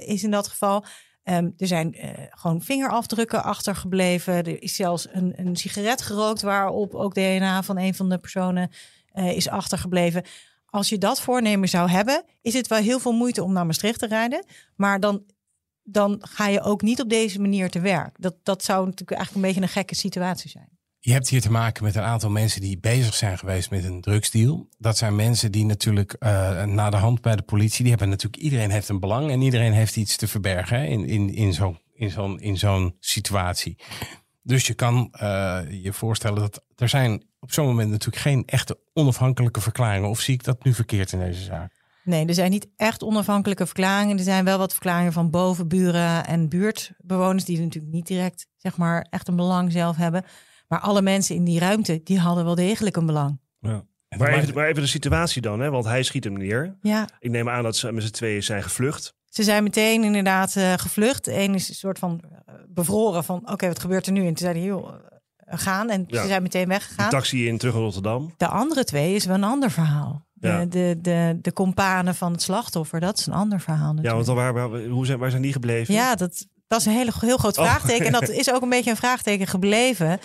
is 0.00 0.22
in 0.22 0.30
dat 0.30 0.48
geval. 0.48 0.84
Um, 1.24 1.54
er 1.56 1.66
zijn 1.66 1.94
uh, 1.96 2.10
gewoon 2.30 2.62
vingerafdrukken 2.62 3.42
achtergebleven. 3.42 4.34
Er 4.34 4.62
is 4.62 4.74
zelfs 4.74 5.08
een, 5.10 5.32
een 5.36 5.56
sigaret 5.56 6.02
gerookt 6.02 6.42
waarop 6.42 6.94
ook 6.94 7.14
DNA 7.14 7.62
van 7.62 7.78
een 7.78 7.94
van 7.94 8.08
de 8.08 8.18
personen 8.18 8.70
uh, 9.14 9.36
is 9.36 9.48
achtergebleven. 9.48 10.24
Als 10.66 10.88
je 10.88 10.98
dat 10.98 11.20
voornemen 11.20 11.68
zou 11.68 11.90
hebben, 11.90 12.24
is 12.42 12.54
het 12.54 12.66
wel 12.66 12.78
heel 12.78 12.98
veel 12.98 13.12
moeite 13.12 13.42
om 13.42 13.52
naar 13.52 13.66
Maastricht 13.66 13.98
te 13.98 14.06
rijden. 14.06 14.44
Maar 14.76 15.00
dan, 15.00 15.24
dan 15.82 16.18
ga 16.20 16.48
je 16.48 16.60
ook 16.60 16.82
niet 16.82 17.00
op 17.00 17.08
deze 17.08 17.40
manier 17.40 17.70
te 17.70 17.80
werk. 17.80 18.16
Dat, 18.20 18.34
dat 18.42 18.64
zou 18.64 18.84
natuurlijk 18.84 19.18
eigenlijk 19.18 19.46
een 19.46 19.52
beetje 19.52 19.68
een 19.68 19.76
gekke 19.76 19.94
situatie 19.94 20.50
zijn. 20.50 20.73
Je 21.04 21.12
hebt 21.12 21.28
hier 21.28 21.40
te 21.40 21.50
maken 21.50 21.84
met 21.84 21.94
een 21.94 22.02
aantal 22.02 22.30
mensen 22.30 22.60
die 22.60 22.78
bezig 22.78 23.14
zijn 23.14 23.38
geweest 23.38 23.70
met 23.70 23.84
een 23.84 24.00
drugsdeal. 24.00 24.68
Dat 24.78 24.96
zijn 24.96 25.16
mensen 25.16 25.52
die 25.52 25.64
natuurlijk 25.64 26.16
uh, 26.18 26.64
na 26.64 26.90
de 26.90 26.96
hand 26.96 27.20
bij 27.20 27.36
de 27.36 27.42
politie, 27.42 27.80
die 27.80 27.90
hebben 27.90 28.08
natuurlijk, 28.08 28.42
iedereen 28.42 28.70
heeft 28.70 28.88
een 28.88 29.00
belang 29.00 29.30
en 29.30 29.40
iedereen 29.40 29.72
heeft 29.72 29.96
iets 29.96 30.16
te 30.16 30.28
verbergen 30.28 30.78
hè, 30.78 30.84
in, 30.84 31.06
in, 31.06 31.34
in 31.34 31.52
zo'n 31.52 31.78
in 31.94 32.10
zo'n 32.10 32.40
in 32.40 32.58
zo'n 32.58 32.96
situatie. 33.00 33.78
Dus 34.42 34.66
je 34.66 34.74
kan 34.74 35.14
uh, 35.22 35.60
je 35.70 35.92
voorstellen 35.92 36.40
dat 36.40 36.64
er 36.76 36.88
zijn 36.88 37.24
op 37.40 37.52
zo'n 37.52 37.66
moment 37.66 37.90
natuurlijk 37.90 38.22
geen 38.22 38.42
echte 38.46 38.78
onafhankelijke 38.92 39.60
verklaringen. 39.60 40.08
Of 40.08 40.20
zie 40.20 40.34
ik 40.34 40.44
dat 40.44 40.64
nu 40.64 40.74
verkeerd 40.74 41.12
in 41.12 41.18
deze 41.18 41.42
zaak? 41.42 41.72
Nee, 42.04 42.26
er 42.26 42.34
zijn 42.34 42.50
niet 42.50 42.68
echt 42.76 43.02
onafhankelijke 43.02 43.66
verklaringen. 43.66 44.18
Er 44.18 44.24
zijn 44.24 44.44
wel 44.44 44.58
wat 44.58 44.72
verklaringen 44.72 45.12
van 45.12 45.30
bovenburen 45.30 46.26
en 46.26 46.48
buurtbewoners 46.48 47.44
die 47.44 47.60
natuurlijk 47.60 47.94
niet 47.94 48.06
direct, 48.06 48.46
zeg 48.56 48.76
maar, 48.76 49.06
echt 49.10 49.28
een 49.28 49.36
belang 49.36 49.72
zelf 49.72 49.96
hebben. 49.96 50.24
Maar 50.68 50.80
alle 50.80 51.02
mensen 51.02 51.34
in 51.34 51.44
die 51.44 51.58
ruimte, 51.58 52.00
die 52.04 52.18
hadden 52.18 52.44
wel 52.44 52.54
degelijk 52.54 52.96
een 52.96 53.06
belang. 53.06 53.40
Ja. 53.60 53.84
Maar 54.18 54.32
even, 54.32 54.54
maar 54.54 54.66
even 54.66 54.82
de 54.82 54.88
situatie 54.88 55.42
dan, 55.42 55.60
hè? 55.60 55.70
want 55.70 55.84
hij 55.84 56.02
schiet 56.02 56.24
hem 56.24 56.32
neer. 56.32 56.76
Ja. 56.80 57.08
Ik 57.18 57.30
neem 57.30 57.48
aan 57.48 57.62
dat 57.62 57.76
ze 57.76 57.92
met 57.92 58.02
z'n 58.02 58.10
tweeën 58.10 58.42
zijn 58.42 58.62
gevlucht. 58.62 59.14
Ze 59.28 59.42
zijn 59.42 59.62
meteen 59.62 60.04
inderdaad 60.04 60.54
uh, 60.56 60.72
gevlucht. 60.72 61.26
Eén 61.26 61.54
is 61.54 61.68
een 61.68 61.74
soort 61.74 61.98
van 61.98 62.20
uh, 62.24 62.54
bevroren 62.68 63.24
van, 63.24 63.36
oké, 63.36 63.52
okay, 63.52 63.68
wat 63.68 63.78
gebeurt 63.78 64.06
er 64.06 64.12
nu? 64.12 64.20
En 64.20 64.26
toen 64.26 64.36
zeiden 64.36 64.62
joh, 64.62 64.88
uh, 64.88 64.94
gaan. 65.46 65.90
En 65.90 66.04
ja. 66.06 66.20
ze 66.20 66.26
zijn 66.26 66.42
meteen 66.42 66.68
weggegaan. 66.68 67.10
De 67.10 67.16
taxi 67.16 67.48
in 67.48 67.58
terug 67.58 67.74
naar 67.74 67.82
Rotterdam. 67.82 68.34
De 68.36 68.48
andere 68.48 68.84
twee 68.84 69.14
is 69.14 69.24
wel 69.24 69.34
een 69.34 69.44
ander 69.44 69.70
verhaal. 69.70 70.26
Ja. 70.40 70.58
De, 70.60 70.68
de, 70.68 70.98
de, 71.00 71.38
de 71.40 71.52
companen 71.52 72.14
van 72.14 72.32
het 72.32 72.42
slachtoffer, 72.42 73.00
dat 73.00 73.18
is 73.18 73.26
een 73.26 73.32
ander 73.32 73.60
verhaal 73.60 73.92
natuurlijk. 73.94 74.06
Ja, 74.06 74.14
want 74.14 74.26
dan 74.26 74.36
waar, 74.36 74.52
waar, 74.52 74.84
hoe 74.84 75.06
zijn, 75.06 75.18
waar 75.18 75.30
zijn 75.30 75.42
die 75.42 75.52
gebleven? 75.52 75.94
Ja, 75.94 76.14
dat, 76.14 76.46
dat 76.66 76.80
is 76.80 76.86
een 76.86 76.92
hele, 76.92 77.12
heel 77.20 77.36
groot 77.36 77.54
vraagteken. 77.54 78.06
Oh. 78.06 78.06
En 78.06 78.12
dat 78.12 78.28
is 78.40 78.52
ook 78.52 78.62
een 78.62 78.68
beetje 78.68 78.90
een 78.90 78.96
vraagteken 78.96 79.46
gebleven. 79.46 80.18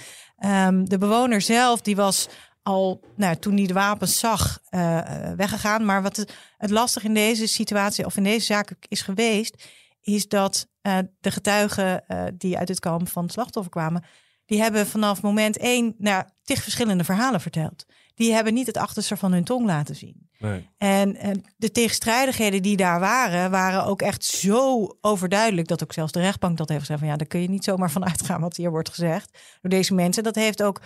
Um, 0.45 0.89
de 0.89 0.97
bewoner 0.97 1.41
zelf, 1.41 1.82
die 1.82 1.95
was 1.95 2.28
al 2.63 3.02
nou, 3.15 3.36
toen 3.36 3.58
hij 3.58 3.67
de 3.67 3.73
wapens 3.73 4.19
zag 4.19 4.60
uh, 4.69 4.99
weggegaan. 5.36 5.86
Maar 5.86 6.02
wat 6.02 6.15
het, 6.15 6.34
lastig 6.58 7.04
in 7.04 7.13
deze 7.13 7.47
situatie 7.47 8.06
of 8.06 8.17
in 8.17 8.23
deze 8.23 8.45
zaak 8.45 8.75
is 8.88 9.02
geweest, 9.02 9.63
is 10.02 10.28
dat 10.28 10.67
uh, 10.82 10.97
de 11.19 11.32
getuigen 11.32 12.04
die 12.34 12.58
uit 12.58 12.67
het 12.67 12.80
kamp 12.80 13.10
van 13.10 13.23
het 13.23 13.32
slachtoffer 13.32 13.71
kwamen, 13.71 14.04
Die 14.45 14.62
hebben 14.62 14.88
vanaf 14.88 15.21
moment 15.21 15.58
één 15.58 15.95
nou, 15.97 16.23
tig 16.43 16.63
verschillende 16.63 17.04
verhalen 17.04 17.41
verteld. 17.41 17.86
Die 18.19 18.34
hebben 18.34 18.53
niet 18.53 18.67
het 18.67 18.77
achterste 18.77 19.17
van 19.17 19.32
hun 19.32 19.43
tong 19.43 19.65
laten 19.65 19.95
zien. 19.95 20.29
Nee. 20.39 20.69
En, 20.77 21.15
en 21.15 21.43
de 21.58 21.71
tegenstrijdigheden 21.71 22.62
die 22.62 22.77
daar 22.77 22.99
waren, 22.99 23.51
waren 23.51 23.86
ook 23.86 24.01
echt 24.01 24.23
zo 24.23 24.88
overduidelijk 25.01 25.67
dat 25.67 25.84
ook 25.84 25.93
zelfs 25.93 26.12
de 26.12 26.19
rechtbank 26.19 26.58
dat 26.58 26.69
heeft 26.69 26.79
gezegd 26.79 26.99
van 26.99 27.10
ja, 27.10 27.15
daar 27.15 27.27
kun 27.27 27.41
je 27.41 27.49
niet 27.49 27.63
zomaar 27.63 27.91
van 27.91 28.05
uitgaan 28.12 28.41
wat 28.41 28.55
hier 28.55 28.69
wordt 28.69 28.89
gezegd 28.89 29.39
door 29.62 29.69
deze 29.69 29.93
mensen. 29.93 30.23
Dat 30.23 30.36
heeft 30.36 30.63
ook 30.63 30.82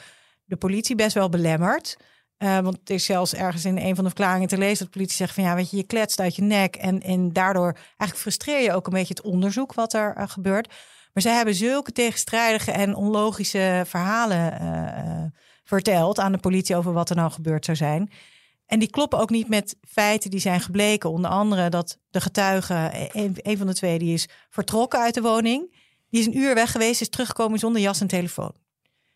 de 0.46 0.56
politie 0.56 0.96
best 0.96 1.13
wel 1.13 1.30
belemmerd. 1.30 1.98
Uh, 2.38 2.60
want 2.60 2.78
het 2.80 2.89
is 2.89 3.06
zelfs 3.06 3.34
ergens 3.34 3.65
in 3.65 3.78
een 3.78 3.96
van 3.96 4.04
de 4.04 4.10
verklaringen 4.10 4.48
te 4.48 4.58
lezen 4.58 4.78
dat 4.78 4.88
de 4.88 5.00
politie 5.00 5.15
zegt 5.15 5.34
van 5.34 5.43
ja, 5.43 5.56
weet 5.56 5.69
je, 5.69 5.78
je 5.78 5.84
kletst 5.84 6.19
uit 6.19 6.36
je 6.36 6.41
nek 6.41 6.76
en, 6.76 7.02
en 7.02 7.34
daardoor 7.34 7.74
eigenlijk 7.74 8.19
frustreer 8.19 8.62
je 8.62 8.74
ook 8.74 8.86
een 8.88 8.93
beetje 8.93 9.13
het 9.13 9.24
onderzoek 9.24 9.74
wat 9.74 9.93
er 9.93 10.17
uh, 10.17 10.24
gebeurt. 10.28 10.67
Maar 11.13 11.24
zij 11.24 11.36
hebben 11.36 11.56
zulke 11.56 11.91
tegenstrijdige 11.91 12.72
en 12.72 12.96
onlogische 12.96 13.84
verhalen 13.86 14.62
uh, 14.62 15.41
verteld 15.63 16.19
aan 16.19 16.32
de 16.32 16.38
politie 16.38 16.76
over 16.76 16.93
wat 16.93 17.10
er 17.10 17.15
nou 17.15 17.32
gebeurd 17.32 17.65
zou 17.65 17.78
zijn. 17.78 18.12
En 18.65 18.80
die 18.80 18.89
kloppen 18.89 19.19
ook 19.19 19.30
niet 19.30 19.47
met 19.47 19.76
feiten 19.82 20.30
die 20.30 20.39
zijn 20.39 20.62
gebleken. 20.62 21.10
Onder 21.10 21.32
andere 21.32 21.69
dat 21.69 21.97
de 22.10 22.21
getuige, 22.21 23.10
een, 23.12 23.36
een 23.41 23.58
van 23.58 23.67
de 23.67 23.73
twee, 23.73 23.99
die 23.99 24.13
is 24.13 24.28
vertrokken 24.49 24.99
uit 24.99 25.13
de 25.13 25.21
woning. 25.21 25.76
Die 26.10 26.19
is 26.19 26.26
een 26.26 26.38
uur 26.38 26.54
weg 26.54 26.71
geweest, 26.71 27.02
is 27.02 27.10
teruggekomen 27.10 27.60
zonder 27.60 27.82
jas 27.82 28.02
en 28.02 28.08
telefoon. 28.08 28.56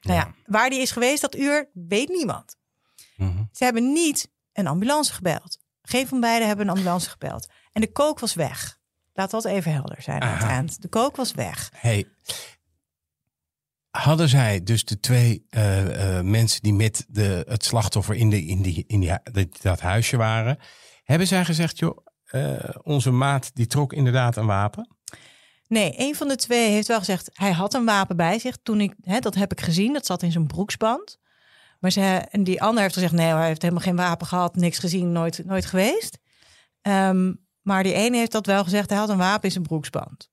Nou 0.01 0.19
ja, 0.19 0.33
waar 0.45 0.69
die 0.69 0.81
is 0.81 0.91
geweest 0.91 1.21
dat 1.21 1.35
uur, 1.35 1.69
weet 1.73 2.09
niemand. 2.09 2.55
Mm 3.15 3.27
-hmm. 3.27 3.49
Ze 3.51 3.63
hebben 3.63 3.91
niet 3.91 4.31
een 4.53 4.67
ambulance 4.67 5.13
gebeld. 5.13 5.57
Geen 5.81 6.07
van 6.07 6.19
beiden 6.19 6.47
hebben 6.47 6.67
een 6.67 6.75
ambulance 6.75 7.09
gebeld. 7.09 7.47
En 7.71 7.81
de 7.81 7.91
kook 7.91 8.19
was 8.19 8.33
weg. 8.33 8.79
Laat 9.13 9.31
dat 9.31 9.45
even 9.45 9.71
helder 9.73 10.01
zijn 10.01 10.21
aan 10.21 10.37
het 10.37 10.47
eind. 10.47 10.81
De 10.81 10.87
kook 10.87 11.15
was 11.15 11.31
weg. 11.31 11.71
Hey, 11.75 12.07
hadden 13.97 14.29
zij 14.29 14.63
dus 14.63 14.85
de 14.85 14.99
twee 14.99 15.45
uh, 15.49 15.85
uh, 15.85 16.21
mensen 16.21 16.61
die 16.61 16.73
met 16.73 17.05
de, 17.07 17.45
het 17.47 17.63
slachtoffer 17.63 18.15
in, 18.15 18.29
de, 18.29 18.45
in, 18.45 18.61
die, 18.61 18.83
in 18.87 18.99
die, 18.99 19.11
dat 19.61 19.79
huisje 19.79 20.17
waren, 20.17 20.57
hebben 21.03 21.27
zij 21.27 21.45
gezegd, 21.45 21.79
joh, 21.79 21.97
uh, 22.31 22.59
onze 22.81 23.11
maat 23.11 23.51
die 23.53 23.67
trok 23.67 23.93
inderdaad 23.93 24.35
een 24.35 24.45
wapen? 24.45 24.95
Nee, 25.67 25.93
een 25.97 26.15
van 26.15 26.27
de 26.27 26.35
twee 26.35 26.69
heeft 26.69 26.87
wel 26.87 26.99
gezegd, 26.99 27.29
hij 27.33 27.51
had 27.51 27.73
een 27.73 27.85
wapen 27.85 28.17
bij 28.17 28.39
zich. 28.39 28.57
Toen 28.63 28.81
ik, 28.81 28.93
hè, 29.01 29.19
dat 29.19 29.35
heb 29.35 29.51
ik 29.51 29.61
gezien, 29.61 29.93
dat 29.93 30.05
zat 30.05 30.23
in 30.23 30.31
zijn 30.31 30.47
broeksband. 30.47 31.19
Maar 31.79 31.91
ze, 31.91 32.01
en 32.31 32.43
die 32.43 32.61
ander 32.61 32.81
heeft 32.81 32.93
gezegd, 32.93 33.13
nee, 33.13 33.33
hij 33.33 33.47
heeft 33.47 33.61
helemaal 33.61 33.83
geen 33.83 33.95
wapen 33.95 34.27
gehad, 34.27 34.55
niks 34.55 34.79
gezien, 34.79 35.11
nooit, 35.11 35.45
nooit 35.45 35.65
geweest. 35.65 36.17
Um, 36.81 37.45
maar 37.61 37.83
die 37.83 37.93
ene 37.93 38.17
heeft 38.17 38.31
dat 38.31 38.45
wel 38.45 38.63
gezegd, 38.63 38.89
hij 38.89 38.99
had 38.99 39.09
een 39.09 39.17
wapen 39.17 39.43
in 39.43 39.51
zijn 39.51 39.63
broeksband. 39.63 40.29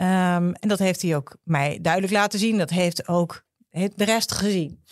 Um, 0.00 0.54
en 0.54 0.68
dat 0.68 0.78
heeft 0.78 1.02
hij 1.02 1.16
ook 1.16 1.36
mij 1.44 1.78
duidelijk 1.82 2.12
laten 2.12 2.38
zien. 2.38 2.58
Dat 2.58 2.70
heeft 2.70 3.08
ook 3.08 3.44
de 3.70 4.04
rest 4.04 4.32
gezien. 4.32 4.84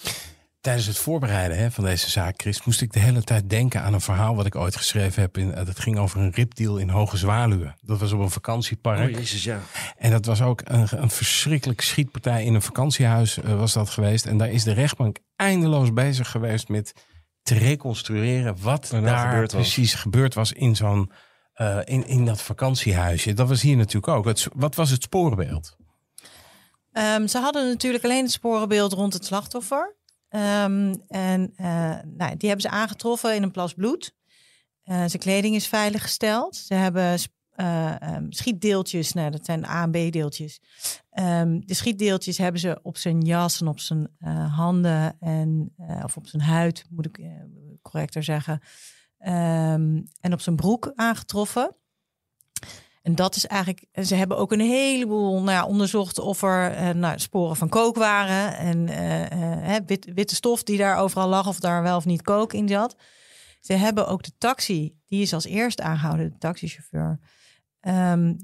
Tijdens 0.61 0.87
het 0.87 0.99
voorbereiden 0.99 1.59
hè, 1.59 1.71
van 1.71 1.85
deze 1.85 2.11
zaak, 2.11 2.35
Chris, 2.41 2.65
moest 2.65 2.81
ik 2.81 2.93
de 2.93 2.99
hele 2.99 3.23
tijd 3.23 3.51
denken 3.51 3.83
aan 3.83 3.95
een 3.95 4.01
verhaal 4.01 4.37
wat 4.37 4.47
ik 4.47 4.55
ooit 4.55 4.77
geschreven 4.77 5.23
heb. 5.23 5.39
In, 5.39 5.51
dat 5.51 5.79
ging 5.79 5.99
over 5.99 6.21
een 6.21 6.31
ripdeal 6.31 6.77
in 6.77 6.89
Hoge 6.89 7.17
Zwaluwen. 7.17 7.77
Dat 7.81 8.01
was 8.01 8.13
op 8.13 8.21
een 8.21 8.31
vakantiepark. 8.31 9.09
Oh, 9.09 9.19
jezus, 9.19 9.45
ja. 9.45 9.61
En 9.97 10.11
dat 10.11 10.25
was 10.25 10.43
ook 10.43 10.63
een, 10.65 10.87
een 10.91 11.11
verschrikkelijke 11.11 11.85
schietpartij 11.85 12.45
in 12.45 12.55
een 12.55 12.63
vakantiehuis 12.63 13.39
uh, 13.39 13.59
was 13.59 13.73
dat 13.73 13.91
geweest. 13.91 14.27
En 14.27 14.39
daar 14.39 14.51
is 14.51 14.65
de 14.65 14.73
rechtbank 14.73 15.19
eindeloos 15.37 15.93
bezig 15.93 16.31
geweest 16.31 16.69
met 16.69 16.93
te 17.43 17.55
reconstrueren 17.55 18.57
wat 18.61 18.89
daar 18.91 19.29
gebeurd 19.29 19.53
precies 19.53 19.95
gebeurd 19.95 20.35
was 20.35 20.53
in 20.53 20.77
zo'n 20.77 21.11
uh, 21.57 21.79
in, 21.85 22.07
in 22.07 22.25
dat 22.25 22.43
vakantiehuisje. 22.43 23.33
Dat 23.33 23.49
was 23.49 23.63
hier 23.63 23.77
natuurlijk 23.77 24.09
ook. 24.09 24.25
Het, 24.25 24.49
wat 24.55 24.75
was 24.75 24.91
het 24.91 25.03
sporenbeeld? 25.03 25.77
Um, 26.93 27.29
ze 27.29 27.39
hadden 27.39 27.69
natuurlijk 27.69 28.05
alleen 28.05 28.23
het 28.23 28.33
sporenbeeld 28.33 28.93
rond 28.93 29.13
het 29.13 29.25
slachtoffer. 29.25 29.97
Um, 30.31 31.03
en 31.09 31.53
uh, 31.57 31.67
nou, 32.05 32.37
die 32.37 32.49
hebben 32.49 32.61
ze 32.61 32.69
aangetroffen 32.69 33.35
in 33.35 33.43
een 33.43 33.51
plas 33.51 33.75
bloed. 33.75 34.15
Uh, 34.85 34.97
zijn 34.97 35.19
kleding 35.19 35.55
is 35.55 35.67
veiliggesteld. 35.67 36.57
Ze 36.57 36.75
hebben 36.75 37.19
um, 38.15 38.33
schietdeeltjes, 38.33 39.13
nou, 39.13 39.31
dat 39.31 39.45
zijn 39.45 39.65
A 39.65 39.83
en 39.83 39.91
B 39.91 40.13
deeltjes. 40.13 40.61
de 41.61 41.75
schietdeeltjes 41.75 42.39
hebben 42.39 42.61
ze 42.61 42.79
op 42.83 42.97
zijn 42.97 43.21
jas 43.21 43.61
en 43.61 43.67
op 43.67 43.81
zijn 43.81 44.09
handen 44.51 45.17
en 45.21 45.75
of 46.05 46.17
op 46.17 46.27
zijn 46.27 46.43
huid, 46.43 46.85
moet 46.91 47.07
ik 47.07 47.21
correcter 47.83 48.23
zeggen. 48.23 48.61
Um, 49.19 50.05
en 50.21 50.33
op 50.33 50.41
zijn 50.41 50.57
broek 50.57 50.93
aangetroffen. 50.95 51.77
En 53.03 53.15
dat 53.15 53.37
is 53.37 53.47
eigenlijk. 53.47 53.87
Ze 54.07 54.15
hebben 54.15 54.37
ook 54.37 54.53
een 54.53 54.61
heleboel 54.61 55.33
nou 55.33 55.51
ja, 55.51 55.67
onderzocht 55.67 56.19
of 56.19 56.43
er 56.43 56.73
uh, 56.73 56.91
nou, 56.91 57.19
sporen 57.19 57.57
van 57.57 57.69
kook 57.69 57.97
waren. 57.97 58.57
En 58.57 58.89
uh, 58.89 59.77
wit, 59.87 60.13
witte 60.15 60.35
stof 60.35 60.63
die 60.63 60.79
daar 60.79 60.97
overal 60.97 61.29
lag, 61.29 61.49
of 61.49 61.61
daar 61.61 61.83
wel 61.83 61.97
of 61.97 62.05
niet 62.05 62.23
kook 62.23 62.53
in 62.53 62.69
zat. 62.69 62.97
Ze 63.61 63.73
hebben 63.73 64.07
ook 64.07 64.23
de 64.23 64.33
taxi, 64.39 64.97
die 65.07 65.23
is 65.23 65.33
als 65.33 65.45
eerste 65.45 65.83
aangehouden, 65.83 66.31
de 66.31 66.39
taxichauffeur. 66.39 67.21
Um, 67.81 68.37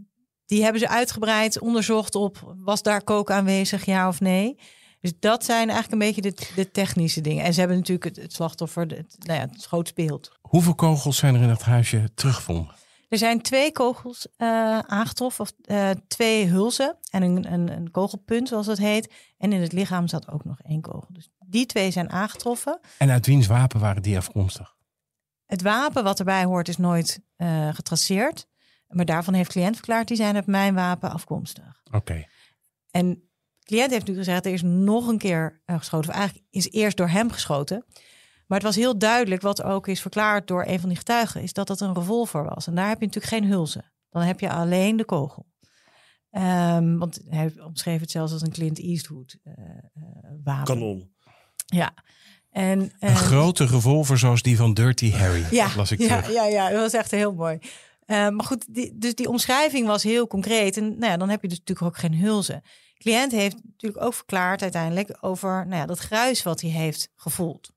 die 0.46 0.62
hebben 0.62 0.80
ze 0.80 0.88
uitgebreid 0.88 1.60
onderzocht 1.60 2.14
op 2.14 2.54
was 2.56 2.82
daar 2.82 3.04
kook 3.04 3.30
aanwezig, 3.30 3.84
ja 3.84 4.08
of 4.08 4.20
nee. 4.20 4.58
Dus 5.02 5.12
dat 5.18 5.44
zijn 5.44 5.70
eigenlijk 5.70 5.92
een 5.92 6.08
beetje 6.08 6.22
de, 6.22 6.52
de 6.54 6.70
technische 6.70 7.20
dingen. 7.20 7.44
En 7.44 7.52
ze 7.52 7.58
hebben 7.58 7.78
natuurlijk 7.78 8.04
het, 8.04 8.16
het 8.16 8.32
slachtoffer, 8.32 8.86
het, 8.86 9.16
nou 9.18 9.40
ja, 9.40 9.48
het. 10.06 10.30
Hoeveel 10.40 10.74
kogels 10.74 11.16
zijn 11.16 11.34
er 11.34 11.42
in 11.42 11.48
dat 11.48 11.62
huisje 11.62 12.10
teruggevonden? 12.14 12.74
Er 13.08 13.18
zijn 13.18 13.42
twee 13.42 13.72
kogels 13.72 14.26
uh, 14.38 14.78
aangetroffen, 14.78 15.44
of 15.44 15.52
uh, 15.64 15.90
twee 16.08 16.46
hulzen 16.46 16.96
en 17.10 17.22
een, 17.22 17.52
een, 17.52 17.72
een, 17.72 17.90
kogelpunt, 17.90 18.48
zoals 18.48 18.66
dat 18.66 18.78
heet. 18.78 19.12
En 19.38 19.52
in 19.52 19.60
het 19.60 19.72
lichaam 19.72 20.08
zat 20.08 20.30
ook 20.30 20.44
nog 20.44 20.60
één 20.60 20.80
kogel. 20.80 21.08
Dus 21.08 21.30
die 21.38 21.66
twee 21.66 21.90
zijn 21.90 22.10
aangetroffen. 22.10 22.80
En 22.98 23.10
uit 23.10 23.26
wiens 23.26 23.46
wapen 23.46 23.80
waren 23.80 24.02
die 24.02 24.16
afkomstig? 24.16 24.76
Het 25.46 25.62
wapen 25.62 26.04
wat 26.04 26.18
erbij 26.18 26.44
hoort 26.44 26.68
is 26.68 26.76
nooit 26.76 27.20
uh, 27.36 27.68
getraceerd. 27.74 28.46
Maar 28.88 29.04
daarvan 29.04 29.34
heeft 29.34 29.50
cliënt 29.50 29.74
verklaard, 29.74 30.08
die 30.08 30.16
zijn 30.16 30.34
uit 30.34 30.46
mijn 30.46 30.74
wapen 30.74 31.10
afkomstig. 31.10 31.80
Oké. 31.84 31.96
Okay. 31.96 32.28
En 32.90 33.31
cliënt 33.64 33.90
heeft 33.90 34.06
nu 34.06 34.14
gezegd, 34.14 34.46
er 34.46 34.52
is 34.52 34.62
nog 34.62 35.06
een 35.06 35.18
keer 35.18 35.60
geschoten. 35.66 36.08
Of 36.10 36.14
eigenlijk 36.14 36.46
is 36.50 36.70
eerst 36.70 36.96
door 36.96 37.08
hem 37.08 37.30
geschoten. 37.30 37.84
Maar 38.46 38.58
het 38.58 38.66
was 38.66 38.76
heel 38.76 38.98
duidelijk, 38.98 39.42
wat 39.42 39.62
ook 39.62 39.86
is 39.88 40.00
verklaard 40.00 40.46
door 40.46 40.64
een 40.66 40.80
van 40.80 40.88
die 40.88 40.98
getuigen, 40.98 41.42
is 41.42 41.52
dat 41.52 41.68
het 41.68 41.80
een 41.80 41.94
revolver 41.94 42.44
was. 42.44 42.66
En 42.66 42.74
daar 42.74 42.88
heb 42.88 43.00
je 43.00 43.06
natuurlijk 43.06 43.34
geen 43.34 43.50
hulzen. 43.50 43.92
Dan 44.10 44.22
heb 44.22 44.40
je 44.40 44.50
alleen 44.50 44.96
de 44.96 45.04
kogel. 45.04 45.46
Um, 46.30 46.98
want 46.98 47.20
hij 47.28 47.52
omschreef 47.66 48.00
het 48.00 48.10
zelfs 48.10 48.32
als 48.32 48.42
een 48.42 48.52
Clint 48.52 48.78
Eastwood 48.78 49.36
uh, 49.44 49.54
wapen. 50.44 50.64
Kanon. 50.64 51.10
Ja. 51.66 51.94
En, 52.50 52.92
een 52.98 53.16
grote 53.16 53.66
revolver 53.66 54.18
zoals 54.18 54.42
die 54.42 54.56
van 54.56 54.74
Dirty 54.74 55.12
Harry. 55.12 55.44
Ja, 55.50 55.66
dat 55.66 55.74
las 55.74 55.90
ik 55.90 55.98
ja, 55.98 56.20
terug. 56.20 56.34
ja, 56.34 56.44
ja, 56.46 56.70
dat 56.70 56.80
was 56.80 56.92
echt 56.92 57.10
heel 57.10 57.34
mooi. 57.34 57.58
Uh, 58.06 58.28
maar 58.28 58.44
goed, 58.44 58.74
die, 58.74 58.98
dus 58.98 59.14
die 59.14 59.28
omschrijving 59.28 59.86
was 59.86 60.02
heel 60.02 60.26
concreet. 60.26 60.76
En 60.76 60.98
nou 60.98 61.12
ja, 61.12 61.16
dan 61.16 61.28
heb 61.28 61.42
je 61.42 61.48
dus 61.48 61.58
natuurlijk 61.58 61.86
ook 61.86 61.98
geen 61.98 62.14
hulzen. 62.14 62.62
Cliënt 63.02 63.32
heeft 63.32 63.56
natuurlijk 63.64 64.04
ook 64.04 64.14
verklaard 64.14 64.62
uiteindelijk 64.62 65.16
over 65.20 65.66
nou 65.66 65.80
ja, 65.80 65.86
dat 65.86 65.98
gruis 65.98 66.42
wat 66.42 66.60
hij 66.60 66.70
heeft 66.70 67.08
gevoeld. 67.16 67.70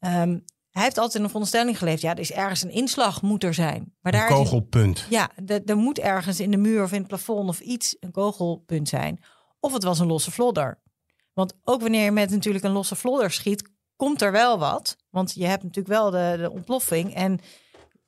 Um, 0.00 0.44
hij 0.70 0.82
heeft 0.82 0.98
altijd 0.98 1.14
in 1.14 1.22
een 1.22 1.26
veronderstelling 1.26 1.78
geleefd. 1.78 2.00
Ja, 2.00 2.10
er 2.10 2.18
is 2.18 2.32
ergens 2.32 2.62
een 2.62 2.70
inslag 2.70 3.22
moet 3.22 3.44
er 3.44 3.54
zijn. 3.54 3.94
Maar 4.00 4.14
een 4.14 4.18
daar 4.18 4.28
kogelpunt. 4.28 4.98
Is, 4.98 5.06
ja, 5.08 5.30
er 5.66 5.76
moet 5.76 5.98
ergens 5.98 6.40
in 6.40 6.50
de 6.50 6.56
muur 6.56 6.82
of 6.82 6.92
in 6.92 6.98
het 6.98 7.08
plafond 7.08 7.48
of 7.48 7.60
iets 7.60 7.96
een 8.00 8.10
kogelpunt 8.10 8.88
zijn. 8.88 9.20
Of 9.60 9.72
het 9.72 9.82
was 9.82 9.98
een 9.98 10.06
losse 10.06 10.30
vlodder. 10.30 10.78
Want 11.32 11.54
ook 11.64 11.80
wanneer 11.80 12.04
je 12.04 12.10
met 12.10 12.30
natuurlijk 12.30 12.64
een 12.64 12.70
losse 12.70 12.96
vlodder 12.96 13.30
schiet, 13.30 13.70
komt 13.96 14.22
er 14.22 14.32
wel 14.32 14.58
wat. 14.58 14.96
Want 15.10 15.34
je 15.34 15.46
hebt 15.46 15.62
natuurlijk 15.62 15.94
wel 15.94 16.10
de, 16.10 16.36
de 16.40 16.50
ontploffing. 16.50 17.14
En 17.14 17.40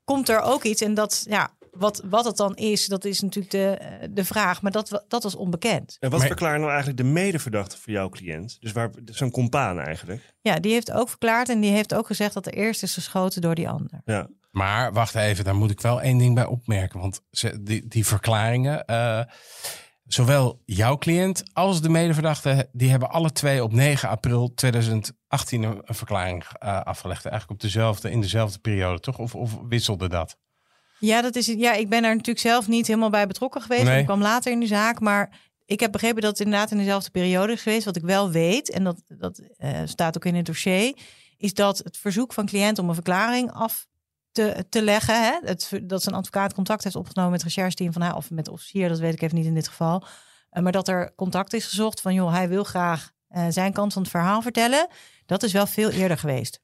komt 0.04 0.28
er 0.28 0.40
ook 0.40 0.62
iets. 0.62 0.80
En 0.80 0.94
dat, 0.94 1.24
ja, 1.28 1.50
wat, 1.80 2.02
wat 2.04 2.24
het 2.24 2.36
dan 2.36 2.54
is, 2.56 2.86
dat 2.86 3.04
is 3.04 3.20
natuurlijk 3.20 3.52
de, 3.52 4.08
de 4.10 4.24
vraag. 4.24 4.62
Maar 4.62 4.72
dat, 4.72 5.04
dat 5.08 5.22
was 5.22 5.34
onbekend. 5.34 5.96
En 6.00 6.10
wat 6.10 6.18
Maar- 6.18 6.28
verklaart 6.28 6.58
nou 6.58 6.68
eigenlijk 6.68 6.98
de 6.98 7.04
medeverdachte 7.08 7.78
voor 7.78 7.92
jouw 7.92 8.08
cliënt? 8.08 8.56
Dus 8.60 8.72
waar 8.72 8.90
zo'n 9.04 9.30
compaan 9.30 9.78
eigenlijk. 9.80 10.34
Ja, 10.40 10.58
die 10.58 10.72
heeft 10.72 10.92
ook 10.92 11.08
verklaard. 11.08 11.48
En 11.48 11.60
die 11.60 11.70
heeft 11.70 11.94
ook 11.94 12.06
gezegd 12.06 12.34
dat 12.34 12.46
er 12.46 12.52
eerst 12.54 12.82
is 12.82 12.94
geschoten 12.94 13.40
door 13.40 13.54
die 13.54 13.68
ander. 13.68 14.00
Ja. 14.04 14.28
Maar 14.50 14.92
wacht 14.92 15.14
even, 15.14 15.44
daar 15.44 15.54
moet 15.54 15.70
ik 15.70 15.80
wel 15.80 16.00
één 16.02 16.18
ding 16.18 16.34
bij 16.34 16.46
opmerken. 16.46 17.00
Want 17.00 17.20
ze, 17.30 17.62
die, 17.62 17.88
die 17.88 18.06
verklaringen, 18.06 18.84
eh, 18.84 19.22
zowel 20.04 20.62
jouw 20.64 20.98
cliënt 20.98 21.42
als 21.52 21.80
de 21.80 21.88
medeverdachte, 21.88 22.68
die 22.72 22.90
hebben 22.90 23.10
alle 23.10 23.32
twee 23.32 23.62
op 23.62 23.72
9 23.72 24.08
april 24.08 24.54
2018 24.54 25.62
een, 25.62 25.80
een 25.84 25.94
verklaring 25.94 26.44
eh, 26.58 26.80
afgelegd. 26.80 27.24
Eigenlijk 27.24 27.52
op 27.52 27.60
dezelfde, 27.60 28.10
in 28.10 28.20
dezelfde 28.20 28.58
periode, 28.58 29.00
toch? 29.00 29.18
Of, 29.18 29.34
of 29.34 29.58
wisselde 29.68 30.08
dat? 30.08 30.36
Ja, 31.00 31.22
dat 31.22 31.36
is, 31.36 31.46
ja, 31.46 31.72
ik 31.72 31.88
ben 31.88 32.04
er 32.04 32.10
natuurlijk 32.10 32.38
zelf 32.38 32.68
niet 32.68 32.86
helemaal 32.86 33.10
bij 33.10 33.26
betrokken 33.26 33.62
geweest. 33.62 33.84
Nee. 33.84 33.98
Ik 33.98 34.04
kwam 34.04 34.22
later 34.22 34.52
in 34.52 34.60
de 34.60 34.66
zaak. 34.66 35.00
Maar 35.00 35.38
ik 35.66 35.80
heb 35.80 35.92
begrepen 35.92 36.22
dat 36.22 36.30
het 36.30 36.40
inderdaad 36.40 36.70
in 36.70 36.78
dezelfde 36.78 37.10
periode 37.10 37.52
is 37.52 37.62
geweest. 37.62 37.84
Wat 37.84 37.96
ik 37.96 38.02
wel 38.02 38.30
weet, 38.30 38.70
en 38.70 38.84
dat, 38.84 39.02
dat 39.08 39.40
eh, 39.56 39.80
staat 39.84 40.16
ook 40.16 40.24
in 40.24 40.34
het 40.34 40.46
dossier, 40.46 40.96
is 41.36 41.54
dat 41.54 41.78
het 41.78 41.96
verzoek 41.96 42.32
van 42.32 42.46
cliënt 42.46 42.78
om 42.78 42.88
een 42.88 42.94
verklaring 42.94 43.52
af 43.52 43.86
te, 44.32 44.64
te 44.68 44.82
leggen. 44.82 45.22
Hè, 45.22 45.38
het, 45.44 45.70
dat 45.82 46.02
zijn 46.02 46.14
advocaat 46.14 46.54
contact 46.54 46.84
heeft 46.84 46.96
opgenomen 46.96 47.30
met 47.30 47.42
het 47.42 47.54
rechercheteam 47.54 47.92
van 47.92 48.02
haar, 48.02 48.16
of 48.16 48.30
met 48.30 48.44
de 48.44 48.52
officier, 48.52 48.88
dat 48.88 48.98
weet 48.98 49.12
ik 49.12 49.22
even 49.22 49.36
niet 49.36 49.46
in 49.46 49.54
dit 49.54 49.68
geval. 49.68 50.04
Eh, 50.50 50.62
maar 50.62 50.72
dat 50.72 50.88
er 50.88 51.12
contact 51.14 51.52
is 51.52 51.66
gezocht 51.66 52.00
van, 52.00 52.14
joh, 52.14 52.32
hij 52.32 52.48
wil 52.48 52.64
graag 52.64 53.10
eh, 53.28 53.46
zijn 53.48 53.72
kant 53.72 53.92
van 53.92 54.02
het 54.02 54.10
verhaal 54.10 54.42
vertellen. 54.42 54.88
Dat 55.26 55.42
is 55.42 55.52
wel 55.52 55.66
veel 55.66 55.90
eerder 55.90 56.18
geweest. 56.18 56.60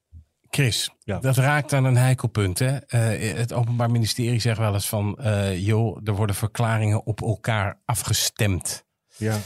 Chris, 0.49 0.89
Ja. 1.03 1.19
dat 1.19 1.37
raakt 1.37 1.73
aan 1.73 1.83
een 1.85 1.97
heikel 1.97 2.27
punt. 2.27 2.59
Hè? 2.59 2.77
Eh, 2.77 3.35
het 3.37 3.53
Openbaar 3.53 3.91
Ministerie 3.91 4.39
zegt 4.39 4.57
wel 4.57 4.73
eens 4.73 4.87
van... 4.89 5.17
eh, 5.17 5.65
joh, 5.65 5.99
er 6.03 6.15
worden 6.15 6.35
verklaringen 6.35 7.05
op 7.05 7.21
elkaar 7.21 7.79
afgestemd. 7.85 8.85
Ja. 9.17 9.37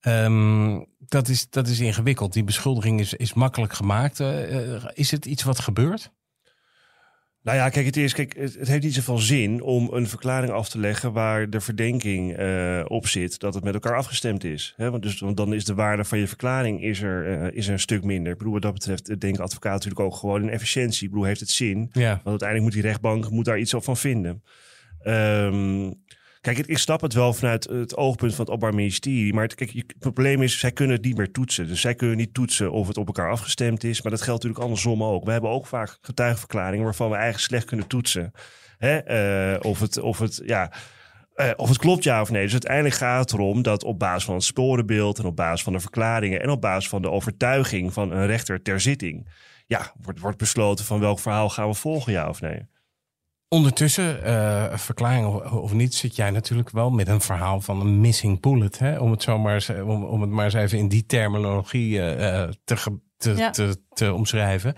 Ehm, 0.00 0.80
dat, 0.98 1.28
is, 1.28 1.50
dat 1.50 1.68
is 1.68 1.80
ingewikkeld. 1.80 2.32
Die 2.32 2.44
beschuldiging 2.44 3.00
is, 3.00 3.14
is 3.14 3.32
makkelijk 3.32 3.72
gemaakt. 3.72 4.20
Eh, 4.20 4.84
is 4.92 5.10
het 5.10 5.26
iets 5.26 5.42
wat 5.42 5.58
gebeurt? 5.60 6.12
Nou 7.42 7.56
ja, 7.56 7.68
kijk, 7.68 7.86
het, 7.86 7.96
is, 7.96 8.14
kijk, 8.14 8.36
het, 8.36 8.54
het 8.54 8.68
heeft 8.68 8.82
niet 8.82 8.94
zoveel 8.94 9.18
zin 9.18 9.62
om 9.62 9.88
een 9.92 10.06
verklaring 10.06 10.52
af 10.52 10.68
te 10.68 10.78
leggen 10.78 11.12
waar 11.12 11.50
de 11.50 11.60
verdenking 11.60 12.36
eh, 12.36 12.84
op 12.86 13.06
zit 13.06 13.38
dat 13.38 13.54
het 13.54 13.64
met 13.64 13.74
elkaar 13.74 13.96
afgestemd 13.96 14.44
is. 14.44 14.74
Hè? 14.76 14.90
Want, 14.90 15.02
dus, 15.02 15.20
want 15.20 15.36
dan 15.36 15.54
is 15.54 15.64
de 15.64 15.74
waarde 15.74 16.04
van 16.04 16.18
je 16.18 16.28
verklaring 16.28 16.82
is 16.82 17.02
er, 17.02 17.26
eh, 17.26 17.56
is 17.56 17.66
er 17.66 17.72
een 17.72 17.80
stuk 17.80 18.04
minder. 18.04 18.32
Ik 18.32 18.38
bedoel, 18.38 18.52
wat 18.52 18.62
dat 18.62 18.72
betreft 18.72 19.08
eh, 19.08 19.18
denken 19.18 19.42
advocaten 19.42 19.78
natuurlijk 19.78 20.14
ook 20.14 20.20
gewoon 20.20 20.42
in 20.42 20.48
efficiëntie. 20.48 21.04
Ik 21.04 21.10
bedoel, 21.10 21.26
heeft 21.26 21.40
het 21.40 21.50
zin? 21.50 21.88
Ja. 21.92 22.08
Want 22.08 22.26
uiteindelijk 22.26 22.62
moet 22.62 22.72
die 22.72 22.90
rechtbank 22.90 23.30
moet 23.30 23.44
daar 23.44 23.58
iets 23.58 23.74
op 23.74 23.84
van 23.84 23.96
vinden. 23.96 24.42
Ehm, 25.00 25.90
kijk, 26.42 26.58
ik, 26.58 26.78
snap 26.78 27.00
het 27.00 27.12
wel 27.12 27.32
vanuit 27.32 27.64
het 27.64 27.96
oogpunt 27.96 28.34
van 28.34 28.44
het 28.44 28.54
Openbaar 28.54 28.74
Ministerie. 28.74 29.34
Maar 29.34 29.50
het 29.56 29.84
probleem 29.98 30.42
is, 30.42 30.58
zij 30.58 30.72
kunnen 30.72 30.96
het 30.96 31.04
niet 31.04 31.16
meer 31.16 31.30
toetsen. 31.30 31.66
Dus 31.66 31.80
zij 31.80 31.94
kunnen 31.94 32.16
niet 32.16 32.34
toetsen 32.34 32.72
of 32.72 32.86
het 32.86 32.96
op 32.96 33.06
elkaar 33.06 33.30
afgestemd 33.30 33.84
is. 33.84 34.02
Maar 34.02 34.12
dat 34.12 34.22
geldt 34.22 34.42
natuurlijk 34.42 34.68
andersom 34.68 35.04
ook. 35.04 35.24
We 35.24 35.32
hebben 35.32 35.50
ook 35.50 35.66
vaak 35.66 35.98
getuigenverklaringen 36.00 36.84
waarvan 36.84 37.08
we 37.08 37.14
eigenlijk 37.14 37.44
slecht 37.44 37.64
kunnen 37.64 37.86
toetsen. 37.86 38.32
Hè? 38.78 38.96
eh, 38.98 39.70
of, 39.70 39.80
het, 39.80 40.00
of, 40.00 40.18
het, 40.18 40.42
ja, 40.44 40.72
eh, 41.34 41.50
of 41.56 41.68
het 41.68 41.78
klopt 41.78 42.04
ja 42.04 42.20
of 42.20 42.30
nee. 42.30 42.42
Dus 42.42 42.52
uiteindelijk 42.52 42.94
gaat 42.94 43.30
het 43.30 43.32
erom 43.32 43.62
dat 43.62 43.84
op 43.84 43.98
basis 43.98 44.24
van 44.24 44.34
het 44.34 44.44
sporenbeeld... 44.44 45.18
en 45.18 45.24
op 45.24 45.36
basis 45.36 45.62
van 45.62 45.72
de 45.72 45.80
verklaringen... 45.80 46.42
en 46.42 46.50
op 46.50 46.60
basis 46.60 46.88
van 46.88 47.02
de 47.02 47.10
overtuiging 47.10 47.92
van 47.92 48.12
een 48.12 48.26
rechter 48.26 48.62
ter 48.62 48.80
zitting... 48.80 49.28
ja, 49.66 49.92
wordt, 50.02 50.20
wordt 50.20 50.38
besloten 50.38 50.84
van 50.84 51.00
welk 51.00 51.18
verhaal 51.18 51.48
gaan 51.48 51.68
we 51.68 51.74
volgen, 51.74 52.12
ja 52.12 52.28
of 52.28 52.40
nee. 52.40 52.70
Ondertussen, 53.52 54.24
eh, 54.24 54.76
verklaring 54.78 55.26
of, 55.26 55.52
of 55.52 55.72
niet, 55.72 55.94
zit 55.94 56.16
jij 56.16 56.30
natuurlijk 56.30 56.70
wel 56.70 56.90
met 56.90 57.08
een 57.08 57.20
verhaal 57.20 57.60
van 57.60 57.80
een 57.80 58.00
missing 58.00 58.40
bullet. 58.40 58.78
Hè? 58.78 58.98
Om, 58.98 59.10
het 59.10 59.22
zo 59.22 59.38
maar, 59.38 59.54
eens- 59.54 59.68
om, 59.70 60.04
om 60.04 60.20
het 60.20 60.30
maar 60.30 60.44
eens 60.44 60.54
even 60.54 60.78
in 60.78 60.88
die 60.88 61.06
terminologie 61.06 62.00
eh, 62.00 62.42
eh, 62.42 62.50
te, 62.64 62.98
te, 63.16 63.34
Ja. 63.36 63.50
te, 63.50 63.82
te 63.88 64.12
omschrijven. 64.14 64.74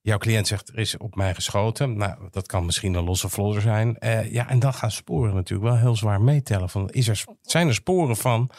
Jouw 0.00 0.18
cliënt 0.18 0.46
zegt, 0.46 0.68
er 0.68 0.78
is 0.78 0.96
op 0.96 1.14
mij 1.14 1.34
geschoten. 1.34 1.96
Nou, 1.96 2.28
dat 2.30 2.46
kan 2.46 2.64
misschien 2.64 2.94
een 2.94 3.04
losse 3.04 3.28
vlodder 3.28 3.62
zijn. 3.62 3.98
Eh, 3.98 4.32
ja, 4.32 4.48
en 4.48 4.58
dan 4.58 4.74
gaan 4.74 4.90
sporen 4.90 5.34
natuurlijk 5.34 5.70
wel 5.70 5.78
heel 5.78 5.96
zwaar 5.96 6.20
meetellen. 6.20 6.70
Van, 6.70 6.90
is 6.90 7.08
er, 7.08 7.24
zijn 7.42 7.68
er 7.68 7.74
sporen 7.74 8.16
van 8.16 8.50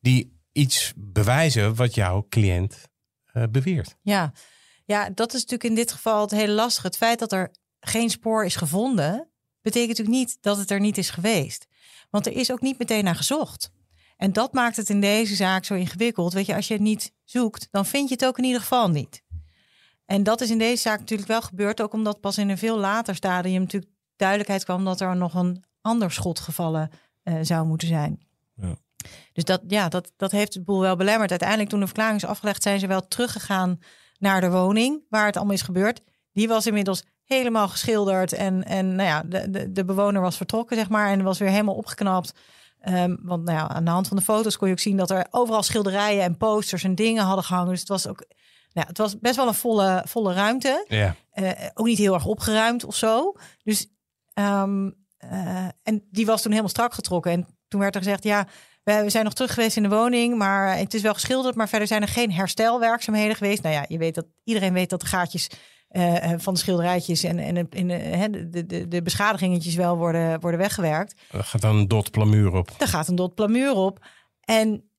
die 0.00 0.38
iets 0.52 0.92
bewijzen 0.96 1.74
wat 1.74 1.94
jouw 1.94 2.26
cliënt 2.28 2.88
eh, 3.32 3.42
beweert? 3.50 3.96
Ja. 4.02 4.32
ja, 4.84 5.10
dat 5.10 5.28
is 5.28 5.40
natuurlijk 5.40 5.70
in 5.70 5.74
dit 5.74 5.92
geval 5.92 6.20
het 6.20 6.30
hele 6.30 6.52
lastige. 6.52 6.86
Het 6.86 6.96
feit 6.96 7.18
dat 7.18 7.32
er 7.32 7.50
geen 7.88 8.10
spoor 8.10 8.44
is 8.44 8.56
gevonden, 8.56 9.30
betekent 9.60 9.98
natuurlijk 9.98 10.16
niet 10.16 10.38
dat 10.40 10.56
het 10.56 10.70
er 10.70 10.80
niet 10.80 10.98
is 10.98 11.10
geweest. 11.10 11.66
Want 12.10 12.26
er 12.26 12.32
is 12.32 12.52
ook 12.52 12.60
niet 12.60 12.78
meteen 12.78 13.04
naar 13.04 13.14
gezocht. 13.14 13.70
En 14.16 14.32
dat 14.32 14.52
maakt 14.52 14.76
het 14.76 14.90
in 14.90 15.00
deze 15.00 15.34
zaak 15.34 15.64
zo 15.64 15.74
ingewikkeld. 15.74 16.32
Weet 16.32 16.46
je, 16.46 16.54
als 16.54 16.68
je 16.68 16.74
het 16.74 16.82
niet 16.82 17.12
zoekt, 17.24 17.68
dan 17.70 17.86
vind 17.86 18.08
je 18.08 18.14
het 18.14 18.24
ook 18.24 18.38
in 18.38 18.44
ieder 18.44 18.60
geval 18.60 18.90
niet. 18.90 19.22
En 20.04 20.22
dat 20.22 20.40
is 20.40 20.50
in 20.50 20.58
deze 20.58 20.82
zaak 20.82 20.98
natuurlijk 20.98 21.28
wel 21.28 21.42
gebeurd, 21.42 21.80
ook 21.80 21.92
omdat 21.92 22.20
pas 22.20 22.38
in 22.38 22.48
een 22.48 22.58
veel 22.58 22.78
later 22.78 23.14
stadium 23.14 23.60
natuurlijk 23.60 23.92
duidelijkheid 24.16 24.64
kwam 24.64 24.84
dat 24.84 25.00
er 25.00 25.16
nog 25.16 25.34
een 25.34 25.64
ander 25.80 26.12
schot 26.12 26.40
gevallen 26.40 26.90
eh, 27.22 27.34
zou 27.42 27.66
moeten 27.66 27.88
zijn. 27.88 28.26
Ja. 28.54 28.76
Dus 29.32 29.44
dat, 29.44 29.62
ja, 29.66 29.88
dat, 29.88 30.12
dat 30.16 30.30
heeft 30.30 30.52
de 30.52 30.62
boel 30.62 30.80
wel 30.80 30.96
belemmerd. 30.96 31.30
Uiteindelijk, 31.30 31.70
toen 31.70 31.80
de 31.80 31.86
verklaring 31.86 32.22
is 32.22 32.28
afgelegd, 32.28 32.62
zijn 32.62 32.80
ze 32.80 32.86
wel 32.86 33.08
teruggegaan 33.08 33.78
naar 34.18 34.40
de 34.40 34.50
woning 34.50 35.02
waar 35.08 35.26
het 35.26 35.36
allemaal 35.36 35.54
is 35.54 35.62
gebeurd. 35.62 36.02
Die 36.32 36.48
was 36.48 36.66
inmiddels 36.66 37.04
helemaal 37.26 37.68
geschilderd 37.68 38.32
en, 38.32 38.64
en 38.64 38.94
nou 38.94 39.08
ja, 39.08 39.22
de, 39.22 39.50
de, 39.50 39.72
de 39.72 39.84
bewoner 39.84 40.20
was 40.20 40.36
vertrokken, 40.36 40.76
zeg 40.76 40.88
maar, 40.88 41.10
en 41.10 41.22
was 41.22 41.38
weer 41.38 41.48
helemaal 41.48 41.74
opgeknapt. 41.74 42.32
Ehm, 42.80 43.16
want 43.22 43.44
nou 43.44 43.58
ja, 43.58 43.68
aan 43.68 43.84
de 43.84 43.90
hand 43.90 44.08
van 44.08 44.16
de 44.16 44.22
foto's 44.22 44.56
kon 44.56 44.66
je 44.66 44.72
ook 44.72 44.80
zien 44.80 44.96
dat 44.96 45.10
er 45.10 45.26
overal 45.30 45.62
schilderijen 45.62 46.22
en 46.22 46.36
posters 46.36 46.84
en 46.84 46.94
dingen 46.94 47.24
hadden 47.24 47.44
gehangen. 47.44 47.70
Dus 47.70 47.80
het 47.80 47.88
was 47.88 48.06
ook, 48.06 48.24
nou 48.28 48.38
ja, 48.72 48.86
het 48.86 48.98
was 48.98 49.18
best 49.18 49.36
wel 49.36 49.48
een 49.48 49.54
volle, 49.54 50.02
volle 50.06 50.32
ruimte. 50.32 50.84
Ja. 50.88 51.14
Eh, 51.30 51.50
ook 51.74 51.86
niet 51.86 51.98
heel 51.98 52.14
erg 52.14 52.26
opgeruimd 52.26 52.84
of 52.84 52.96
zo. 52.96 53.32
Dus, 53.62 53.86
ehm, 54.34 54.90
eh, 55.16 55.68
en 55.82 56.06
die 56.10 56.26
was 56.26 56.42
toen 56.42 56.50
helemaal 56.50 56.70
strak 56.70 56.94
getrokken. 56.94 57.32
En 57.32 57.46
toen 57.68 57.80
werd 57.80 57.94
er 57.94 58.02
gezegd, 58.02 58.24
ja, 58.24 58.46
we 58.82 59.10
zijn 59.10 59.24
nog 59.24 59.34
terug 59.34 59.54
geweest 59.54 59.76
in 59.76 59.82
de 59.82 59.88
woning, 59.88 60.36
maar 60.36 60.76
het 60.76 60.94
is 60.94 61.02
wel 61.02 61.14
geschilderd, 61.14 61.54
maar 61.54 61.68
verder 61.68 61.88
zijn 61.88 62.02
er 62.02 62.08
geen 62.08 62.32
herstelwerkzaamheden 62.32 63.36
geweest. 63.36 63.62
Nou 63.62 63.74
ja, 63.74 63.84
je 63.88 63.98
weet 63.98 64.14
dat 64.14 64.26
iedereen 64.44 64.72
weet 64.72 64.90
dat 64.90 65.00
de 65.00 65.06
gaatjes 65.06 65.48
eh, 65.96 66.32
eh, 66.32 66.40
van 66.40 66.54
de 66.54 66.60
schilderijtjes 66.60 67.22
en, 67.24 67.38
en 67.38 67.68
in, 67.70 67.90
hè, 67.90 68.48
de, 68.50 68.66
de, 68.66 68.88
de 68.88 69.02
beschadigingetjes 69.02 69.74
wel 69.74 69.96
worden, 69.96 70.40
worden 70.40 70.60
weggewerkt. 70.60 71.14
Er 71.30 71.44
gaat 71.44 71.60
dan 71.60 71.76
een 71.76 71.88
dot 71.88 72.10
plamuur 72.10 72.54
op. 72.54 72.70
Daar 72.78 72.88
gaat 72.88 73.08
een 73.08 73.14
dot 73.14 73.34
plamuur 73.34 73.72
op. 73.72 74.06
En, 74.40 74.90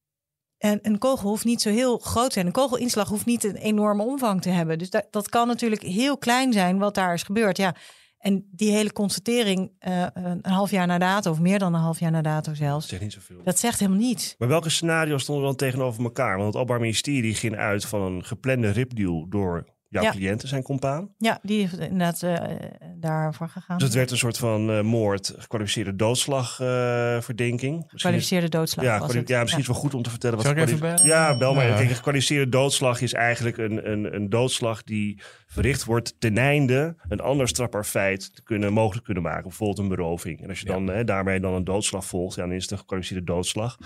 en 0.57 0.79
een 0.81 0.97
kogel 0.97 1.29
hoeft 1.29 1.45
niet 1.45 1.61
zo 1.61 1.69
heel 1.69 1.97
groot 1.97 2.27
te 2.27 2.33
zijn. 2.33 2.45
Een 2.45 2.51
kogelinslag 2.51 3.09
hoeft 3.09 3.25
niet 3.25 3.43
een 3.43 3.55
enorme 3.55 4.03
omvang 4.03 4.41
te 4.41 4.49
hebben. 4.49 4.77
Dus 4.77 4.89
dat, 4.89 5.07
dat 5.11 5.29
kan 5.29 5.47
natuurlijk 5.47 5.81
heel 5.81 6.17
klein 6.17 6.53
zijn 6.53 6.77
wat 6.77 6.95
daar 6.95 7.13
is 7.13 7.23
gebeurd. 7.23 7.57
Ja. 7.57 7.75
En 8.17 8.47
die 8.51 8.71
hele 8.71 8.93
constatering 8.93 9.71
eh, 9.79 10.05
een 10.13 10.39
half 10.45 10.71
jaar 10.71 10.87
na 10.87 10.97
dato, 10.97 11.31
of 11.31 11.39
meer 11.39 11.59
dan 11.59 11.73
een 11.73 11.81
half 11.81 11.99
jaar 11.99 12.11
na 12.11 12.21
dato 12.21 12.49
Dat 12.49 12.57
zelfs, 12.57 12.87
zegt 12.87 13.01
niet 13.01 13.13
zoveel. 13.13 13.43
dat 13.43 13.59
zegt 13.59 13.79
helemaal 13.79 14.01
niets. 14.01 14.35
Maar 14.37 14.47
welke 14.47 14.69
scenario's 14.69 15.21
stonden 15.21 15.45
dan 15.45 15.55
tegenover 15.55 16.03
elkaar? 16.03 16.35
Want 16.35 16.47
het 16.47 16.55
Openbaar 16.55 16.79
Ministerie 16.79 17.35
ging 17.35 17.55
uit 17.55 17.85
van 17.85 18.01
een 18.01 18.23
geplande 18.25 18.69
ripdeal 18.69 19.25
door 19.29 19.75
jouw 19.89 20.03
Ja. 20.03 20.11
cliënten, 20.11 20.47
zijn 20.47 20.63
compaan. 20.63 21.09
Ja, 21.17 21.39
die 21.41 21.59
heeft 21.59 21.79
inderdaad 21.79 22.23
eh, 22.23 22.55
daarvoor 22.95 23.49
gegaan. 23.49 23.77
Dus 23.77 23.85
het 23.87 23.95
werd 23.95 24.11
een 24.11 24.17
soort 24.17 24.37
van 24.37 24.71
eh, 24.71 24.81
moord, 24.81 25.33
gekwalificeerde 25.37 25.95
doodslagverdenking. 25.95 27.83
Gekwalificeerde 27.87 28.49
doodslag. 28.49 28.85
ja, 28.85 28.91
was 28.97 29.03
kwali- 29.07 29.19
het. 29.19 29.27
ja, 29.29 29.39
misschien 29.41 29.61
is 29.61 29.67
het 29.67 29.75
wel 29.75 29.85
goed 29.85 29.93
om 29.93 30.01
te 30.03 30.09
vertellen. 30.09 30.35
Wat 30.37 30.45
Zal 30.45 30.55
ik 30.55 30.69
even? 30.69 31.05
Ja, 31.05 31.37
bel 31.37 31.53
maar. 31.53 31.67
Ja. 31.67 31.75
Kijk, 31.75 31.89
een 31.89 31.95
gekwalificeerde 31.95 32.49
doodslag 32.51 33.01
is 33.01 33.13
eigenlijk 33.13 33.57
een, 33.57 33.91
een, 33.91 34.15
een 34.15 34.29
doodslag 34.29 34.83
die 34.83 35.21
verricht 35.47 35.83
wordt 35.83 36.15
ten 36.19 36.37
einde 36.37 36.95
een 37.09 37.19
ander 37.19 37.47
strafbaar 37.47 37.85
feit 37.85 38.35
te 38.35 38.43
kunnen, 38.43 38.73
mogelijk 38.73 39.05
kunnen 39.05 39.23
maken. 39.23 39.43
Bijvoorbeeld 39.43 39.79
een 39.79 39.87
beroving. 39.87 40.41
En 40.43 40.49
als 40.49 40.59
je 40.59 40.65
dan 40.65 40.87
hè, 40.87 41.03
daarmee 41.03 41.39
dan 41.39 41.53
een 41.53 41.63
doodslag 41.63 42.05
volgt, 42.05 42.35
ja, 42.35 42.41
dan 42.41 42.51
is 42.51 42.61
het 42.61 42.71
een 42.71 42.77
gekwalificeerde 42.77 43.25
doodslag. 43.25 43.77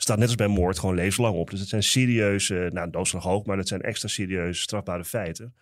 Staat 0.00 0.18
net 0.18 0.26
als 0.26 0.36
bij 0.36 0.46
moord 0.46 0.78
gewoon 0.78 0.94
levenslang 0.94 1.34
op. 1.36 1.50
Dus 1.50 1.60
het 1.60 1.68
zijn 1.68 1.82
serieuze, 1.82 2.70
nou 2.72 2.90
doodslag 2.90 3.28
ook, 3.28 3.46
maar 3.46 3.56
dat 3.56 3.68
zijn 3.68 3.80
extra 3.80 4.08
serieuze 4.08 4.60
strafbare 4.60 5.04
feiten. 5.04 5.54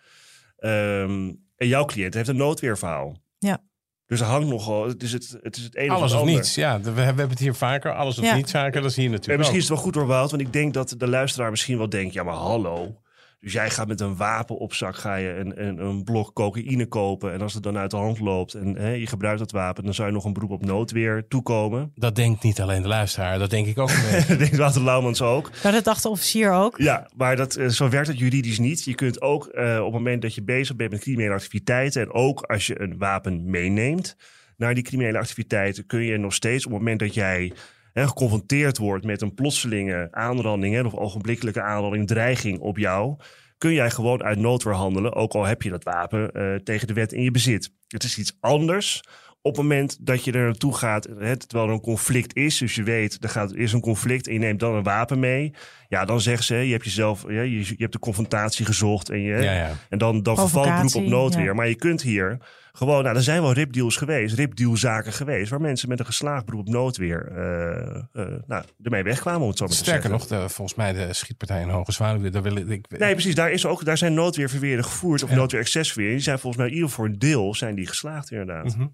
Ehm, 0.57 1.31
en 1.55 1.67
jouw 1.67 1.85
cliënt 1.85 2.13
heeft 2.13 2.27
een 2.29 2.35
noodweerverhaal. 2.37 3.17
Ja. 3.39 3.63
Dus 4.05 4.19
er 4.19 4.25
hangt 4.25 4.47
nogal, 4.47 4.87
het 4.87 5.03
is 5.03 5.11
het, 5.13 5.37
het, 5.41 5.57
is 5.57 5.63
het 5.63 5.75
ene 5.75 5.89
Alles 5.91 6.01
of 6.03 6.09
het 6.09 6.13
of 6.13 6.19
ander. 6.19 6.35
niets. 6.35 6.55
Ja, 6.55 6.81
we, 6.81 6.91
we 6.93 7.01
hebben 7.01 7.29
het 7.29 7.39
hier 7.39 7.55
vaker. 7.55 7.93
Alles 7.95 8.17
of 8.17 8.23
Ja. 8.25 8.35
niets 8.35 8.51
zaken, 8.51 8.81
dat 8.81 8.91
is 8.91 8.95
hier 8.97 9.05
En 9.05 9.11
natuurlijk 9.11 9.37
misschien 9.37 9.57
ook. 9.59 9.63
is 9.63 9.69
het 9.69 9.77
wel 9.77 9.85
goed 9.85 9.93
door 9.93 10.05
Wout, 10.07 10.29
want 10.31 10.41
ik 10.41 10.53
denk 10.53 10.73
dat 10.73 10.93
de 10.97 11.07
luisteraar 11.07 11.49
misschien 11.49 11.77
wel 11.77 11.89
denkt: 11.89 12.13
ja, 12.13 12.23
maar 12.23 12.33
hallo. 12.33 13.01
Dus 13.39 13.53
jij 13.53 13.69
gaat 13.69 13.87
met 13.87 14.01
een 14.01 14.15
wapen 14.15 14.57
op 14.57 14.73
zak 14.73 14.95
ga 14.95 15.15
je 15.15 15.29
een, 15.29 15.65
een, 15.65 15.79
een 15.79 16.03
blok 16.03 16.33
cocaïne 16.33 16.85
kopen. 16.85 17.33
En 17.33 17.41
als 17.41 17.53
het 17.53 17.63
dan 17.63 17.77
uit 17.77 17.91
de 17.91 17.97
hand 17.97 18.19
loopt 18.19 18.53
en 18.53 18.75
hè, 18.77 18.89
je 18.89 19.07
gebruikt 19.07 19.39
dat 19.39 19.51
wapen, 19.51 19.83
dan 19.83 19.93
zou 19.93 20.07
je 20.07 20.13
nog 20.13 20.25
een 20.25 20.33
beroep 20.33 20.51
op 20.51 20.65
noodweer 20.65 21.27
toekomen. 21.27 21.91
Dat 21.95 22.15
denkt 22.15 22.43
niet 22.43 22.61
alleen 22.61 22.81
de 22.81 22.87
luisteraar, 22.87 23.39
dat 23.39 23.49
denk 23.49 23.67
ik 23.67 23.77
ook. 23.77 23.89
Dat 24.27 24.39
denkt 24.39 24.57
Wouter 24.57 24.83
Laumans 24.83 25.21
ook. 25.21 25.51
Maar 25.63 25.71
dat 25.71 25.83
dacht 25.83 26.03
de 26.03 26.09
officier 26.09 26.51
ook. 26.51 26.77
Ja, 26.77 27.09
maar 27.15 27.35
dat, 27.35 27.55
eh, 27.55 27.67
zo 27.67 27.89
werkt 27.89 28.07
het 28.07 28.19
juridisch 28.19 28.59
niet. 28.59 28.83
Je 28.83 28.95
kunt 28.95 29.21
ook 29.21 29.45
eh, 29.45 29.77
op 29.77 29.83
het 29.83 29.93
moment 29.93 30.21
dat 30.21 30.35
je 30.35 30.43
bezig 30.43 30.75
bent 30.75 30.91
met 30.91 30.99
criminele 30.99 31.33
activiteiten... 31.33 32.01
en 32.01 32.11
ook 32.11 32.41
als 32.41 32.67
je 32.67 32.81
een 32.81 32.97
wapen 32.97 33.49
meeneemt 33.49 34.15
naar 34.57 34.73
die 34.73 34.83
criminele 34.83 35.17
activiteiten... 35.17 35.85
kun 35.85 36.03
je 36.03 36.17
nog 36.17 36.33
steeds 36.33 36.65
op 36.65 36.71
het 36.71 36.79
moment 36.79 36.99
dat 36.99 37.13
jij 37.13 37.53
hè, 37.97 38.07
geconfronteerd 38.07 38.77
wordt... 38.77 39.05
met 39.05 39.21
een 39.21 39.33
plotselinge 39.33 40.07
aanranding 40.11 40.75
hè, 40.75 40.81
of 40.81 40.95
ogenblikkelijke 40.95 41.61
aanranding, 41.61 42.07
dreiging 42.07 42.59
op 42.59 42.77
jou... 42.77 43.15
kun 43.57 43.73
jij 43.73 43.89
gewoon 43.89 44.23
uit 44.23 44.39
noodweer 44.39 44.73
handelen... 44.73 45.13
ook 45.13 45.33
al 45.33 45.45
heb 45.45 45.61
je 45.61 45.69
dat 45.69 45.83
wapen 45.83 46.31
eh, 46.31 46.55
tegen 46.55 46.87
de 46.87 46.93
wet 46.93 47.13
in 47.13 47.23
je 47.23 47.31
bezit. 47.31 47.71
Het 47.87 48.03
is 48.03 48.17
iets 48.17 48.37
anders 48.39 49.01
op 49.41 49.53
het 49.53 49.61
moment 49.61 49.97
dat 49.99 50.23
je 50.23 50.31
er 50.31 50.45
naartoe 50.45 50.75
gaat, 50.75 51.07
hè, 51.19 51.37
terwijl 51.37 51.67
er 51.67 51.73
een 51.73 51.81
conflict 51.81 52.35
is, 52.35 52.57
dus 52.57 52.75
je 52.75 52.83
weet, 52.83 53.17
er, 53.21 53.29
gaat, 53.29 53.51
er 53.51 53.57
is 53.57 53.73
een 53.73 53.81
conflict 53.81 54.27
en 54.27 54.33
je 54.33 54.39
neemt 54.39 54.59
dan 54.59 54.75
een 54.75 54.83
wapen 54.83 55.19
mee. 55.19 55.53
Ja, 55.87 56.05
dan 56.05 56.21
zeggen 56.21 56.45
ze, 56.45 56.55
je 56.55 56.71
hebt 56.71 56.83
jezelf, 56.83 57.23
ja, 57.27 57.41
je, 57.41 57.59
je 57.59 57.75
hebt 57.77 57.91
de 57.91 57.99
confrontatie 57.99 58.65
gezocht 58.65 59.09
en, 59.09 59.21
je, 59.21 59.35
Ja, 59.35 59.53
ja. 59.53 59.71
en 59.89 59.97
dan, 59.97 60.23
dan 60.23 60.35
vervalt 60.35 60.67
beroep 60.67 60.95
op 60.95 61.05
noodweer. 61.05 61.45
ja. 61.45 61.53
Maar 61.53 61.67
je 61.67 61.75
kunt 61.75 62.01
hier 62.01 62.37
gewoon, 62.77 63.03
nou, 63.03 63.15
er 63.15 63.23
zijn 63.23 63.41
wel 63.41 63.53
ripdeals 63.53 63.95
geweest, 63.95 64.35
ripdealzaken 64.35 65.13
geweest, 65.13 65.49
waar 65.49 65.61
mensen 65.61 65.89
met 65.89 65.99
een 65.99 66.05
geslaagd 66.05 66.45
beroep 66.45 66.67
op 66.67 66.73
noodweer 66.73 67.27
eh, 67.31 67.95
eh, 68.23 68.39
nou, 68.47 68.63
ermee 68.83 69.03
wegkwamen, 69.03 69.41
om 69.41 69.47
het 69.47 69.57
zo 69.57 69.63
maar 69.65 69.73
te 69.73 69.79
Sterker 69.79 70.09
zeggen. 70.09 70.29
nog, 70.29 70.41
de, 70.41 70.49
volgens 70.49 70.77
mij 70.77 70.93
de 70.93 71.13
schietpartij 71.13 71.61
in 71.61 71.69
Hoge 71.69 71.91
Zwaluwe, 71.91 72.29
daar 72.29 72.41
wil 72.41 72.55
ik... 72.55 72.65
Nee, 72.89 73.11
precies. 73.13 73.35
Daar, 73.35 73.51
is 73.51 73.65
ook, 73.65 73.85
daar 73.85 73.97
zijn 73.97 74.13
noodweerverweren 74.13 74.83
gevoerd 74.83 75.23
of 75.23 75.29
Ja. 75.29 75.35
noodweer-excessverweren. 75.35 76.13
Die 76.15 76.23
zijn 76.23 76.39
volgens 76.39 76.57
mij 76.61 76.67
in 76.71 76.73
ieder 76.77 76.89
geval 76.89 77.05
voor 77.05 77.13
een 77.13 77.19
deel 77.19 77.55
zijn 77.55 77.75
die 77.75 77.87
geslaagd 77.87 78.31
inderdaad. 78.31 78.75
Mhm. 78.77 78.87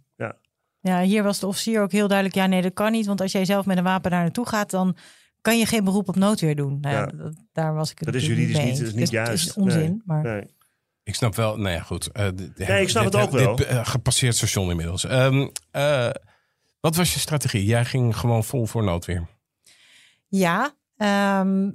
Ja, 0.81 1.01
hier 1.01 1.23
was 1.23 1.39
de 1.39 1.47
officier 1.47 1.81
ook 1.81 1.91
heel 1.91 2.07
duidelijk. 2.07 2.37
Ja, 2.37 2.45
nee, 2.45 2.61
dat 2.61 2.73
kan 2.73 2.91
niet. 2.91 3.05
Want 3.05 3.21
als 3.21 3.31
jij 3.31 3.45
zelf 3.45 3.65
met 3.65 3.77
een 3.77 3.83
wapen 3.83 4.11
daar 4.11 4.21
naartoe 4.21 4.47
gaat, 4.47 4.69
dan 4.69 4.95
kan 5.41 5.57
je 5.59 5.65
geen 5.65 5.83
beroep 5.83 6.07
op 6.07 6.15
noodweer 6.15 6.55
doen. 6.55 6.77
Nou, 6.81 6.95
ja, 6.95 7.01
Ja. 7.01 7.23
dat- 7.23 7.35
daar 7.53 7.73
was 7.73 7.91
ik 7.91 7.99
het 7.99 8.05
Dat 8.07 8.15
is 8.21 8.27
juridisch 8.27 8.55
mee 8.57 8.65
niet- 8.65 8.71
eens. 8.71 8.81
is 8.81 8.85
niet 8.93 9.09
Dus 9.09 9.19
Het 9.19 9.27
juist. 9.27 9.47
is 9.47 9.53
onzin, 9.53 9.79
Nee. 9.79 10.01
maar 10.05 10.23
Nee. 10.23 10.43
Ik 11.03 11.15
snap 11.15 11.35
wel, 11.35 11.57
nou 11.57 11.75
ja, 11.75 11.81
goed. 11.81 12.11
eh, 12.11 12.27
Nee, 12.55 12.81
ik 12.81 12.89
snap 12.89 13.03
dit- 13.03 13.13
het 13.13 13.21
ook 13.21 13.31
wel. 13.31 13.55
Dit 13.55 13.65
eh, 13.67 13.85
gepasseerd 13.85 14.35
station 14.35 14.69
inmiddels. 14.69 15.03
Ehm, 15.05 15.47
eh, 15.71 16.09
wat 16.79 16.95
was 16.95 17.13
je 17.13 17.19
strategie? 17.19 17.65
Jij 17.65 17.85
ging 17.85 18.17
gewoon 18.17 18.43
vol 18.43 18.65
voor 18.65 18.83
noodweer. 18.83 19.27
Ja, 20.27 20.73
ehm, 20.97 21.69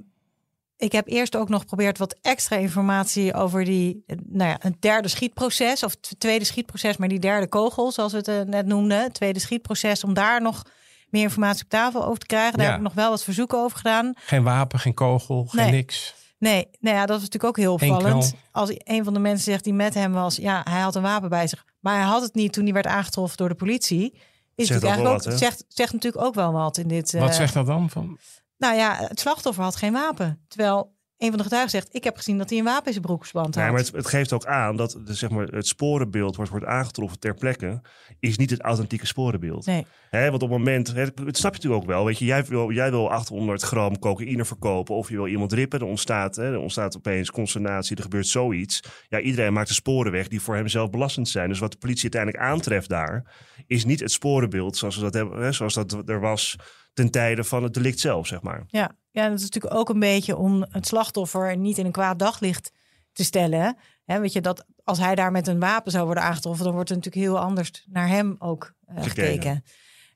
ik 0.77 0.91
heb 0.91 1.07
eerst 1.07 1.35
ook 1.35 1.49
nog 1.49 1.59
geprobeerd 1.61 1.97
wat 1.97 2.15
extra 2.21 2.55
informatie 2.55 3.33
over 3.33 3.65
die, 3.65 4.03
nou 4.25 4.49
ja, 4.49 4.57
een 4.61 4.75
derde 4.79 5.07
schietproces 5.07 5.83
of 5.83 5.91
het 5.91 6.15
tweede 6.17 6.45
schietproces, 6.45 6.97
maar 6.97 7.07
die 7.07 7.19
derde 7.19 7.47
kogel, 7.47 7.91
zoals 7.91 8.11
we 8.11 8.31
het 8.31 8.47
net 8.47 8.65
noemden, 8.65 9.03
het 9.03 9.13
tweede 9.13 9.39
schietproces, 9.39 10.03
om 10.03 10.13
daar 10.13 10.41
nog 10.41 10.63
meer 11.09 11.23
informatie 11.23 11.63
op 11.63 11.69
tafel 11.69 12.05
over 12.05 12.19
te 12.19 12.25
krijgen. 12.25 12.53
Daar 12.57 12.65
Ja. 12.65 12.71
heb 12.71 12.79
ik 12.79 12.85
nog 12.85 12.95
wel 12.95 13.09
wat 13.09 13.23
verzoeken 13.23 13.57
over 13.57 13.77
gedaan. 13.77 14.13
Geen 14.15 14.43
wapen, 14.43 14.79
geen 14.79 14.93
kogel, 14.93 15.45
geen 15.45 15.63
Nee. 15.63 15.71
niks. 15.71 16.15
Nee, 16.39 16.69
nou 16.79 16.95
ja, 16.95 17.05
dat 17.05 17.17
is 17.17 17.23
natuurlijk 17.23 17.43
ook 17.43 17.57
heel 17.57 17.73
opvallend. 17.73 18.33
Als 18.51 18.71
een 18.77 19.03
van 19.03 19.13
de 19.13 19.19
mensen 19.19 19.51
zegt 19.51 19.63
die 19.63 19.73
met 19.73 19.93
hem 19.93 20.11
was, 20.11 20.35
ja, 20.35 20.61
hij 20.69 20.81
had 20.81 20.95
een 20.95 21.01
wapen 21.01 21.29
bij 21.29 21.47
zich, 21.47 21.65
maar 21.79 21.95
hij 21.95 22.03
had 22.03 22.21
het 22.21 22.35
niet 22.35 22.53
toen 22.53 22.63
hij 22.63 22.73
werd 22.73 22.87
aangetroffen 22.87 23.37
door 23.37 23.49
de 23.49 23.55
politie. 23.55 24.13
Is 24.55 24.67
Zegt 24.67 24.81
natuurlijk 24.81 24.99
ook 24.99 25.03
wel 25.03 25.11
eigenlijk 25.11 25.25
ook, 25.25 25.31
wat, 25.31 25.39
zegt, 25.39 25.65
zegt 25.67 25.93
natuurlijk 25.93 26.23
ook 26.23 26.33
wel 26.33 26.51
wat 26.51 26.77
in 26.77 26.87
dit. 26.87 27.11
Wat 27.11 27.29
eh, 27.29 27.35
zegt 27.35 27.53
dat 27.53 27.65
dan? 27.65 27.89
Van, 27.89 28.17
Nou 28.57 28.75
ja, 28.75 28.95
het 28.95 29.19
slachtoffer 29.19 29.63
had 29.63 29.75
geen 29.75 29.93
wapen. 29.93 30.45
Terwijl 30.47 30.97
een 31.19 31.29
van 31.29 31.37
de 31.37 31.43
getuigen 31.43 31.69
zegt, 31.69 31.87
ik 31.91 32.03
heb 32.03 32.15
gezien 32.15 32.37
dat 32.37 32.49
hij 32.49 32.59
een 32.59 32.65
wapen 32.65 32.85
in 32.85 32.91
zijn 32.91 33.05
broekspand 33.05 33.55
had. 33.55 33.63
Nee, 33.63 33.73
maar 33.73 33.81
het, 33.81 33.91
het 33.91 34.07
geeft 34.07 34.33
ook 34.33 34.45
aan 34.45 34.75
dat 34.75 34.99
de, 35.05 35.13
zeg 35.13 35.29
maar, 35.29 35.47
het 35.47 35.67
sporenbeeld 35.67 36.35
wordt, 36.35 36.51
wordt 36.51 36.65
aangetroffen 36.65 37.19
ter 37.19 37.33
plekke, 37.33 37.81
is 38.19 38.37
niet 38.37 38.49
het 38.49 38.61
authentieke 38.61 39.05
sporenbeeld. 39.05 39.65
Nee, 39.65 39.85
Hè, 40.09 40.29
want 40.29 40.43
op 40.43 40.49
het 40.49 40.57
moment, 40.57 40.93
hè, 40.93 41.01
het 41.01 41.37
snap 41.37 41.55
je 41.55 41.57
natuurlijk 41.57 41.81
ook 41.81 41.85
wel, 41.85 42.05
weet 42.05 42.19
je, 42.19 42.25
jij 42.25 42.45
wil, 42.45 42.71
jij 42.71 42.91
wil 42.91 43.11
800 43.11 43.61
gram 43.61 43.99
cocaïne 43.99 44.45
verkopen 44.45 44.95
of 44.95 45.09
je 45.09 45.15
wil 45.15 45.27
iemand 45.27 45.53
rippen, 45.53 45.79
er 45.79 45.85
ontstaat, 45.85 46.35
hè, 46.35 46.51
er 46.51 46.59
ontstaat 46.59 46.95
opeens 46.95 47.31
consternatie, 47.31 47.95
er 47.95 48.01
gebeurt 48.01 48.27
zoiets. 48.27 48.83
Ja, 49.09 49.19
iedereen 49.19 49.53
maakt 49.53 49.67
de 49.67 49.73
sporen 49.73 50.11
weg 50.11 50.27
die 50.27 50.41
voor 50.41 50.55
hem 50.55 50.67
zelf 50.67 50.89
belastend 50.89 51.29
zijn. 51.29 51.49
Dus 51.49 51.59
wat 51.59 51.71
de 51.71 51.77
politie 51.77 52.01
uiteindelijk 52.01 52.43
aantreft 52.43 52.89
daar, 52.89 53.23
is 53.67 53.85
niet 53.85 53.99
het 53.99 54.11
sporenbeeld 54.11 54.77
zoals, 54.77 54.95
we 54.95 55.01
dat, 55.01 55.13
hebben, 55.13 55.41
hè, 55.41 55.51
zoals 55.51 55.73
dat 55.73 56.09
er 56.09 56.19
was 56.19 56.55
ten 56.99 57.11
tijde 57.11 57.43
van 57.43 57.63
het 57.63 57.73
delict 57.73 57.99
zelf, 57.99 58.27
zeg 58.27 58.41
maar. 58.41 58.63
ja. 58.67 58.91
ja, 59.11 59.29
dat 59.29 59.37
is 59.37 59.43
natuurlijk 59.43 59.73
ook 59.75 59.89
een 59.89 59.99
beetje 59.99 60.37
om 60.37 60.65
het 60.69 60.87
slachtoffer 60.87 61.57
niet 61.57 61.77
in 61.77 61.85
een 61.85 61.91
kwaad 61.91 62.19
daglicht 62.19 62.71
te 63.11 63.23
stellen. 63.23 63.77
Hè, 64.05 64.19
weet 64.19 64.33
je, 64.33 64.41
dat 64.41 64.65
als 64.83 64.97
hij 64.99 65.15
daar 65.15 65.31
met 65.31 65.47
een 65.47 65.59
wapen 65.59 65.91
zou 65.91 66.05
worden 66.05 66.23
aangetroffen, 66.23 66.65
dan 66.65 66.73
wordt 66.73 66.89
er 66.89 66.95
natuurlijk 66.95 67.25
heel 67.25 67.39
anders 67.39 67.85
naar 67.89 68.07
hem 68.07 68.35
ook 68.39 68.73
eh, 68.85 68.95
Gekeken. 69.03 69.23
gekeken. 69.31 69.63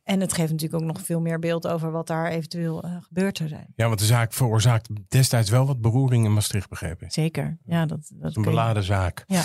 En 0.03 0.19
het 0.19 0.33
geeft 0.33 0.51
natuurlijk 0.51 0.81
ook 0.81 0.87
nog 0.87 1.01
veel 1.01 1.19
meer 1.19 1.39
beeld 1.39 1.67
over 1.67 1.91
wat 1.91 2.07
daar 2.07 2.27
eventueel 2.29 2.83
eh, 2.83 2.95
gebeurd 3.01 3.37
zou 3.37 3.49
zijn. 3.49 3.67
ja, 3.75 3.87
want 3.87 3.99
de 3.99 4.05
zaak 4.05 4.33
veroorzaakt 4.33 4.89
destijds 5.07 5.49
wel 5.49 5.65
wat 5.65 5.81
beroering 5.81 6.25
in 6.25 6.33
Maastricht, 6.33 6.69
begrepen. 6.69 7.11
Zeker, 7.11 7.57
ja, 7.65 7.85
dat, 7.85 7.99
dat 8.13 8.25
Een 8.27 8.33
kun 8.33 8.43
je- 8.43 8.49
beladen 8.49 8.83
zaak. 8.83 9.23
Ja. 9.27 9.43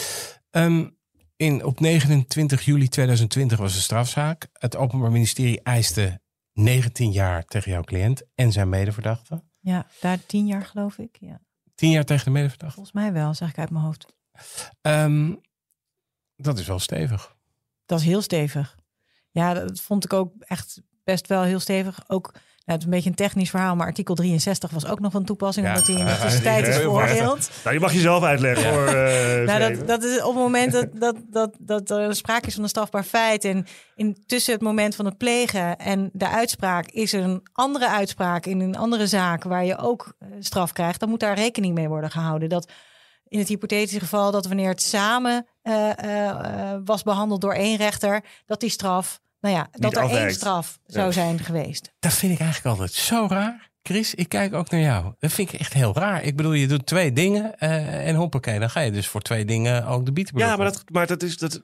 Ehm, 0.51 0.89
in, 1.37 1.65
op 1.65 1.81
29 1.81 2.63
juli 2.65 2.89
2020 2.89 3.59
was 3.59 3.75
de 3.75 3.81
strafzaak. 3.81 4.49
Het 4.53 4.77
Openbaar 4.77 5.11
Ministerie 5.11 5.61
eiste 5.63 6.21
19 6.59 7.11
jaar 7.13 7.45
tegen 7.45 7.71
jouw 7.71 7.83
cliënt 7.83 8.23
en 8.35 8.53
zijn 8.53 8.69
medeverdachte. 8.69 9.43
Ja, 9.61 9.87
daar 10.01 10.27
tien 10.27 10.47
jaar 10.47 10.65
geloof 10.65 10.99
ik. 10.99 11.17
Ja, 11.21 11.41
10 11.75 11.91
jaar 11.91 12.05
tegen 12.05 12.25
de 12.25 12.31
medeverdachte. 12.31 12.75
volgens 12.75 12.95
mij 12.95 13.13
wel, 13.13 13.35
zeg 13.35 13.49
ik 13.49 13.59
uit 13.59 13.71
mijn 13.71 13.85
hoofd. 13.85 14.07
Ehm, 14.81 15.35
dat 16.37 16.59
is 16.59 16.67
wel 16.67 16.79
stevig. 16.79 17.37
Dat 17.87 18.01
is 18.01 18.07
heel 18.07 18.23
stevig. 18.23 18.77
Ja, 19.31 19.55
dat 19.55 19.81
vond 19.81 20.05
ik 20.05 20.13
ook 20.13 20.33
echt 20.39 20.83
best 21.05 21.27
wel 21.27 21.43
heel 21.43 21.61
stevig. 21.61 22.09
Ook, 22.09 22.35
het 22.73 22.79
is 22.79 22.85
een 22.85 22.91
beetje 22.91 23.09
een 23.11 23.15
technisch 23.17 23.51
verhaal, 23.51 23.77
maar 23.77 23.87
artikel 23.87 24.15
63 24.15 24.71
was 24.71 24.87
ook 24.87 25.01
nog 25.01 25.13
van 25.13 25.25
toepassing, 25.25 25.67
Ja. 25.67 25.73
omdat 25.73 25.87
hij 25.87 25.97
in 25.97 26.05
de 26.15 26.19
tussentijd 26.21 26.67
is 26.67 26.77
veroordeeld. 26.77 27.51
Nou, 27.65 27.71
die 27.71 27.81
mag 27.81 27.93
je 27.93 28.01
zelf 28.01 28.23
uitleggen 28.23 28.71
hoor. 28.73 28.87
eh, 28.87 29.47
Nou, 29.57 29.75
dat, 29.77 29.87
dat 29.89 30.03
is 30.03 30.23
op 30.23 30.35
het 30.35 30.43
moment 30.43 30.73
dat, 30.73 30.87
dat, 30.93 31.17
dat, 31.31 31.55
dat 31.59 31.91
er 31.91 32.15
sprake 32.17 32.47
is 32.47 32.55
van 32.55 32.63
een 32.63 32.69
strafbaar 32.69 33.05
feit. 33.05 33.45
En 33.45 33.67
in, 33.95 34.17
tussen 34.27 34.53
het 34.53 34.63
moment 34.63 34.95
van 34.95 35.05
het 35.05 35.17
plegen 35.17 35.77
en 35.79 36.11
de 36.13 36.29
uitspraak 36.29 36.87
is 36.87 37.13
er 37.13 37.23
een 37.23 37.41
andere 37.53 37.89
uitspraak 37.89 38.47
in 38.47 38.61
een 38.61 38.77
andere 38.77 39.07
zaak 39.07 39.45
waar 39.45 39.65
je 39.65 39.79
ook 39.79 40.15
eh, 40.19 40.29
straf 40.41 40.73
krijgt. 40.73 41.01
Dan 41.01 41.09
moet 41.09 41.21
daar 41.21 41.35
rekening 41.35 41.75
mee 41.75 41.89
worden 41.89 42.11
gehouden. 42.11 42.49
Dat 42.49 42.71
in 43.29 43.39
het 43.39 43.49
hypothetische 43.49 44.01
geval 44.01 44.31
dat 44.31 44.47
wanneer 44.47 44.69
het 44.69 44.83
samen 44.83 45.47
eh, 45.63 45.99
eh, 45.99 46.29
eh, 46.29 46.81
was 46.85 47.03
behandeld 47.03 47.41
door 47.41 47.53
één 47.55 47.77
rechter, 47.77 48.25
dat 48.47 48.61
die 48.61 48.71
straf, 48.71 49.21
nou 49.41 49.55
ja, 49.55 49.69
dat 49.73 49.97
er 49.97 50.11
één 50.11 50.33
straf 50.33 50.79
zou 50.87 51.07
Ja. 51.07 51.13
zijn 51.13 51.39
geweest. 51.39 51.93
Dat 51.99 52.13
vind 52.13 52.33
ik 52.33 52.41
eigenlijk 52.41 52.71
altijd 52.79 52.93
zo 52.93 53.27
raar. 53.31 53.67
Chris, 53.83 54.15
ik 54.15 54.29
kijk 54.29 54.55
ook 54.55 54.71
naar 54.71 54.81
jou. 54.81 55.13
Dat 55.19 55.33
vind 55.33 55.53
ik 55.53 55.61
echt 55.61 55.73
heel 55.73 55.95
raar. 55.95 56.23
Ik 56.23 56.37
bedoel, 56.37 56.53
je 56.53 56.67
doet 56.67 56.87
twee 56.87 57.13
dingen 57.13 57.59
eh, 57.59 58.09
en 58.09 58.15
hoppakee. 58.15 58.59
Dan 58.59 58.71
ga 58.71 58.81
je 58.81 58.91
dus 58.91 59.07
voor 59.09 59.21
twee 59.21 59.45
dingen 59.45 59.87
ook 59.87 60.05
de 60.07 60.13
bietenbrug 60.13 60.47
Ja, 60.47 60.57
maar, 60.57 60.67
dat, 60.67 60.85
maar 60.93 61.07
dat, 61.07 61.23
is, 61.23 61.37
dat, 61.39 61.61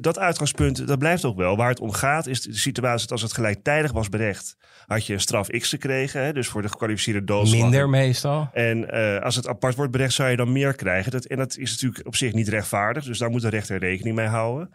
dat, 0.00 0.18
uitgangspunt, 0.18 0.86
dat 0.86 0.98
blijft 0.98 1.24
ook 1.24 1.36
wel. 1.36 1.56
Waar 1.56 1.68
het 1.68 1.80
om 1.80 1.92
gaat, 1.92 2.26
is 2.26 2.40
de 2.40 2.54
situatie 2.54 3.00
dat 3.00 3.10
als 3.12 3.22
het 3.22 3.32
gelijktijdig 3.32 3.92
was 3.92 4.08
berecht, 4.08 4.56
had 4.86 5.06
je 5.06 5.18
straf 5.18 5.48
X 5.48 5.68
gekregen. 5.68 6.22
Hè, 6.22 6.32
dus 6.32 6.48
voor 6.48 6.62
de 6.62 6.68
gekwalificeerde 6.68 7.24
doodslag. 7.24 7.60
Minder 7.60 7.88
meestal. 7.88 8.48
En 8.52 8.90
eh, 8.90 9.22
als 9.24 9.36
het 9.36 9.48
apart 9.48 9.74
wordt 9.74 9.92
berecht, 9.92 10.12
zou 10.14 10.30
je 10.30 10.36
dan 10.36 10.52
meer 10.52 10.74
krijgen. 10.74 11.12
Dat, 11.12 11.24
en 11.24 11.36
dat 11.36 11.56
is 11.56 11.70
natuurlijk 11.70 12.06
op 12.06 12.16
zich 12.16 12.32
niet 12.32 12.48
rechtvaardig. 12.48 13.04
Dus 13.04 13.18
daar 13.18 13.30
moet 13.30 13.42
de 13.42 13.48
rechter 13.48 13.78
rekening 13.78 14.16
mee 14.16 14.26
houden. 14.26 14.70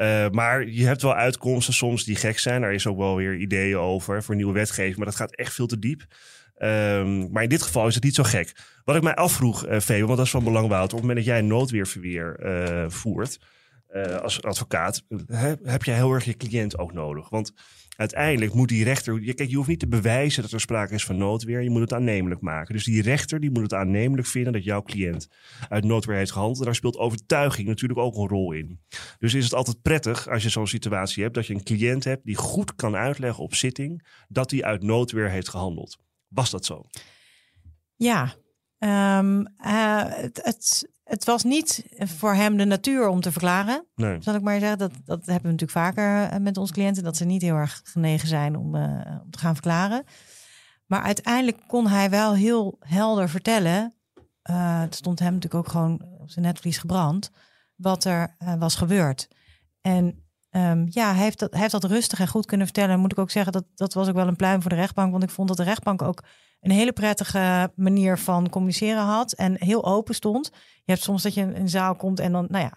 Eh, 0.00 0.28
maar 0.30 0.68
je 0.68 0.86
hebt 0.86 1.02
wel 1.02 1.14
uitkomsten 1.14 1.74
soms 1.74 2.04
die 2.04 2.16
gek 2.16 2.38
zijn. 2.38 2.60
Daar 2.60 2.72
is 2.74 2.86
ook 2.86 2.96
wel 2.96 3.16
weer 3.16 3.36
ideeën 3.36 3.76
over 3.76 4.22
voor 4.22 4.34
nieuwe 4.34 4.52
wetgeving. 4.52 4.96
Maar 4.96 5.06
dat 5.06 5.14
gaat 5.16 5.34
echt 5.34 5.52
veel 5.54 5.66
te 5.66 5.78
diep. 5.78 6.04
Ehm, 6.56 7.30
maar 7.32 7.42
in 7.42 7.48
dit 7.48 7.62
geval 7.62 7.86
is 7.86 7.94
het 7.94 8.04
niet 8.04 8.14
zo 8.14 8.22
gek. 8.22 8.52
Wat 8.84 8.96
ik 8.96 9.02
mij 9.02 9.14
afvroeg, 9.14 9.66
Febe, 9.82 10.04
want 10.06 10.16
dat 10.16 10.26
is 10.26 10.30
van 10.30 10.44
belang, 10.44 10.68
Wouter. 10.68 10.82
Op 10.82 10.90
het 10.90 11.00
moment 11.00 11.16
dat 11.26 11.34
jij 11.34 11.40
noodweerverweer 11.40 12.36
eh, 12.38 12.84
voert 12.90 13.38
als 14.22 14.42
advocaat... 14.42 15.02
he- 15.26 15.54
heb 15.64 15.84
jij 15.84 15.94
heel 15.94 16.12
erg 16.12 16.24
je 16.24 16.36
cliënt 16.36 16.78
ook 16.78 16.92
nodig. 16.92 17.28
Want 17.28 17.52
uiteindelijk 18.00 18.54
moet 18.54 18.68
die 18.68 18.84
rechter... 18.84 19.20
je- 19.22 19.34
Kijk, 19.34 19.48
je 19.50 19.56
hoeft 19.56 19.68
niet 19.68 19.78
te 19.78 19.88
bewijzen 19.88 20.42
dat 20.42 20.52
er 20.52 20.60
sprake 20.60 20.94
is 20.94 21.04
van 21.04 21.16
noodweer. 21.16 21.62
Je 21.62 21.70
moet 21.70 21.80
het 21.80 21.92
aannemelijk 21.92 22.40
maken. 22.40 22.74
Dus 22.74 22.84
die 22.84 23.02
rechter 23.02 23.40
die 23.40 23.50
moet 23.50 23.62
het 23.62 23.74
aannemelijk 23.74 24.28
vinden 24.28 24.52
dat 24.52 24.64
jouw 24.64 24.82
cliënt 24.82 25.28
uit 25.68 25.84
noodweer 25.84 26.16
heeft 26.16 26.30
gehandeld. 26.32 26.64
Daar 26.64 26.74
speelt 26.74 26.96
overtuiging 26.98 27.68
natuurlijk 27.68 28.00
ook 28.00 28.16
een 28.16 28.28
rol 28.28 28.52
in. 28.52 28.80
Dus 29.18 29.34
is 29.34 29.44
het 29.44 29.54
altijd 29.54 29.82
prettig 29.82 30.28
als 30.28 30.42
je 30.42 30.48
zo'n 30.48 30.66
situatie 30.66 31.22
hebt... 31.22 31.34
dat 31.34 31.46
je 31.46 31.54
een 31.54 31.62
cliënt 31.62 32.04
hebt 32.04 32.24
die 32.24 32.36
goed 32.36 32.74
kan 32.74 32.96
uitleggen 32.96 33.42
op 33.44 33.54
zitting... 33.54 34.06
dat 34.28 34.50
hij 34.50 34.64
uit 34.64 34.82
noodweer 34.82 35.30
heeft 35.30 35.48
gehandeld. 35.48 35.98
Was 36.28 36.50
dat 36.50 36.64
zo? 36.64 36.84
Ja, 37.96 38.34
ehm, 38.78 39.44
eh, 39.56 40.04
het, 40.42 40.88
het 41.10 41.24
was 41.24 41.44
niet 41.44 41.84
voor 41.98 42.34
hem 42.34 42.56
de 42.56 42.64
natuur 42.64 43.08
om 43.08 43.20
te 43.20 43.32
verklaren. 43.32 43.86
Nee. 43.94 44.16
zal 44.22 44.34
ik 44.34 44.42
maar 44.42 44.58
zeggen. 44.60 44.78
Dat, 44.78 44.92
dat 45.04 45.26
hebben 45.26 45.42
we 45.42 45.56
natuurlijk 45.56 45.70
vaker 45.70 46.28
eh, 46.28 46.38
met 46.38 46.56
onze 46.56 46.72
cliënten. 46.72 47.02
Dat 47.02 47.16
ze 47.16 47.24
niet 47.24 47.42
heel 47.42 47.54
erg 47.54 47.80
genegen 47.84 48.28
zijn 48.28 48.56
om, 48.56 48.74
eh, 48.74 49.20
om 49.22 49.30
te 49.30 49.38
gaan 49.38 49.54
verklaren. 49.54 50.04
Maar 50.86 51.02
uiteindelijk 51.02 51.58
kon 51.66 51.86
hij 51.86 52.10
wel 52.10 52.34
heel 52.34 52.76
helder 52.80 53.28
vertellen. 53.28 53.94
eh, 54.42 54.80
het 54.80 54.94
stond 54.94 55.18
hem 55.18 55.34
natuurlijk 55.34 55.64
ook 55.64 55.72
gewoon 55.72 56.02
op 56.18 56.30
zijn 56.30 56.44
netvlies 56.44 56.78
gebrand. 56.78 57.30
Wat 57.76 58.04
er 58.04 58.36
was 58.58 58.74
gebeurd. 58.74 59.28
En 59.80 60.24
ehm, 60.50 60.86
ja, 60.88 61.12
hij 61.14 61.22
heeft, 61.22 61.38
dat, 61.38 61.50
hij 61.50 61.60
heeft 61.60 61.72
dat 61.72 61.84
rustig 61.84 62.20
en 62.20 62.28
goed 62.28 62.46
kunnen 62.46 62.66
vertellen. 62.66 63.00
Moet 63.00 63.12
ik 63.12 63.18
ook 63.18 63.30
zeggen, 63.30 63.52
dat, 63.52 63.64
dat 63.74 63.94
was 63.94 64.08
ook 64.08 64.14
wel 64.14 64.28
een 64.28 64.36
pluim 64.36 64.60
voor 64.60 64.70
de 64.70 64.76
rechtbank. 64.76 65.10
Want 65.10 65.22
ik 65.22 65.30
vond 65.30 65.48
dat 65.48 65.56
de 65.56 65.62
rechtbank 65.62 66.02
ook 66.02 66.22
een 66.60 66.70
hele 66.70 66.92
prettige 66.92 67.72
manier 67.74 68.18
van 68.18 68.48
communiceren 68.48 69.02
had. 69.02 69.32
En 69.32 69.56
heel 69.58 69.84
open 69.84 70.14
stond. 70.14 70.50
Je 70.84 70.92
hebt 70.92 71.02
soms 71.02 71.22
dat 71.22 71.34
je 71.34 71.40
in 71.40 71.54
een 71.54 71.68
zaal 71.68 71.94
komt 71.94 72.20
en 72.20 72.32
dan, 72.32 72.46
nou 72.50 72.64
ja, 72.64 72.72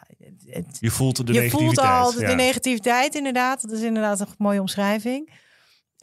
het, 0.46 0.78
Je 0.80 0.92
voelt 0.92 1.16
de 1.28 1.34
je 1.34 1.40
negativiteit. 1.40 1.64
voelt 1.64 1.88
al 1.88 2.14
de, 2.14 2.20
ja. 2.22 2.28
de 2.28 2.36
negativiteit, 2.36 3.16
inderdaad. 3.16 3.62
Dat 3.62 3.72
is 3.72 3.82
inderdaad 3.82 4.20
een 4.20 4.28
mooie 4.38 4.60
omschrijving. 4.60 5.42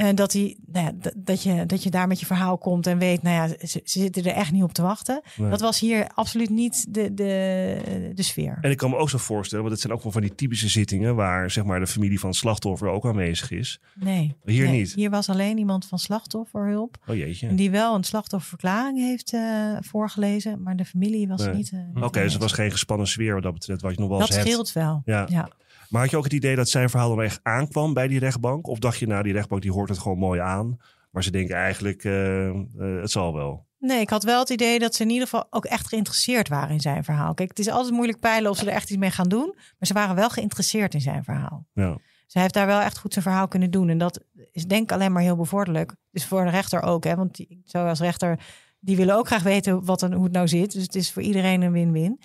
En 0.01 0.15
dat, 0.15 0.31
die, 0.31 0.59
nou 0.67 0.87
ja, 0.87 0.93
dat, 1.01 1.13
dat, 1.17 1.43
je, 1.43 1.67
dat 1.67 1.83
je 1.83 1.91
daar 1.91 2.07
met 2.07 2.21
je 2.21 2.27
verhaal 2.27 2.59
komt 2.59 2.87
en 2.87 2.99
weet, 2.99 3.23
nou 3.23 3.35
ja, 3.35 3.67
ze, 3.67 3.81
ze 3.85 3.99
zitten 4.01 4.25
er 4.25 4.33
echt 4.33 4.53
niet 4.53 4.63
op 4.63 4.73
te 4.73 4.83
wachten. 4.83 5.23
Nee. 5.37 5.51
Dat 5.51 5.61
was 5.61 5.81
hier 5.81 6.07
absoluut 6.15 6.49
niet 6.51 6.95
de, 6.95 7.15
de, 7.15 8.13
de 8.15 8.23
sfeer. 8.23 8.59
En 8.61 8.71
ik 8.71 8.77
kan 8.77 8.91
me 8.91 8.97
ook 8.97 9.11
zo 9.11 9.19
voorstellen, 9.19 9.65
want 9.65 9.75
het 9.75 9.83
zijn 9.83 9.97
ook 9.97 10.03
wel 10.03 10.13
van 10.13 10.21
die 10.21 10.35
typische 10.35 10.69
zittingen 10.69 11.15
waar 11.15 11.51
zeg 11.51 11.65
maar 11.65 11.81
de 11.81 11.87
familie 11.87 12.21
van 12.21 12.29
het 12.29 12.39
slachtoffer 12.39 12.89
ook 12.89 13.05
aanwezig 13.07 13.51
is. 13.51 13.81
Nee. 13.95 14.35
Hier 14.45 14.69
nee. 14.69 14.79
niet. 14.79 14.95
Hier 14.95 15.11
was 15.11 15.29
alleen 15.29 15.59
iemand 15.59 15.87
van 15.87 15.99
slachtofferhulp. 15.99 16.97
Oh 17.07 17.17
jeetje. 17.17 17.49
En 17.49 17.57
die 17.57 17.71
wel 17.71 17.95
een 17.95 18.05
slachtofferverklaring 18.05 18.99
heeft 18.99 19.33
eh, 19.33 19.77
voorgelezen, 19.81 20.63
maar 20.63 20.77
de 20.77 20.85
familie 20.85 21.29
was 21.29 21.45
Nee. 21.45 21.55
niet. 21.55 21.71
eh, 21.73 21.79
niet 21.95 22.05
Oké, 22.05 22.23
dus 22.23 22.33
het 22.33 22.43
was 22.43 22.53
geen 22.53 22.71
gespannen 22.71 23.07
sfeer 23.07 23.35
wat 23.35 23.43
dat 23.43 23.53
betreft, 23.55 23.83
wat 23.83 23.95
je 23.95 24.01
nog 24.01 24.09
wel 24.09 24.19
Dat 24.19 24.33
scheelt 24.33 24.73
wel. 24.73 25.03
Ja. 25.05 25.27
ja. 25.31 25.49
Maar 25.91 26.01
had 26.01 26.11
je 26.11 26.17
ook 26.17 26.25
het 26.25 26.33
idee 26.33 26.57
dat 26.57 26.69
zijn 26.69 26.91
verhaal 26.91 27.09
dan 27.09 27.23
echt 27.23 27.41
aankwam 27.43 27.95
bij 27.95 28.09
die 28.09 28.19
rechtbank? 28.19 28.67
Of 28.67 28.79
dacht 28.79 28.99
je, 28.99 29.07
nou, 29.07 29.23
die 29.23 29.33
rechtbank 29.33 29.63
die 29.63 29.73
hoort 29.73 29.89
het 29.89 29.99
gewoon 29.99 30.19
mooi 30.19 30.41
aan. 30.41 30.77
Maar 31.11 31.23
ze 31.23 31.31
denken 31.31 31.57
eigenlijk, 31.57 32.05
eh, 32.05 32.49
eh, 32.49 32.57
het 32.77 33.11
zal 33.11 33.35
wel. 33.35 33.67
Nee, 33.79 34.01
ik 34.01 34.11
had 34.11 34.25
wel 34.25 34.39
het 34.41 34.51
idee 34.51 34.79
dat 34.79 34.95
ze 34.95 35.03
in 35.03 35.11
ieder 35.11 35.29
geval 35.29 35.47
ook 35.51 35.65
echt 35.65 35.89
geïnteresseerd 35.89 36.49
waren 36.49 36.71
in 36.71 36.81
zijn 36.81 37.05
verhaal. 37.05 37.35
Kijk, 37.35 37.49
het 37.49 37.59
is 37.59 37.69
altijd 37.69 37.95
moeilijk 37.95 38.21
peilen 38.21 38.51
of 38.51 38.57
ze 38.57 38.67
er 38.67 38.73
echt 38.73 38.91
iets 38.91 38.99
mee 38.99 39.11
gaan 39.11 39.29
doen. 39.29 39.55
Maar 39.55 39.87
ze 39.89 39.93
waren 39.93 40.15
wel 40.15 40.31
geïnteresseerd 40.31 40.95
in 40.95 41.01
zijn 41.01 41.25
verhaal. 41.25 41.67
Ja. 41.73 41.99
hij 42.27 42.43
heeft 42.43 42.55
daar 42.55 42.67
wel 42.67 42.81
echt 42.81 42.99
goed 42.99 43.13
zijn 43.13 43.25
verhaal 43.25 43.49
kunnen 43.49 43.71
doen. 43.71 43.89
En 43.89 43.99
dat 43.99 44.25
is 44.53 44.65
denk 44.65 44.83
ik 44.83 44.93
alleen 44.93 45.13
maar 45.13 45.23
heel 45.23 45.37
bevorderlijk. 45.37 45.95
Dus 46.11 46.27
voor 46.27 46.45
de 46.45 46.51
rechter 46.51 46.83
ook, 46.83 47.05
hè? 47.05 47.17
want 47.17 47.35
die, 47.35 47.63
zo 47.65 47.87
als 47.87 48.01
rechter, 48.01 48.41
die 48.79 48.97
willen 48.97 49.17
ook 49.17 49.27
graag 49.27 49.43
weten 49.43 49.85
wat 49.85 50.03
en 50.03 50.13
hoe 50.13 50.25
het 50.25 50.33
nou 50.33 50.49
zit. 50.49 50.73
Dus 50.73 50.83
het 50.83 50.95
is 50.95 51.13
voor 51.13 51.23
iedereen 51.23 51.63
een 51.63 51.73
win-win. 51.73 52.21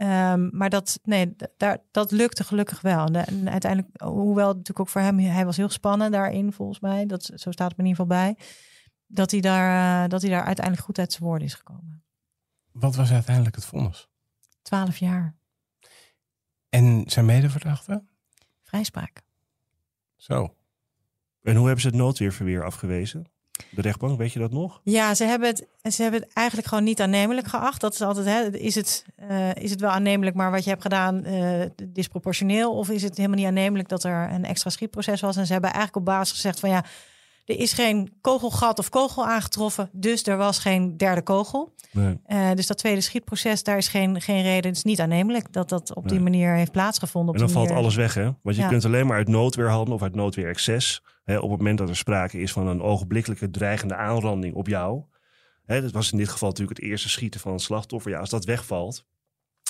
Ehm, 0.00 0.48
maar 0.52 0.70
dat, 0.70 1.00
nee, 1.02 1.36
daar, 1.56 1.78
dat 1.90 2.10
lukte 2.10 2.44
gelukkig 2.44 2.80
wel. 2.80 3.06
En, 3.06 3.50
uiteindelijk, 3.50 4.02
hoewel 4.02 4.48
natuurlijk 4.48 4.80
ook 4.80 4.88
voor 4.88 5.00
hem, 5.00 5.18
hij 5.18 5.44
was 5.44 5.56
heel 5.56 5.68
spannend 5.68 6.12
daarin 6.12 6.52
volgens 6.52 6.80
mij. 6.80 7.06
Dat, 7.06 7.30
zo 7.34 7.50
staat 7.50 7.68
het 7.68 7.76
me 7.76 7.82
in 7.84 7.90
ieder 7.90 8.04
geval 8.04 8.18
bij. 8.18 8.36
Dat 9.06 9.30
hij, 9.30 9.40
daar, 9.40 10.02
uh, 10.04 10.08
dat 10.08 10.22
hij 10.22 10.30
daar 10.30 10.44
uiteindelijk 10.44 10.86
goed 10.86 10.98
uit 10.98 11.12
zijn 11.12 11.24
woorden 11.24 11.46
is 11.46 11.54
gekomen. 11.54 12.04
Wat 12.72 12.94
was 12.94 13.12
uiteindelijk 13.12 13.54
het 13.54 13.64
vonnis? 13.64 14.08
Twaalf 14.62 14.96
jaar. 14.96 15.36
En 16.68 17.02
zijn 17.06 17.24
medeverdachte? 17.24 18.04
Vrijspraak. 18.62 19.22
Zo. 20.16 20.54
En 21.42 21.56
hoe 21.56 21.64
hebben 21.64 21.82
ze 21.82 21.88
het 21.88 21.96
noodweerverweer 21.96 22.64
afgewezen? 22.64 23.26
De 23.70 23.82
rechtbank, 23.82 24.18
weet 24.18 24.32
je 24.32 24.38
dat 24.38 24.52
nog? 24.52 24.80
Ja, 24.84 25.14
ze 25.14 25.24
hebben 25.24 25.48
het, 25.48 25.66
ze 25.94 26.02
hebben 26.02 26.20
het 26.20 26.32
eigenlijk 26.32 26.68
gewoon 26.68 26.84
niet 26.84 27.00
aannemelijk 27.00 27.46
geacht. 27.46 27.80
Dat 27.80 27.92
is 27.92 28.00
altijd, 28.00 28.26
hè, 28.26 28.58
is, 28.58 28.74
het, 28.74 29.04
uh, 29.30 29.54
is 29.54 29.70
het 29.70 29.80
wel 29.80 29.90
aannemelijk, 29.90 30.36
maar 30.36 30.50
wat 30.50 30.64
je 30.64 30.70
hebt 30.70 30.82
gedaan 30.82 31.26
uh, 31.26 31.64
disproportioneel? 31.84 32.72
Of 32.76 32.90
is 32.90 33.02
het 33.02 33.16
helemaal 33.16 33.38
niet 33.38 33.46
aannemelijk 33.46 33.88
dat 33.88 34.04
er 34.04 34.30
een 34.32 34.44
extra 34.44 34.70
schietproces 34.70 35.20
was? 35.20 35.36
En 35.36 35.46
ze 35.46 35.52
hebben 35.52 35.72
eigenlijk 35.72 36.06
op 36.06 36.14
basis 36.14 36.34
gezegd 36.34 36.60
van 36.60 36.70
ja, 36.70 36.84
er 37.50 37.58
is 37.58 37.72
geen 37.72 38.12
kogelgat 38.20 38.78
of 38.78 38.88
kogel 38.88 39.26
aangetroffen, 39.26 39.88
dus 39.92 40.26
er 40.26 40.36
was 40.36 40.58
geen 40.58 40.96
derde 40.96 41.22
kogel. 41.22 41.74
Nee. 41.92 42.20
Uh, 42.26 42.50
dus 42.54 42.66
dat 42.66 42.78
tweede 42.78 43.00
schietproces, 43.00 43.62
daar 43.62 43.76
is 43.76 43.88
geen, 43.88 44.20
geen 44.20 44.42
reden. 44.42 44.66
Het 44.68 44.76
is 44.76 44.82
niet 44.82 45.00
aannemelijk 45.00 45.52
dat 45.52 45.68
dat 45.68 45.94
op 45.94 46.08
die 46.08 46.20
manier 46.20 46.54
heeft 46.54 46.72
plaatsgevonden. 46.72 47.34
En 47.34 47.40
dan 47.40 47.50
valt 47.50 47.70
alles 47.70 47.94
weg, 47.94 48.14
hè? 48.14 48.30
Want 48.42 48.56
je 48.56 48.62
ja. 48.62 48.68
kunt 48.68 48.84
alleen 48.84 49.06
maar 49.06 49.16
uit 49.16 49.28
noodweer 49.28 49.68
handelen 49.68 49.94
of 49.94 50.02
uit 50.02 50.14
noodweer 50.14 50.48
excess. 50.48 51.02
Hè, 51.24 51.36
op 51.36 51.50
het 51.50 51.58
moment 51.58 51.78
dat 51.78 51.88
er 51.88 51.96
sprake 51.96 52.38
is 52.38 52.52
van 52.52 52.66
een 52.66 52.82
ogenblikkelijke 52.82 53.50
dreigende 53.50 53.94
aanranding 53.94 54.54
op 54.54 54.66
jou. 54.66 55.02
Hè, 55.64 55.80
dat 55.80 55.92
was 55.92 56.12
in 56.12 56.18
dit 56.18 56.28
geval 56.28 56.48
natuurlijk 56.48 56.78
het 56.78 56.88
eerste 56.88 57.08
schieten 57.08 57.40
van 57.40 57.52
het 57.52 57.60
slachtoffer. 57.60 58.10
Ja, 58.10 58.18
als 58.18 58.30
dat 58.30 58.44
wegvalt, 58.44 59.06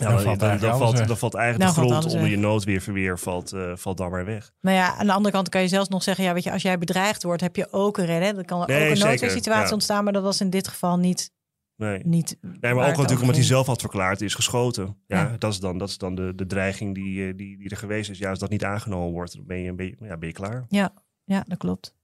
ja, 0.01 0.11
dan, 0.11 0.23
valt, 0.23 0.41
dan, 0.41 0.59
dan, 0.59 0.79
valt, 0.79 1.07
dan, 1.07 1.19
valt, 1.19 1.35
eigenlijk 1.35 1.75
de 1.75 1.81
grond 1.81 2.05
onder 2.05 2.29
je 2.29 2.39
noodweerverweer 2.39 3.19
valt, 3.19 3.53
uh, 3.53 3.73
valt 3.77 3.97
dan 3.97 4.11
maar 4.11 4.25
weg. 4.25 4.53
Nou 4.61 4.77
ja, 4.77 4.95
aan 4.97 5.07
de 5.07 5.13
andere 5.13 5.35
kant 5.35 5.49
kan 5.49 5.61
je 5.61 5.69
zelfs 5.69 5.89
nog 5.89 6.03
zeggen... 6.03 6.25
ja, 6.25 6.33
weet 6.33 6.43
je, 6.43 6.53
als 6.53 6.63
jij 6.63 6.79
bedreigd 6.79 7.23
wordt, 7.23 7.43
heb 7.43 7.57
je 7.57 7.73
ook 7.73 7.99
een 7.99 8.07
reden. 8.07 8.35
Dan 8.35 8.45
kan 8.45 8.61
er 8.61 8.67
nee, 8.67 8.91
ook 8.91 8.97
een 8.97 8.99
noodweersituatie 8.99 9.67
ja. 9.67 9.73
ontstaan... 9.73 10.05
maar 10.05 10.13
dat 10.13 10.23
was 10.23 10.41
in 10.41 10.51
dit 10.51 10.69
geval 10.69 10.99
niet... 10.99 11.33
Nee, 11.77 12.01
niet 12.05 12.37
nee 12.41 12.75
maar 12.75 12.89
ook 12.89 12.97
natuurlijk 12.97 13.21
omdat 13.21 13.37
hij 13.37 13.45
zelf 13.45 13.67
had 13.67 13.81
verklaard 13.81 14.21
is 14.21 14.35
geschoten. 14.35 14.97
Ja, 15.07 15.21
ja, 15.21 15.37
Dat, 15.39 15.53
is 15.53 15.61
dan, 15.61 15.79
dat 15.79 15.89
is 15.89 15.99
dan 15.99 16.15
de, 16.15 16.33
de 16.35 16.47
dreiging 16.47 16.95
die, 16.95 17.35
die, 17.35 17.59
die 17.59 17.71
er 17.71 17.77
geweest 17.77 18.11
is. 18.11 18.19
Ja, 18.19 18.31
als 18.31 18.39
dat 18.39 18.51
niet 18.51 18.65
aangenomen 18.65 19.13
wordt, 19.13 19.35
dan 19.35 19.47
ben 19.47 19.59
je, 19.59 19.75
ben 19.75 19.87
je, 19.87 19.97
ja, 20.01 20.17
ben 20.17 20.29
je 20.29 20.35
klaar. 20.35 20.65
Ja, 20.69 20.93
ja, 21.25 21.45
dat 21.47 21.59
klopt. 21.59 21.95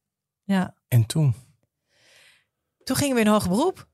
Ja. 0.45 0.75
En 0.89 1.07
toen? 1.07 1.35
Toen 2.85 2.97
gingen 2.97 3.15
we 3.15 3.21
in 3.21 3.27
hoger 3.27 3.49
beroep. 3.49 3.87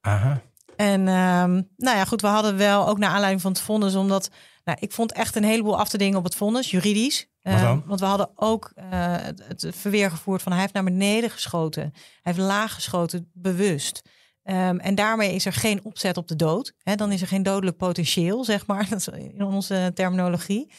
Aha. 0.00 0.42
En 0.76 1.00
um, 1.00 1.68
nou 1.76 1.96
ja, 1.96 2.04
goed, 2.04 2.20
we 2.20 2.26
hadden 2.26 2.56
wel 2.56 2.88
ook 2.88 2.98
naar 2.98 3.10
aanleiding 3.10 3.40
van 3.40 3.52
het 3.52 3.60
vonnis, 3.60 3.94
omdat 3.94 4.30
nou, 4.64 4.78
ik 4.80 4.92
vond 4.92 5.12
echt 5.12 5.36
een 5.36 5.44
heleboel 5.44 5.78
af 5.78 5.88
te 5.88 5.98
dingen 5.98 6.18
op 6.18 6.24
het 6.24 6.34
vonnis, 6.34 6.70
juridisch. 6.70 7.26
Uh, 7.42 7.78
want 7.84 8.00
we 8.00 8.06
hadden 8.06 8.30
ook 8.34 8.72
uh, 8.76 8.84
het, 9.20 9.42
het, 9.48 9.76
verweer 9.76 10.10
gevoerd 10.10 10.42
van 10.42 10.52
hij 10.52 10.60
heeft 10.60 10.72
naar 10.72 10.84
beneden 10.84 11.30
geschoten. 11.30 11.82
Hij 11.82 11.92
heeft 12.22 12.38
laag 12.38 12.74
geschoten, 12.74 13.30
bewust. 13.32 14.02
Um, 14.44 14.78
en 14.78 14.94
daarmee 14.94 15.34
is 15.34 15.46
er 15.46 15.52
geen 15.52 15.84
opzet 15.84 16.16
op 16.16 16.28
de 16.28 16.36
dood. 16.36 16.72
Dan 16.82 17.12
is 17.12 17.20
er 17.20 17.26
geen 17.26 17.42
dodelijk 17.42 17.76
potentieel, 17.76 18.44
zeg 18.44 18.66
maar. 18.66 18.88
Dat 18.90 18.98
is 18.98 19.08
in 19.08 19.42
onze 19.42 19.90
terminologie. 19.94 20.72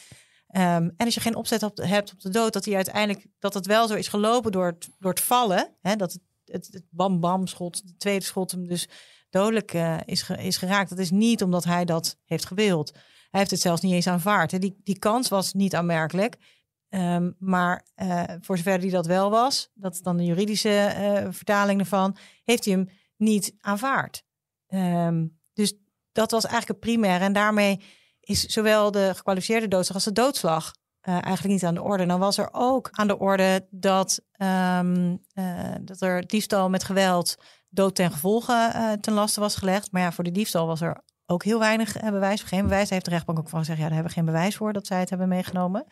Um, 0.50 0.62
en 0.96 1.04
als 1.04 1.14
je 1.14 1.20
geen 1.20 1.36
opzet 1.36 1.62
op, 1.62 1.76
hebt 1.76 2.12
op 2.12 2.20
de 2.20 2.28
dood, 2.28 2.52
dat 2.52 2.64
hij 2.64 2.74
uiteindelijk 2.74 3.26
dat 3.38 3.54
het 3.54 3.66
wel 3.66 3.88
zo 3.88 3.94
is 3.94 4.08
gelopen 4.08 4.52
door 4.52 4.66
het, 4.66 4.88
door 4.98 5.10
het 5.10 5.20
vallen. 5.20 5.76
Dat 5.82 6.12
het, 6.12 6.20
het, 6.44 6.68
het 6.70 6.84
bam-bam 6.90 7.46
schot, 7.46 7.86
de 7.86 7.96
tweede 7.96 8.24
schot 8.24 8.50
hem 8.50 8.68
dus 8.68 8.88
dodelijk 9.30 9.74
uh, 9.74 9.96
is, 10.04 10.30
is 10.30 10.56
geraakt. 10.56 10.90
Dat 10.90 10.98
is 10.98 11.10
niet 11.10 11.42
omdat 11.42 11.64
hij 11.64 11.84
dat 11.84 12.16
heeft 12.24 12.46
gewild. 12.46 12.92
Hij 13.30 13.40
heeft 13.40 13.50
het 13.50 13.60
zelfs 13.60 13.82
niet 13.82 13.92
eens 13.92 14.06
aanvaard. 14.06 14.60
Die, 14.60 14.80
die 14.84 14.98
kans 14.98 15.28
was 15.28 15.52
niet 15.52 15.74
aanmerkelijk. 15.74 16.36
Um, 16.90 17.36
maar 17.38 17.86
uh, 17.96 18.22
voor 18.40 18.56
zover 18.56 18.80
die 18.80 18.90
dat 18.90 19.06
wel 19.06 19.30
was, 19.30 19.70
dat 19.74 19.94
is 19.94 20.00
dan 20.00 20.16
de 20.16 20.24
juridische 20.24 20.68
uh, 20.68 21.32
vertaling 21.32 21.80
ervan, 21.80 22.16
heeft 22.44 22.64
hij 22.64 22.74
hem 22.74 22.88
niet 23.16 23.54
aanvaard. 23.60 24.24
Um, 24.68 25.38
dus 25.52 25.74
dat 26.12 26.30
was 26.30 26.44
eigenlijk 26.44 26.80
het 26.80 26.90
primaire. 26.90 27.24
En 27.24 27.32
daarmee 27.32 27.80
is 28.20 28.44
zowel 28.44 28.90
de 28.90 29.12
gekwalificeerde 29.14 29.68
doodslag 29.68 29.94
als 29.94 30.04
de 30.04 30.12
doodslag 30.12 30.74
eigenlijk 31.00 31.54
niet 31.54 31.64
aan 31.64 31.74
de 31.74 31.82
orde. 31.82 32.06
Dan 32.06 32.20
was 32.20 32.38
er 32.38 32.48
ook 32.52 32.88
aan 32.92 33.06
de 33.06 33.18
orde 33.18 33.66
dat, 33.70 34.20
um, 34.36 35.22
dat 35.80 36.00
er 36.00 36.26
diefstal 36.26 36.68
met 36.68 36.84
geweld 36.84 37.36
dood 37.68 37.94
ten 37.94 38.10
gevolge 38.10 38.72
uh, 38.74 38.92
ten 38.92 39.12
laste 39.12 39.40
was 39.40 39.56
gelegd. 39.56 39.92
Maar 39.92 40.02
ja, 40.02 40.12
voor 40.12 40.24
de 40.24 40.32
diefstal 40.32 40.66
was 40.66 40.80
er 40.80 41.02
ook 41.26 41.44
heel 41.44 41.58
weinig 41.58 42.02
uh, 42.02 42.10
bewijs. 42.10 42.42
Geen 42.42 42.62
bewijs. 42.62 42.90
Heeft 42.90 43.04
de 43.04 43.10
rechtbank 43.10 43.38
ook 43.38 43.48
van 43.48 43.58
gezegd, 43.58 43.78
ja, 43.78 43.84
daar 43.84 43.94
hebben 43.94 44.12
we 44.12 44.18
geen 44.18 44.32
bewijs 44.32 44.56
voor 44.56 44.72
dat 44.72 44.86
zij 44.86 45.00
het 45.00 45.10
hebben 45.10 45.28
meegenomen. 45.28 45.86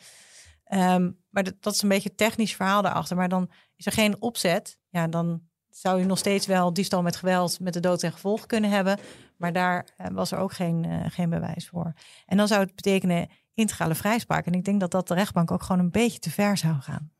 Um, 0.72 1.24
maar 1.30 1.44
dat, 1.44 1.54
dat, 1.60 1.74
is 1.74 1.82
een 1.82 1.88
beetje 1.88 2.14
technisch 2.14 2.54
verhaal 2.54 2.82
daarachter. 2.82 3.16
Maar 3.16 3.28
dan 3.28 3.50
is 3.76 3.86
er 3.86 3.92
geen 3.92 4.22
opzet. 4.22 4.78
Ja, 4.88 5.06
dan 5.06 5.42
zou 5.70 5.98
je 5.98 6.04
nog 6.04 6.18
steeds 6.18 6.46
wel 6.46 6.72
diefstal 6.72 7.02
met 7.02 7.16
geweld 7.16 7.60
met 7.60 7.72
de 7.72 7.80
dood 7.80 7.98
ten 7.98 8.12
gevolge 8.12 8.46
kunnen 8.46 8.70
hebben. 8.70 8.98
Maar 9.36 9.52
daar 9.52 9.88
uh, 9.98 10.06
was 10.12 10.32
er 10.32 10.38
ook 10.38 10.52
geen, 10.52 11.10
geen 11.10 11.30
bewijs 11.30 11.68
voor. 11.68 11.92
En 12.26 12.36
dan 12.36 12.48
zou 12.48 12.60
het 12.60 12.74
betekenen 12.74 13.28
integrale 13.54 13.94
vrijspraak. 13.94 14.46
En 14.46 14.52
ik 14.52 14.64
denk 14.64 14.80
dat 14.80 14.90
dat 14.90 15.08
de 15.08 15.14
rechtbank 15.14 15.50
ook 15.50 15.62
gewoon 15.62 15.82
een 15.82 15.90
beetje 15.90 16.18
te 16.18 16.30
ver 16.30 16.56
zou 16.56 16.80
gaan. 16.80 17.10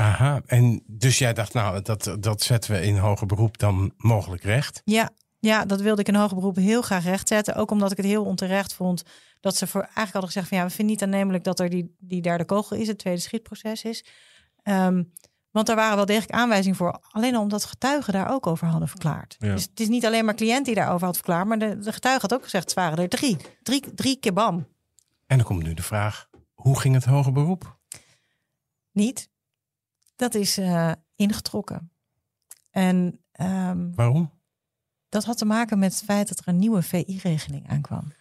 Aha, 0.00 0.40
en 0.46 0.82
dus 0.86 1.18
jij 1.18 1.32
dacht, 1.32 1.52
nou, 1.52 1.82
dat, 1.82 2.16
dat 2.20 2.42
zetten 2.42 2.72
we 2.72 2.82
in 2.82 2.96
hoger 2.96 3.26
beroep 3.26 3.58
dan 3.58 3.92
mogelijk 3.96 4.42
recht? 4.42 4.82
Ja, 4.84 5.10
ja, 5.38 5.64
dat 5.64 5.80
wilde 5.80 6.00
ik 6.00 6.08
in 6.08 6.14
hoger 6.14 6.36
beroep 6.36 6.56
heel 6.56 6.82
graag 6.82 7.04
rechtzetten. 7.04 7.54
Ook 7.54 7.70
omdat 7.70 7.90
ik 7.90 7.96
het 7.96 8.06
heel 8.06 8.24
onterecht 8.24 8.74
vond 8.74 9.02
dat 9.40 9.56
ze 9.56 9.66
voor 9.66 9.80
eigenlijk 9.80 10.12
hadden 10.12 10.30
gezegd 10.30 10.48
van 10.48 10.58
ja, 10.58 10.64
we 10.64 10.70
vinden 10.70 10.94
niet 10.94 11.02
aannemelijk 11.02 11.44
dat 11.44 11.60
er 11.60 11.68
die, 11.70 11.94
die 11.98 12.22
derde 12.22 12.44
kogel 12.44 12.76
is, 12.76 12.88
het 12.88 12.98
tweede 12.98 13.20
schietproces 13.20 13.84
is. 13.84 14.04
Um, 14.64 15.12
want 15.50 15.68
er 15.68 15.74
waren 15.76 15.96
wel 15.96 16.06
degelijk 16.06 16.32
aanwijzingen 16.32 16.76
voor, 16.76 17.00
alleen 17.10 17.36
omdat 17.36 17.64
getuigen 17.64 18.12
daar 18.12 18.30
ook 18.30 18.46
over 18.46 18.66
hadden 18.66 18.88
verklaard. 18.88 19.36
Ja. 19.38 19.54
Dus 19.54 19.62
het 19.62 19.80
is 19.80 19.88
niet 19.88 20.06
alleen 20.06 20.24
maar 20.24 20.34
cliënt 20.34 20.64
die 20.64 20.74
daarover 20.74 21.06
had 21.06 21.16
verklaard, 21.16 21.46
maar 21.46 21.58
de, 21.58 21.78
de 21.78 21.92
getuige 21.92 22.20
had 22.20 22.34
ook 22.34 22.44
gezegd, 22.44 22.64
het 22.64 22.74
waren 22.74 22.98
er 22.98 23.08
drie. 23.08 23.36
Drie, 23.62 23.94
drie 23.94 24.16
keer 24.16 24.32
bam. 24.32 24.66
En 25.26 25.36
dan 25.36 25.46
komt 25.46 25.62
nu 25.62 25.74
de 25.74 25.82
vraag, 25.82 26.28
hoe 26.54 26.80
ging 26.80 26.94
het 26.94 27.04
hoger 27.04 27.32
beroep? 27.32 27.78
Niet 28.92 29.28
dat 30.20 30.34
is 30.34 30.58
uh, 30.58 30.92
ingetrokken. 31.16 31.92
En 32.70 33.20
um, 33.40 33.94
waarom? 33.94 34.38
Dat 35.08 35.24
had 35.24 35.38
te 35.38 35.44
maken 35.44 35.78
met 35.78 35.92
het 35.92 36.02
feit 36.04 36.28
dat 36.28 36.38
er 36.38 36.48
een 36.48 36.58
nieuwe 36.58 36.82
VI-regeling 36.82 37.68
aankwam. 37.68 38.12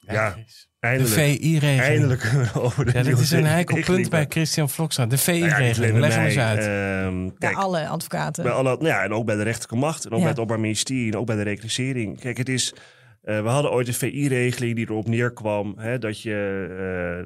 Ja, 0.00 0.36
eindelijk. 0.80 1.14
De 1.14 1.20
VI-regeling. 1.20 1.80
Eindelijk 1.80 2.32
over 2.64 2.84
de 2.84 2.92
ja, 2.92 3.02
dit 3.02 3.18
is 3.18 3.30
een 3.30 3.44
heikel 3.44 3.80
punt 3.80 4.10
bij 4.10 4.26
Christian 4.28 4.68
Vlokstra. 4.68 5.06
De 5.06 5.18
VI-regeling, 5.18 5.92
nou 5.92 5.94
ja, 5.94 6.00
leg 6.00 6.14
hem 6.14 6.24
eens 6.24 6.38
uit. 6.38 6.58
Uh, 6.58 7.26
kijk, 7.26 7.38
bij 7.38 7.54
alle 7.54 7.88
advocaten. 7.88 8.42
Bij 8.42 8.52
alle, 8.52 8.76
ja, 8.80 9.02
en 9.02 9.12
ook 9.12 9.26
bij 9.26 9.36
de 9.36 9.42
rechterlijke 9.42 9.86
macht. 9.86 10.04
En 10.04 10.10
ook 10.10 10.16
ja. 10.16 10.22
bij 10.22 10.30
het 10.30 10.38
Openbaar 10.38 10.60
Ministerie. 10.60 11.12
En 11.12 11.18
ook 11.18 11.26
bij 11.26 11.36
de 11.36 11.42
reclassering. 11.42 12.20
Kijk, 12.20 12.36
het 12.36 12.48
is... 12.48 12.74
Uh, 13.26 13.42
we 13.42 13.48
hadden 13.48 13.72
ooit 13.72 13.88
een 13.88 13.94
VI-regeling 13.94 14.74
die 14.76 14.90
erop 14.90 15.08
neerkwam 15.08 15.78
hè, 15.78 15.98
dat 15.98 16.22
je 16.22 16.66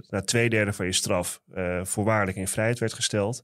uh, 0.02 0.10
na 0.10 0.20
twee 0.20 0.48
derde 0.48 0.72
van 0.72 0.86
je 0.86 0.92
straf 0.92 1.40
uh, 1.54 1.84
voorwaardelijk 1.84 2.36
in 2.36 2.48
vrijheid 2.48 2.78
werd 2.78 2.92
gesteld. 2.92 3.42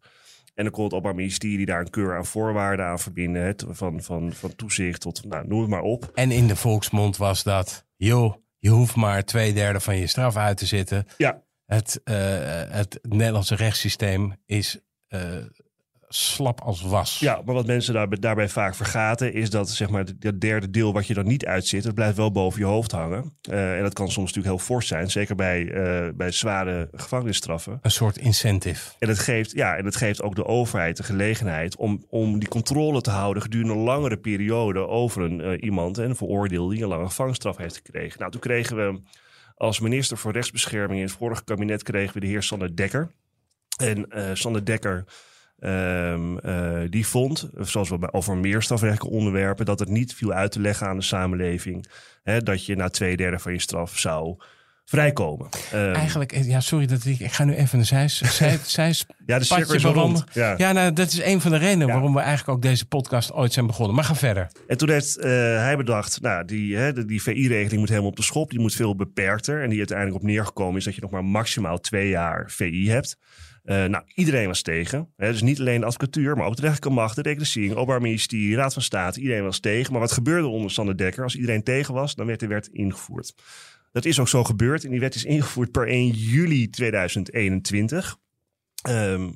En 0.54 0.64
dan 0.64 0.72
kon 0.72 0.84
het 0.84 0.92
Openbaar 0.92 1.14
Ministerie 1.14 1.66
daar 1.66 1.80
een 1.80 1.90
keur 1.90 2.16
aan 2.16 2.26
voorwaarden 2.26 2.86
aan 2.86 2.98
verbinden. 2.98 3.42
Hè, 3.42 3.52
van, 3.68 4.02
van, 4.02 4.32
van 4.32 4.54
toezicht 4.54 5.00
tot, 5.00 5.24
nou, 5.24 5.46
noem 5.46 5.60
het 5.60 5.70
maar 5.70 5.82
op. 5.82 6.10
En 6.14 6.30
in 6.30 6.46
de 6.46 6.56
volksmond 6.56 7.16
was 7.16 7.42
dat, 7.42 7.86
joh, 7.96 8.34
je 8.58 8.68
hoeft 8.68 8.96
maar 8.96 9.24
twee 9.24 9.52
derde 9.52 9.80
van 9.80 9.96
je 9.96 10.06
straf 10.06 10.36
uit 10.36 10.56
te 10.56 10.66
zitten. 10.66 11.06
Ja. 11.16 11.42
Het, 11.66 12.00
het 12.70 12.98
Nederlandse 13.02 13.54
rechtssysteem 13.54 14.34
is 14.46 14.80
slap 16.16 16.60
als 16.60 16.82
was. 16.82 17.18
Ja, 17.18 17.42
maar 17.44 17.54
wat 17.54 17.66
mensen 17.66 17.94
daar, 17.94 18.20
daarbij 18.20 18.48
vaak 18.48 18.74
vergaten 18.74 19.32
is 19.32 19.50
dat 19.50 19.70
zeg 19.70 19.88
maar 19.88 20.04
dat 20.18 20.40
derde 20.40 20.70
deel 20.70 20.92
wat 20.92 21.06
je 21.06 21.14
dan 21.14 21.26
niet 21.26 21.46
uitzit, 21.46 21.82
dat 21.82 21.94
blijft 21.94 22.16
wel 22.16 22.32
boven 22.32 22.60
je 22.60 22.66
hoofd 22.66 22.92
hangen. 22.92 23.36
Uh, 23.50 23.76
en 23.76 23.82
dat 23.82 23.92
kan 23.92 24.10
soms 24.10 24.26
natuurlijk 24.26 24.56
heel 24.56 24.66
fors 24.66 24.86
zijn, 24.86 25.10
zeker 25.10 25.34
bij, 25.34 25.62
uh, 25.62 26.08
bij 26.14 26.30
zware 26.30 26.88
gevangenisstraffen. 26.92 27.78
Een 27.82 27.90
soort 27.90 28.18
incentive. 28.18 28.90
En 28.98 29.08
het 29.08 29.18
geeft, 29.18 29.52
ja, 29.52 29.76
en 29.76 29.84
het 29.84 29.96
geeft 29.96 30.22
ook 30.22 30.34
de 30.34 30.44
overheid 30.44 30.96
de 30.96 31.02
gelegenheid 31.02 31.76
om, 31.76 32.04
om 32.08 32.38
die 32.38 32.48
controle 32.48 33.00
te 33.00 33.10
houden 33.10 33.42
gedurende 33.42 33.72
een 33.72 33.78
langere 33.78 34.16
periode 34.16 34.86
over 34.86 35.22
een, 35.22 35.40
uh, 35.40 35.62
iemand 35.62 35.98
en 35.98 36.08
een 36.08 36.16
veroordeelde 36.16 36.74
die 36.74 36.82
een 36.82 36.88
lange 36.88 37.06
gevangenisstraf 37.06 37.56
heeft 37.56 37.76
gekregen. 37.76 38.18
Nou, 38.18 38.30
toen 38.30 38.40
kregen 38.40 38.76
we 38.76 39.00
als 39.56 39.80
minister 39.80 40.16
voor 40.16 40.32
rechtsbescherming 40.32 41.00
in 41.00 41.06
het 41.06 41.16
vorige 41.16 41.44
kabinet 41.44 41.82
kregen 41.82 42.14
we 42.14 42.20
de 42.20 42.26
heer 42.26 42.42
Sander 42.42 42.76
Dekker. 42.76 43.10
En 43.76 44.06
Sander 44.36 44.64
Dekker 44.64 45.04
Um, 45.60 46.38
uh, 46.46 46.78
die 46.90 47.06
vond, 47.06 47.48
zoals 47.58 47.88
we 47.88 47.98
bij, 47.98 48.12
over 48.12 48.36
meer 48.36 48.62
strafrechtelijke 48.62 49.16
onderwerpen, 49.16 49.64
dat 49.64 49.78
het 49.78 49.88
niet 49.88 50.14
viel 50.14 50.32
uit 50.32 50.52
te 50.52 50.60
leggen 50.60 50.86
aan 50.86 50.96
de 50.96 51.02
samenleving. 51.02 51.86
Hè, 52.22 52.40
dat 52.40 52.66
je 52.66 52.76
na 52.76 52.88
twee 52.88 53.16
derde 53.16 53.38
van 53.38 53.52
je 53.52 53.60
straf 53.60 53.98
zou 53.98 54.36
vrijkomen. 54.84 55.48
Ehm, 55.72 55.92
Eigenlijk, 55.92 56.32
eh, 56.32 56.48
ja, 56.48 56.60
sorry 56.60 56.86
dat 56.86 57.04
ik, 57.04 57.20
ik 57.20 57.32
ga 57.32 57.44
nu 57.44 57.54
even 57.54 57.78
een 57.78 57.84
zij, 57.94 58.08
zij, 58.08 58.58
zij 58.62 58.94
ja, 59.26 59.38
de 59.38 59.44
cirkel 59.44 60.12
is. 60.12 60.22
Ja. 60.32 60.54
Ja, 60.56 60.72
nou, 60.72 60.92
dat 60.92 61.06
is 61.12 61.22
een 61.22 61.40
van 61.40 61.50
de 61.50 61.56
redenen 61.56 61.86
Ja. 61.86 61.92
waarom 61.92 62.14
we 62.14 62.20
eigenlijk 62.20 62.48
ook 62.48 62.62
deze 62.62 62.86
podcast 62.86 63.32
ooit 63.32 63.52
zijn 63.52 63.66
begonnen. 63.66 63.94
Maar 63.94 64.04
ga 64.04 64.14
verder. 64.14 64.50
En 64.66 64.76
toen 64.76 64.90
heeft 64.90 65.18
eh, 65.18 65.30
hij 65.56 65.76
bedacht, 65.76 66.20
nou, 66.20 66.44
die, 66.44 66.76
hè, 66.76 66.92
de- 66.92 67.04
die 67.04 67.22
VI-regeling 67.22 67.78
moet 67.80 67.88
helemaal 67.88 68.10
op 68.10 68.16
de 68.16 68.22
schop. 68.22 68.50
Die 68.50 68.60
moet 68.60 68.74
veel 68.74 68.96
beperkter. 68.96 69.62
En 69.62 69.68
die 69.68 69.78
uiteindelijk 69.78 70.16
op 70.16 70.22
neergekomen 70.22 70.76
is 70.76 70.84
dat 70.84 70.94
je 70.94 71.00
nog 71.00 71.10
maar 71.10 71.24
maximaal 71.24 71.78
twee 71.78 72.08
jaar 72.08 72.44
VI 72.50 72.88
hebt. 72.90 73.18
Eh, 73.66 73.84
nou, 73.84 74.04
iedereen 74.14 74.46
was 74.46 74.62
tegen. 74.62 75.12
Hè, 75.16 75.30
dus 75.30 75.42
niet 75.42 75.60
alleen 75.60 75.80
de 75.80 75.86
advocatuur, 75.86 76.36
maar 76.36 76.46
ook 76.46 76.56
de 76.56 76.62
rechterlijke 76.62 77.00
macht, 77.00 77.16
de 77.16 77.22
reclassering, 77.22 77.72
Openbaar 77.72 78.00
Ministerie, 78.00 78.56
Raad 78.56 78.72
van 78.72 78.82
State. 78.82 79.20
Iedereen 79.20 79.42
was 79.42 79.60
tegen. 79.60 79.92
Maar 79.92 80.00
wat 80.00 80.12
gebeurde 80.12 80.46
onder 80.46 80.70
Sander 80.70 80.96
Dekker? 80.96 81.22
Als 81.22 81.36
iedereen 81.36 81.62
tegen 81.62 81.94
was, 81.94 82.14
dan 82.14 82.26
werd 82.26 82.40
de 82.40 82.46
wet 82.46 82.68
ingevoerd. 82.72 83.34
Dat 83.92 84.04
is 84.04 84.20
ook 84.20 84.28
zo 84.28 84.44
gebeurd. 84.44 84.84
En 84.84 84.90
die 84.90 85.00
wet 85.00 85.14
is 85.14 85.24
ingevoerd 85.24 85.70
per 85.70 85.88
1 85.88 86.10
juli 86.10 86.70
2021. 86.70 88.16
Ehm, 88.82 89.30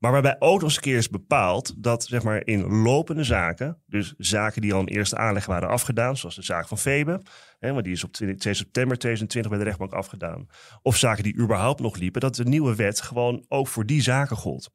maar 0.00 0.12
waarbij 0.12 0.36
ook 0.38 0.54
nog 0.54 0.62
eens 0.62 0.76
een 0.76 0.82
keer 0.82 0.96
is 0.96 1.08
bepaald 1.08 1.74
dat 1.76 2.04
zeg 2.04 2.22
maar, 2.22 2.46
in 2.46 2.62
lopende 2.62 3.24
zaken, 3.24 3.82
dus 3.86 4.14
zaken 4.18 4.62
die 4.62 4.74
al 4.74 4.80
in 4.80 4.86
eerste 4.86 5.16
aanleg 5.16 5.46
waren 5.46 5.68
afgedaan, 5.68 6.16
zoals 6.16 6.34
de 6.34 6.42
zaak 6.42 6.68
van 6.68 6.78
Febe, 6.78 7.22
hè, 7.58 7.72
want 7.72 7.84
die 7.84 7.92
is 7.92 8.04
op 8.04 8.12
20 8.12 8.38
2 8.38 8.54
september 8.54 8.98
2020 8.98 9.50
bij 9.50 9.60
de 9.60 9.66
rechtbank 9.66 9.92
afgedaan, 9.92 10.46
of 10.82 10.96
zaken 10.96 11.22
die 11.22 11.38
überhaupt 11.38 11.80
nog 11.80 11.96
liepen, 11.96 12.20
dat 12.20 12.34
de 12.34 12.44
nieuwe 12.44 12.74
wet 12.74 13.00
gewoon 13.00 13.44
ook 13.48 13.68
voor 13.68 13.86
die 13.86 14.02
zaken 14.02 14.36
gold. 14.36 14.70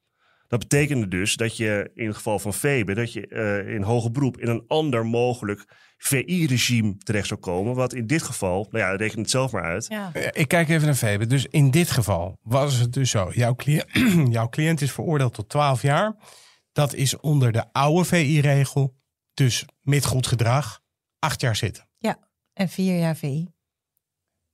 Dat 0.47 0.59
betekende 0.59 1.07
dus 1.07 1.35
dat 1.35 1.57
je 1.57 1.91
in 1.93 2.07
het 2.07 2.15
geval 2.15 2.39
van 2.39 2.53
Febe, 2.53 2.93
dat 2.93 3.13
je 3.13 3.27
eh, 3.27 3.73
in 3.73 3.81
hoger 3.81 4.11
beroep 4.11 4.37
in 4.37 4.47
een 4.47 4.63
ander 4.67 5.05
mogelijk 5.05 5.65
VI-regime 6.05 6.97
terecht 6.97 7.27
zou 7.27 7.39
komen. 7.39 7.75
Wat 7.75 7.93
in 7.93 8.07
dit 8.07 8.23
geval, 8.23 8.67
nou 8.69 8.83
ja, 8.83 8.95
reken 8.95 9.19
het 9.19 9.29
zelf 9.29 9.51
maar 9.51 9.63
uit. 9.63 9.85
Ja. 9.89 10.09
Eh, 10.13 10.41
Ik 10.41 10.47
kijk 10.47 10.69
even 10.69 10.85
naar 10.85 10.95
Febe. 10.95 11.27
Dus 11.27 11.45
in 11.45 11.71
dit 11.71 11.91
geval 11.91 12.39
was 12.41 12.75
het 12.75 12.93
dus 12.93 13.09
zo. 13.09 13.31
Jouw 13.33 13.55
cliënt, 13.55 13.85
jouw 14.37 14.49
cliënt 14.49 14.81
is 14.81 14.91
veroordeeld 14.91 15.33
tot 15.33 15.49
12 15.49 15.81
jaar. 15.81 16.15
Dat 16.71 16.93
is 16.93 17.19
onder 17.19 17.51
de 17.51 17.63
oude 17.71 18.05
VI-regel. 18.05 18.95
Dus 19.33 19.65
met 19.81 20.05
goed 20.05 20.27
gedrag. 20.27 20.81
Acht 21.19 21.41
jaar 21.41 21.55
zitten. 21.55 21.87
En 22.55 22.69
vier 22.69 22.99
jaar 22.99 23.15
VI. 23.15 23.47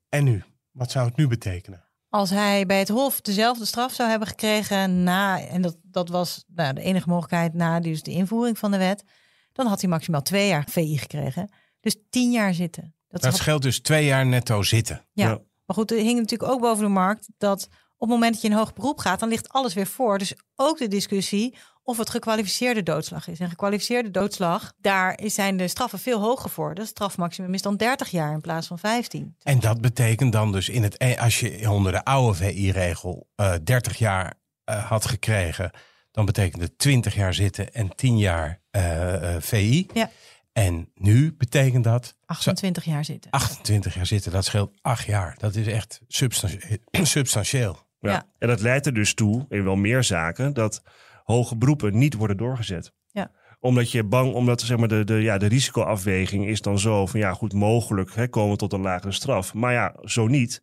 En 0.10 0.24
nu? 0.24 0.44
Wat 0.72 0.92
zou 0.92 1.08
het 1.08 1.16
nu 1.16 1.28
betekenen? 1.28 1.84
Als 2.10 2.30
hij 2.30 2.66
bij 2.66 2.80
het 2.80 2.90
Hof 2.90 3.22
dezelfde 3.22 3.66
straf 3.66 3.94
zou 3.94 4.10
hebben 4.10 4.28
gekregen 4.28 5.04
na, 5.04 5.48
en 5.48 5.62
dat, 5.62 5.78
dat 5.84 6.10
was 6.10 6.44
nou, 6.48 6.74
de 6.74 6.82
enige 6.82 7.10
mogelijkheid 7.10 7.54
na 7.54 7.80
dus 7.80 8.04
de 8.04 8.12
invoering 8.12 8.58
van 8.58 8.72
de 8.72 8.78
wet, 8.78 9.04
dan 9.52 9.68
had 9.68 9.82
hij 9.82 9.90
maximaal 9.90 10.22
twee 10.22 10.48
jaar 10.48 10.66
VI 10.70 10.98
gekregen. 10.98 11.50
Dus 11.80 11.96
tien 12.10 12.32
jaar 12.32 12.54
zitten. 12.54 12.96
Dat 13.08 13.22
Dat 13.22 13.32
had- 13.32 13.40
scheelt 13.40 13.62
dus 13.62 13.80
twee 13.80 14.06
jaar 14.06 14.26
netto 14.26 14.64
zitten. 14.64 15.06
ja. 15.14 15.28
Ja. 15.30 15.40
Maar 15.66 15.76
goed, 15.80 15.92
er 15.92 15.98
hing 15.98 16.20
natuurlijk 16.20 16.52
ook 16.52 16.62
boven 16.62 16.84
de 16.84 16.90
markt 16.90 17.28
dat 17.38 17.64
op 17.98 18.00
het 18.00 18.10
moment 18.10 18.34
dat 18.34 18.42
je 18.42 18.48
in 18.48 18.54
hoog 18.56 18.74
beroep 18.74 19.00
gaat, 19.00 19.20
dan 19.20 19.30
ligt 19.30 19.50
alles 19.50 19.74
weer 19.74 19.88
voor. 19.88 20.18
Dus 20.18 20.34
ook 20.56 20.78
de 20.78 20.88
discussie 20.88 21.56
of 21.84 21.98
het 21.98 22.10
gekwalificeerde 22.10 22.84
doodslag 22.84 23.28
is. 23.28 23.40
En 23.40 23.50
gekwalificeerde 23.50 24.12
doodslag, 24.12 24.74
daar 24.78 25.20
zijn 25.26 25.58
de 25.58 25.68
straffen 25.68 26.00
veel 26.00 26.20
hoger 26.20 26.50
voor. 26.50 26.76
Dat 26.76 26.88
strafmaximum 26.88 27.54
is 27.54 27.62
dan 27.62 27.78
30 27.78 28.10
jaar 28.10 28.34
in 28.34 28.42
plaats 28.42 28.68
van 28.68 28.80
15. 28.80 29.36
En 29.44 29.60
dat 29.60 29.82
betekent 29.82 30.32
dan 30.32 30.52
dus 30.52 30.70
in 30.70 30.84
het, 30.84 30.96
e- 31.02 31.16
als 31.16 31.40
je 31.40 31.70
onder 31.72 31.92
de 31.92 32.04
oude 32.04 32.38
VI-regel 32.38 33.28
eh 33.36 33.54
30 33.64 33.98
jaar 33.98 34.34
eh, 34.64 34.90
had 34.90 35.06
gekregen, 35.06 35.72
dan 36.12 36.26
betekent 36.26 36.62
het 36.62 36.78
20 36.78 37.16
jaar 37.16 37.34
zitten 37.34 37.74
en 37.74 37.96
10 37.96 38.18
jaar 38.18 38.61
eh, 38.72 39.36
eh, 39.36 39.42
VI. 39.42 39.88
Ja. 39.94 40.10
En 40.54 40.90
nu 40.96 41.34
betekent 41.38 41.84
dat 41.84 42.06
zo 42.06 42.14
28 42.26 42.84
jaar 42.86 43.06
zitten. 43.06 43.32
28 43.32 43.94
jaar 43.94 44.06
zitten. 44.06 44.32
Dat 44.32 44.46
scheelt 44.46 44.72
8 44.82 45.06
jaar. 45.06 45.36
Dat 45.38 45.56
is 45.56 45.68
echt 45.68 46.02
substantie- 46.08 46.82
substantieel. 47.18 47.80
Ja. 48.00 48.12
Ja. 48.12 48.26
En 48.38 48.48
dat 48.48 48.62
leidt 48.62 48.86
er 48.86 48.94
dus 48.94 49.14
toe, 49.14 49.46
in 49.50 49.64
wel 49.64 49.76
meer 49.76 50.04
zaken, 50.04 50.54
dat 50.54 50.84
hoge 51.24 51.56
beroepen 51.58 51.98
niet 51.98 52.14
worden 52.14 52.38
doorgezet. 52.38 52.94
Ja. 53.12 53.32
Omdat 53.60 53.92
je 53.92 54.04
bang, 54.04 54.34
omdat 54.34 54.62
zeg 54.62 54.78
maar, 54.78 54.88
de, 54.88 55.04
de, 55.04 55.14
ja, 55.14 55.38
de 55.38 55.46
risicoafweging 55.48 56.48
is 56.48 56.62
dan 56.62 56.80
zo 56.80 57.06
van 57.06 57.20
ja, 57.20 57.34
goed, 57.34 57.54
mogelijk 57.54 58.16
hè, 58.16 58.28
komen 58.28 58.52
we 58.52 58.58
tot 58.58 58.74
een 58.74 58.82
lagere 58.82 59.12
straf. 59.12 59.54
Maar 59.54 59.74
ja, 59.74 59.96
zo 60.04 60.28
niet. 60.28 60.62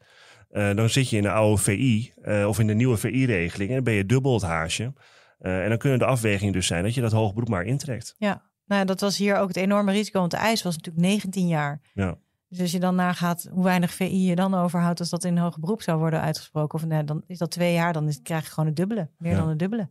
Eh, 0.50 0.74
dan 0.74 0.88
zit 0.90 1.10
je 1.10 1.16
in 1.16 1.22
de 1.22 1.30
oude 1.30 1.62
VI 1.62 2.12
eh, 2.22 2.46
of 2.48 2.58
in 2.58 2.66
de 2.66 2.74
nieuwe 2.74 2.96
VI-regeling 2.96 3.68
en 3.68 3.74
dan 3.74 3.84
ben 3.84 3.94
je 3.94 4.06
dubbel 4.06 4.34
het 4.34 4.42
haasje. 4.42 4.92
Eh, 5.38 5.62
en 5.62 5.68
dan 5.68 5.78
kunnen 5.78 5.98
de 5.98 6.04
afwegingen 6.04 6.52
dus 6.52 6.66
zijn 6.66 6.82
dat 6.82 6.94
je 6.94 7.00
dat 7.00 7.12
hoge 7.12 7.32
beroep 7.32 7.48
maar 7.48 7.64
intrekt. 7.64 8.14
Ja, 8.18 8.42
nou, 8.66 8.84
dat 8.84 9.00
was 9.00 9.16
hier 9.16 9.36
ook 9.36 9.48
het 9.48 9.56
enorme 9.56 9.92
risico, 9.92 10.18
want 10.18 10.30
de 10.30 10.36
eis 10.36 10.62
was 10.62 10.76
natuurlijk 10.76 11.06
19 11.06 11.46
jaar. 11.48 11.80
Ja. 11.94 12.16
Dus 12.48 12.60
als 12.60 12.70
je 12.72 12.80
dan 12.80 12.94
nagaat 12.94 13.48
hoe 13.52 13.64
weinig 13.64 13.94
VI 13.94 14.26
je 14.26 14.34
dan 14.34 14.54
overhoudt 14.54 15.00
als 15.00 15.08
dat 15.10 15.24
in 15.24 15.38
hoger 15.38 15.60
beroep 15.60 15.82
zou 15.82 15.98
worden 15.98 16.20
uitgesproken, 16.20 16.78
of 16.78 16.86
nee, 16.86 17.04
dan 17.04 17.22
is 17.26 17.38
dat 17.38 17.50
twee 17.50 17.72
jaar, 17.72 17.92
dan 17.92 18.08
is, 18.08 18.20
krijg 18.22 18.44
je 18.44 18.50
gewoon 18.50 18.66
het 18.66 18.76
dubbele, 18.76 19.10
meer 19.18 19.32
Ja. 19.32 19.38
dan 19.38 19.48
het 19.48 19.58
dubbele. 19.58 19.90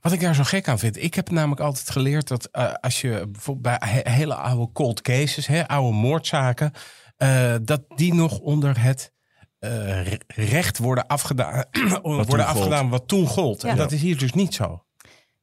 Wat 0.00 0.12
ik 0.12 0.20
daar 0.20 0.34
zo 0.34 0.42
gek 0.42 0.68
aan 0.68 0.78
vind. 0.78 1.02
Ik 1.02 1.14
heb 1.14 1.30
namelijk 1.30 1.60
altijd 1.60 1.90
geleerd 1.90 2.28
dat 2.28 2.44
eh, 2.50 2.72
als 2.72 3.00
je 3.00 3.28
bijvoorbeeld 3.32 3.78
bij 3.78 3.90
he- 3.90 4.10
hele 4.12 4.34
oude 4.34 4.72
cold 4.72 5.00
cases, 5.00 5.46
hè, 5.46 5.68
oude 5.68 5.96
moordzaken, 5.96 6.72
eh, 7.16 7.54
dat 7.62 7.82
die 7.96 8.14
nog 8.14 8.38
onder 8.38 8.80
het 8.82 9.12
eh, 9.58 10.06
re- 10.06 10.18
recht 10.26 10.78
worden 10.78 11.06
afgedaan, 11.16 11.64
worden 12.02 12.26
gold. 12.26 12.40
afgedaan 12.40 12.88
wat 12.88 13.08
toen 13.08 13.26
gold. 13.26 13.64
En 13.64 13.76
dat 13.76 13.92
is 13.92 14.00
hier 14.00 14.18
dus 14.18 14.32
niet 14.32 14.54
zo. 14.54 14.84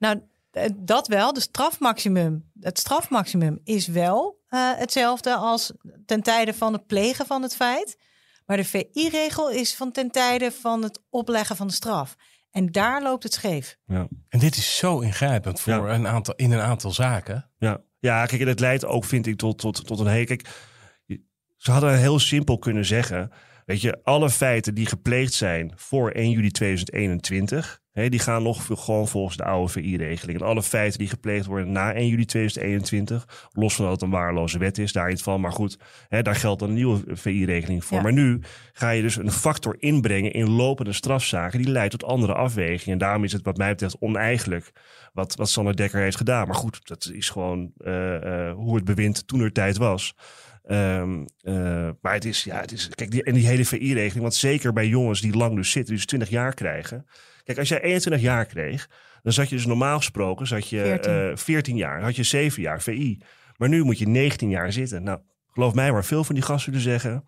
Nou, 0.03 0.21
eh, 0.51 0.69
dat 0.75 1.07
wel. 1.07 1.33
De 1.33 1.39
strafmaximum, 1.39 2.51
het 2.59 2.79
strafmaximum 2.79 3.59
is 3.63 3.87
wel 3.87 4.41
eh, 4.47 4.71
hetzelfde 4.75 5.35
als 5.35 5.71
ten 6.05 6.21
tijde 6.21 6.53
van 6.53 6.73
het 6.73 6.87
plegen 6.87 7.25
van 7.25 7.41
het 7.41 7.55
feit. 7.55 7.97
Maar 8.45 8.57
de 8.57 8.65
VI-regel 8.65 9.49
is 9.51 9.75
van 9.75 9.91
ten 9.91 10.11
tijde 10.11 10.51
van 10.51 10.83
het 10.83 10.99
opleggen 11.09 11.55
van 11.55 11.67
de 11.67 11.73
straf. 11.73 12.15
En 12.51 12.71
daar 12.71 13.01
loopt 13.01 13.23
het 13.23 13.33
scheef. 13.33 13.77
En 14.29 14.39
dit 14.39 14.55
is 14.55 14.77
zo 14.77 14.99
ingrijpend 14.99 15.59
voor 15.59 15.73
Ja. 15.73 15.93
een 15.93 16.07
aantal, 16.07 16.33
in 16.35 16.51
een 16.51 16.59
aantal 16.61 16.91
zaken. 16.91 17.49
Ja, 17.57 17.81
ja 17.99 18.25
kijk, 18.25 18.41
en 18.41 18.47
het 18.47 18.59
leidt 18.59 18.85
ook, 18.85 19.05
vind 19.05 19.27
ik, 19.27 19.37
tot, 19.37 19.57
tot, 19.57 19.85
tot 19.87 19.99
een 19.99 20.07
hele... 20.07 20.25
Kijk, 20.25 20.47
ze 21.57 21.71
hadden 21.71 21.97
heel 21.97 22.19
simpel 22.19 22.57
kunnen 22.57 22.85
zeggen... 22.85 23.31
Weet 23.65 23.81
je, 23.81 23.99
alle 24.03 24.29
feiten 24.29 24.73
die 24.75 24.85
gepleegd 24.85 25.33
zijn 25.33 25.71
voor 25.75 26.11
1 26.11 26.29
juli 26.29 26.51
2021... 26.51 27.81
Die 27.93 28.19
gaan 28.19 28.43
nog 28.43 28.65
gewoon 28.69 29.07
volgens 29.07 29.37
de 29.37 29.43
oude 29.43 29.71
VI-regeling. 29.71 30.39
En 30.39 30.45
alle 30.45 30.63
feiten 30.63 30.99
die 30.99 31.07
gepleegd 31.07 31.45
worden 31.45 31.71
na 31.71 31.93
1 31.93 32.07
juli 32.07 32.25
2021... 32.25 33.49
los 33.51 33.75
van 33.75 33.85
dat 33.85 33.93
het 33.93 34.01
een 34.01 34.09
waarloze 34.09 34.57
wet 34.57 34.77
is, 34.77 34.91
daar 34.91 35.05
in 35.05 35.11
het 35.11 35.21
geval. 35.21 35.39
Maar 35.39 35.51
goed, 35.51 35.77
daar 36.09 36.35
geldt 36.35 36.59
dan 36.59 36.69
een 36.69 36.75
nieuwe 36.75 37.01
VI-regeling 37.07 37.85
voor. 37.85 37.97
Ja. 37.97 38.03
Maar 38.03 38.13
nu 38.13 38.39
ga 38.73 38.89
je 38.89 39.01
dus 39.01 39.15
een 39.15 39.31
factor 39.31 39.75
inbrengen 39.79 40.33
in 40.33 40.49
lopende 40.49 40.93
strafzaken... 40.93 41.61
die 41.61 41.71
leidt 41.71 41.91
tot 41.91 42.03
andere 42.03 42.33
afwegingen. 42.33 42.93
En 42.93 42.97
daarom 42.97 43.23
is 43.23 43.31
het 43.31 43.43
wat 43.43 43.57
mij 43.57 43.69
betreft 43.69 43.97
oneigenlijk 43.99 44.71
wat, 45.13 45.35
wat 45.35 45.49
Sander 45.49 45.75
Dekker 45.75 46.01
heeft 46.01 46.17
gedaan. 46.17 46.47
Maar 46.47 46.55
goed, 46.55 46.87
dat 46.87 47.11
is 47.13 47.29
gewoon 47.29 47.71
eh, 47.77 48.47
eh, 48.49 48.55
hoe 48.55 48.75
het 48.75 48.85
bewind 48.85 49.27
toen 49.27 49.39
er 49.39 49.51
tijd 49.51 49.77
was. 49.77 50.15
Ehm, 50.63 51.25
eh, 51.41 51.89
maar 52.01 52.13
het 52.13 52.25
is, 52.25 52.43
ja, 52.43 52.59
het 52.59 52.71
is, 52.71 52.89
kijk, 52.89 53.11
die, 53.11 53.23
en 53.23 53.33
die 53.33 53.47
hele 53.47 53.65
VI-regeling, 53.65 54.21
want 54.21 54.35
zeker 54.35 54.73
bij 54.73 54.87
jongens 54.87 55.21
die 55.21 55.37
lang 55.37 55.55
dus 55.55 55.71
zitten, 55.71 55.93
dus 55.93 56.05
20 56.05 56.29
jaar 56.29 56.53
krijgen. 56.53 57.05
Kijk, 57.43 57.57
als 57.57 57.67
jij 57.69 57.81
21 57.81 58.21
jaar 58.21 58.45
kreeg, 58.45 58.89
dan 59.21 59.33
zat 59.33 59.49
je 59.49 59.55
dus 59.55 59.65
normaal 59.65 59.97
gesproken, 59.97 60.47
zat 60.47 60.69
je 60.69 60.81
14. 60.83 61.11
14, 61.11 61.37
14 61.37 61.75
jaar, 61.77 62.01
had 62.01 62.15
je 62.15 62.23
7 62.23 62.61
jaar 62.61 62.81
VI. 62.81 63.21
Maar 63.57 63.69
nu 63.69 63.83
moet 63.83 63.99
je 63.99 64.07
19 64.07 64.49
jaar 64.49 64.71
zitten. 64.71 65.03
Nou, 65.03 65.19
geloof 65.47 65.73
mij 65.73 65.91
maar, 65.91 66.05
veel 66.05 66.23
van 66.23 66.35
die 66.35 66.43
gasten 66.43 66.73
zullen 66.73 66.89
zeggen, 67.01 67.25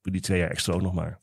doe 0.00 0.12
die 0.12 0.20
twee 0.20 0.38
jaar 0.38 0.50
extra 0.50 0.72
ook 0.72 0.82
nog 0.82 0.94
maar. 0.94 1.20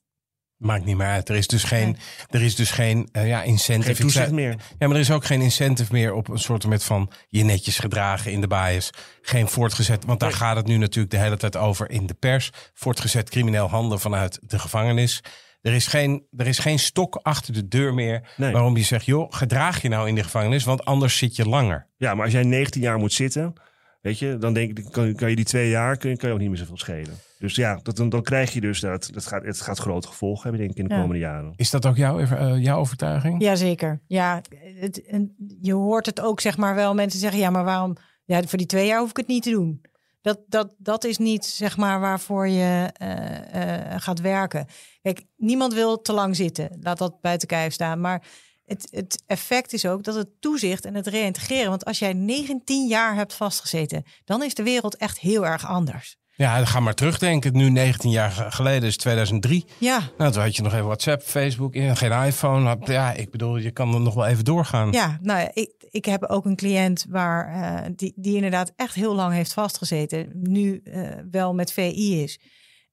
Maakt 0.57 0.85
niet 0.85 0.97
meer 0.97 1.07
uit. 1.07 1.29
Er 1.29 1.35
is 1.35 1.47
dus 1.47 1.63
geen, 1.63 1.97
er 2.29 2.41
is 2.41 2.55
dus 2.55 2.71
geen 2.71 3.09
eh, 3.11 3.27
ja, 3.27 3.43
incentive. 3.43 3.93
Geen 3.95 4.01
toezicht 4.01 4.31
meer. 4.31 4.55
Ja, 4.79 4.87
maar 4.87 4.95
er 4.95 5.01
is 5.01 5.11
ook 5.11 5.25
geen 5.25 5.41
incentive 5.41 5.93
meer 5.93 6.13
op 6.13 6.27
een 6.27 6.39
soort 6.39 6.67
met 6.67 6.83
van 6.83 7.11
je 7.27 7.43
netjes 7.43 7.79
gedragen 7.79 8.31
in 8.31 8.41
de 8.41 8.47
bias. 8.47 8.89
Geen 9.21 9.47
voortgezet, 9.47 10.05
want 10.05 10.19
daar 10.19 10.29
Nee. 10.29 10.37
gaat 10.37 10.55
het 10.55 10.65
nu 10.65 10.77
natuurlijk 10.77 11.13
de 11.13 11.19
hele 11.19 11.37
tijd 11.37 11.55
over 11.57 11.89
in 11.89 12.05
de 12.07 12.13
pers. 12.13 12.51
Voortgezet 12.73 13.29
crimineel 13.29 13.69
handelen 13.69 13.99
vanuit 13.99 14.39
de 14.41 14.59
gevangenis. 14.59 15.21
Er 15.66 15.74
is 15.74 15.88
geen, 15.88 16.26
er 16.38 16.47
is 16.47 16.59
geen 16.59 16.80
stok 16.80 17.16
achter 17.22 17.53
de 17.53 17.68
deur 17.68 17.93
meer 17.93 18.34
Nee. 18.38 18.51
waarom 18.51 18.78
je 18.78 18.84
zegt, 18.84 19.05
joh, 19.05 19.28
gedraag 19.30 19.82
je 19.82 19.89
nou 19.89 20.07
in 20.07 20.16
de 20.16 20.24
gevangenis, 20.24 20.63
want 20.63 20.86
anders 20.86 21.18
zit 21.18 21.36
je 21.36 21.47
langer. 21.49 21.88
Ja, 21.97 22.13
maar 22.13 22.24
als 22.24 22.34
jij 22.34 22.43
19 22.43 22.82
jaar 22.82 22.97
moet 22.97 23.13
zitten, 23.13 23.53
weet 24.01 24.20
je, 24.20 24.38
dan 24.38 24.53
denk 24.53 24.78
ik, 24.78 24.86
kan, 24.91 25.16
kan 25.16 25.30
je 25.30 25.36
die 25.36 25.45
twee 25.45 25.70
jaar, 25.70 25.97
kun, 25.97 26.18
kan 26.18 26.28
je 26.30 26.34
ook 26.36 26.41
niet 26.41 26.49
meer 26.49 26.57
zoveel 26.57 26.78
schelen. 26.78 27.13
Dus 27.39 27.55
ja, 27.55 27.80
dat, 27.84 27.95
dan, 27.97 28.09
dan 28.09 28.22
krijg 28.24 28.53
je 28.53 28.61
dus 28.61 28.80
dat, 28.80 29.09
dat 29.13 29.26
gaat, 29.26 29.43
het 29.45 29.61
gaat 29.61 29.80
grote 29.80 30.07
gevolgen 30.07 30.41
hebben, 30.43 30.59
denk 30.59 30.72
ik, 30.72 30.78
in 30.78 30.88
de 30.88 30.93
Ja. 30.93 30.99
komende 31.01 31.22
jaren. 31.22 31.53
Is 31.55 31.70
dat 31.70 31.86
ook 31.86 31.95
jouw, 31.97 32.20
eh, 32.20 32.57
jouw 32.63 32.78
overtuiging? 32.80 33.41
Jazeker. 33.41 34.01
Ja, 34.07 34.41
het, 34.80 35.05
en 35.05 35.36
je 35.61 35.74
hoort 35.74 36.05
het 36.05 36.22
ook 36.22 36.41
zeg 36.41 36.57
maar 36.57 36.76
wel. 36.76 36.93
Mensen 36.93 37.20
zeggen, 37.20 37.39
ja, 37.39 37.49
maar 37.49 37.63
waarom? 37.63 37.95
Ja, 38.26 38.43
voor 38.43 38.57
die 38.57 38.68
twee 38.68 38.88
jaar 38.88 38.99
hoef 38.99 39.09
ik 39.09 39.18
het 39.18 39.28
niet 39.28 39.43
te 39.43 39.49
doen. 39.51 39.82
Dat, 40.26 40.39
dat, 40.47 40.73
dat 40.78 41.03
is 41.03 41.17
niet 41.17 41.45
zeg 41.45 41.78
maar 41.78 41.99
waarvoor 41.99 42.47
je 42.47 42.89
eh, 42.93 43.91
eh, 43.91 44.01
gaat 44.01 44.19
werken. 44.19 44.67
Kijk, 45.01 45.23
niemand 45.36 45.73
wil 45.73 46.01
te 46.01 46.13
lang 46.13 46.36
zitten. 46.36 46.78
Laat 46.82 46.97
dat 46.97 47.21
buiten 47.21 47.47
kijf 47.47 47.73
staan. 47.73 48.01
Maar 48.01 48.28
het, 48.65 48.88
het 48.91 49.23
effect 49.26 49.73
is 49.73 49.86
ook 49.86 50.03
dat 50.03 50.15
het 50.15 50.41
toezicht 50.41 50.86
en 50.86 50.95
het 50.95 51.07
reïntegreren. 51.07 51.69
Want 51.69 51.86
als 51.86 51.99
jij 51.99 52.13
19 52.13 52.88
jaar 52.88 53.15
hebt 53.15 53.34
vastgezeten, 53.34 54.03
dan 54.23 54.43
is 54.43 54.53
de 54.53 54.63
wereld 54.63 54.97
echt 54.97 55.19
heel 55.19 55.45
erg 55.45 55.65
anders. 55.67 56.17
Ja, 56.38 56.65
ga 56.65 56.79
maar 56.79 56.93
terugdenken. 56.93 57.53
Nu 57.57 57.69
19 57.69 58.09
jaar 58.09 58.31
geleden 58.49 58.88
is 58.89 58.97
2003. 58.97 59.65
Ja, 59.77 59.99
Nou, 60.17 60.31
toen 60.31 60.41
had 60.41 60.55
je 60.55 60.61
nog 60.61 60.73
even 60.73 60.86
WhatsApp, 60.86 61.21
Facebook, 61.21 61.73
geen 61.75 62.11
iPhone. 62.25 62.67
Had- 62.67 62.88
Ja, 62.88 63.11
ik 63.13 63.31
bedoel, 63.31 63.57
je 63.57 63.71
kan 63.71 63.93
er 63.93 64.01
nog 64.01 64.13
wel 64.13 64.25
even 64.25 64.45
doorgaan. 64.45 64.91
ja 64.91 65.17
nou 65.21 65.39
ja, 65.39 65.49
ik, 65.53 65.73
ik 65.89 66.05
heb 66.05 66.23
ook 66.23 66.45
een 66.45 66.55
cliënt 66.55 67.05
waar, 67.09 67.47
eh, 67.53 67.89
die, 67.95 68.13
die 68.15 68.36
inderdaad 68.36 68.73
echt 68.75 68.95
heel 68.95 69.15
lang 69.15 69.33
heeft 69.33 69.53
vastgezeten. 69.53 70.29
Nu 70.33 70.81
eh, 70.83 71.01
wel 71.31 71.53
met 71.53 71.71
VI 71.73 72.21
is. 72.23 72.39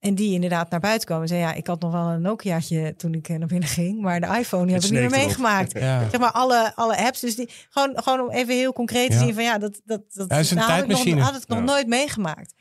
En 0.01 0.15
die 0.15 0.33
inderdaad 0.35 0.71
naar 0.71 0.81
buiten 0.81 1.09
komen 1.09 1.23
en 1.23 1.29
zei, 1.29 1.41
ja, 1.41 1.53
ik 1.53 1.67
had 1.67 1.81
nog 1.81 1.93
wel 1.93 2.07
een 2.09 2.21
Nokiaatje 2.23 2.95
toen 2.97 3.15
ik 3.15 3.29
eh, 3.29 3.37
naar 3.39 3.49
binnen 3.49 3.69
ging. 3.69 4.01
Maar 4.01 4.21
de 4.21 4.27
iPhone 4.39 4.65
die 4.65 4.75
heb 4.75 4.83
ik 4.85 4.91
niet 4.91 5.01
meer 5.01 5.11
meegemaakt. 5.11 5.73
Ja. 5.79 6.09
Zeg 6.11 6.21
maar 6.21 6.33
alle, 6.33 6.73
alle 6.75 6.97
apps. 6.97 7.21
Dus 7.21 7.37
die, 7.37 7.49
gewoon, 7.71 7.93
gewoon 7.95 8.21
om 8.21 8.31
even 8.31 8.55
heel 8.55 8.73
concreet 8.73 9.11
te 9.11 9.17
Ja. 9.17 9.23
zien 9.23 9.35
van 9.35 9.43
ja, 9.43 9.59
dat, 9.59 9.81
dat, 9.85 10.03
dat 10.13 10.29
Ja, 10.31 10.37
is 10.37 10.51
een 10.51 10.57
dat 10.57 10.67
had 10.67 10.79
ik 10.83 10.87
nog- 10.87 10.97
tijdmachine. 10.97 11.21
had 11.33 11.43
ik 11.43 11.49
nog 11.49 11.59
Ja. 11.59 11.65
nooit 11.65 11.87
meegemaakt. 11.87 12.55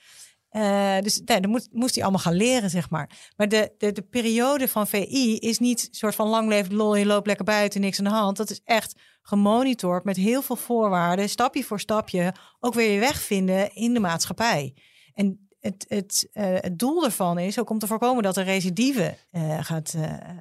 Eh, 0.51 0.99
dus 0.99 1.21
nee, 1.25 1.39
dan 1.39 1.51
moest, 1.51 1.69
moest 1.71 1.93
hij 1.93 2.03
allemaal 2.03 2.21
gaan 2.21 2.33
leren, 2.33 2.69
zeg 2.69 2.89
maar. 2.89 3.09
Maar 3.35 3.47
de, 3.47 3.73
de, 3.77 3.91
de 3.91 4.01
periode 4.01 4.67
van 4.67 4.87
VI 4.87 5.37
is 5.37 5.59
niet 5.59 5.87
soort 5.91 6.15
van 6.15 6.27
lang 6.27 6.49
leven 6.49 6.75
lol, 6.75 6.95
je 6.95 7.05
loopt 7.05 7.27
lekker 7.27 7.45
buiten, 7.45 7.81
niks 7.81 7.99
aan 7.99 8.05
de 8.05 8.11
hand. 8.11 8.37
Dat 8.37 8.49
is 8.49 8.61
echt 8.63 9.01
gemonitord 9.21 10.03
met 10.03 10.17
heel 10.17 10.41
veel 10.41 10.55
voorwaarden, 10.55 11.29
stapje 11.29 11.63
voor 11.63 11.79
stapje, 11.79 12.33
ook 12.59 12.73
weer 12.73 12.91
je 12.91 12.99
weg 12.99 13.21
vinden 13.21 13.75
in 13.75 13.93
de 13.93 13.99
maatschappij. 13.99 14.73
En 15.13 15.49
het, 15.59 15.85
het, 15.87 16.29
eh, 16.33 16.45
het 16.53 16.79
doel 16.79 17.01
daarvan 17.01 17.39
is 17.39 17.59
ook 17.59 17.69
om 17.69 17.79
te 17.79 17.87
voorkomen 17.87 18.23
dat 18.23 18.37
er 18.37 18.43
recidive 18.43 19.17
eh, 19.31 19.57
gaat, 19.61 19.97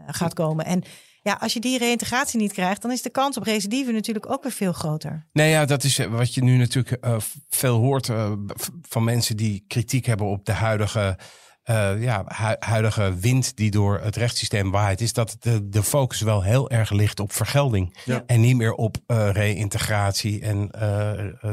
gaat 0.06 0.34
komen. 0.34 0.64
En 0.64 0.82
ja, 1.23 1.37
als 1.41 1.53
je 1.53 1.61
die 1.61 1.79
reïntegratie 1.79 2.41
niet 2.41 2.53
krijgt, 2.53 2.83
dan 2.83 2.91
is 2.91 3.03
de 3.03 3.11
kans 3.11 3.37
op 3.37 3.43
recidive 3.43 3.93
natuurlijk 3.93 4.31
ook 4.31 4.43
weer 4.43 4.53
veel 4.53 4.73
groter. 4.73 5.27
Nee, 5.33 5.51
ja, 5.51 5.64
dat 5.64 5.85
is 5.85 5.99
eh, 5.99 6.07
wat 6.07 6.35
je 6.35 6.43
nu 6.43 6.57
natuurlijk 6.57 7.05
eh, 7.05 7.16
veel 7.49 7.77
hoort 7.77 8.09
eh, 8.09 8.33
van 8.83 9.05
mensen 9.05 9.37
die 9.37 9.64
kritiek 9.66 10.07
hebben 10.07 10.27
op 10.27 10.45
de 10.45 10.53
huidige, 10.53 11.18
eh, 11.62 12.03
ja, 12.03 12.25
hu- 12.27 12.66
huidige 12.68 13.14
wind 13.21 13.57
die 13.57 13.71
door 13.71 14.01
het 14.01 14.16
rechtssysteem 14.16 14.71
waait. 14.71 15.01
Is 15.01 15.12
dat 15.12 15.37
de, 15.41 15.68
de 15.68 15.83
focus 15.83 16.21
wel 16.21 16.43
heel 16.43 16.71
erg 16.71 16.91
ligt 16.91 17.21
op 17.21 17.33
vergelding. 17.33 17.97
Ja. 18.05 18.23
En 18.27 18.41
niet 18.41 18.57
meer 18.57 18.73
op 18.73 18.97
eh, 19.07 19.31
reïntegratie 19.33 20.41
en 20.41 20.68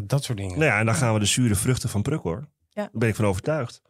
dat 0.07 0.24
soort 0.24 0.38
dingen. 0.38 0.57
Nou 0.59 0.72
ja, 0.72 0.80
en 0.80 0.86
dan 0.86 0.95
gaan 0.95 1.13
we 1.13 1.20
de 1.20 1.26
zure 1.26 1.55
vruchten 1.55 1.89
van 1.89 2.01
Pruk 2.01 2.22
hoor. 2.22 2.49
Ja. 2.70 2.82
Daar 2.82 2.89
ben 2.93 3.09
ik 3.09 3.15
van 3.15 3.26
overtuigd. 3.26 3.82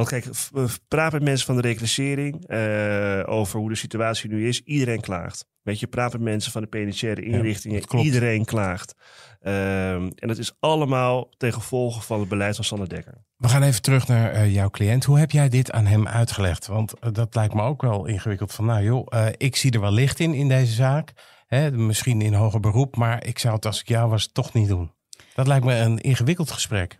Want 0.00 0.12
kijk, 0.12 0.34
v- 0.36 0.76
praat 0.88 1.12
met 1.12 1.22
mensen 1.22 1.46
van 1.46 1.56
de 1.56 1.62
reclassering 1.62 2.46
eh, 2.46 3.22
over 3.26 3.58
hoe 3.58 3.68
de 3.68 3.74
situatie 3.74 4.30
nu 4.30 4.48
is. 4.48 4.60
Iedereen 4.60 5.00
klaagt. 5.00 5.46
Weet 5.62 5.80
je, 5.80 5.86
praat 5.86 6.12
met 6.12 6.20
mensen 6.20 6.52
van 6.52 6.62
de 6.62 6.66
penitentiaire 6.68 7.22
inrichtingen. 7.22 7.82
Iedereen 8.04 8.44
klaagt. 8.44 8.94
Ehm, 9.40 10.10
en 10.14 10.28
dat 10.28 10.38
is 10.38 10.52
allemaal 10.60 11.28
ten 11.36 11.52
gevolge 11.52 12.00
van 12.02 12.20
het 12.20 12.28
beleid 12.28 12.54
van 12.54 12.64
Sander 12.64 12.88
Dekker. 12.88 13.14
We 13.36 13.48
gaan 13.48 13.62
even 13.62 13.82
terug 13.82 14.08
naar 14.08 14.30
eh, 14.30 14.54
jouw 14.54 14.70
cliënt. 14.70 15.04
Hoe 15.04 15.18
heb 15.18 15.30
jij 15.30 15.48
dit 15.48 15.70
aan 15.70 15.86
hem 15.86 16.08
uitgelegd? 16.08 16.66
Want 16.66 16.98
eh, 16.98 17.12
dat 17.12 17.34
lijkt 17.34 17.54
me 17.54 17.62
ook 17.62 17.82
wel 17.82 18.06
ingewikkeld. 18.06 18.52
Van 18.52 18.64
nou 18.64 18.82
joh, 18.82 19.26
ik 19.36 19.56
zie 19.56 19.70
er 19.70 19.80
wel 19.80 19.92
licht 19.92 20.20
in 20.20 20.34
in 20.34 20.48
deze 20.48 20.72
zaak. 20.72 21.12
Hè, 21.46 21.70
misschien 21.70 22.20
in 22.20 22.34
hoger 22.34 22.60
beroep, 22.60 22.96
maar 22.96 23.26
ik 23.26 23.38
zou 23.38 23.54
het 23.54 23.66
als 23.66 23.80
ik 23.80 23.88
jou 23.88 24.10
was 24.10 24.32
toch 24.32 24.52
niet 24.52 24.68
doen. 24.68 24.92
Dat 25.34 25.46
lijkt 25.46 25.64
me 25.64 25.74
een 25.74 25.98
ingewikkeld 25.98 26.50
gesprek. 26.50 26.98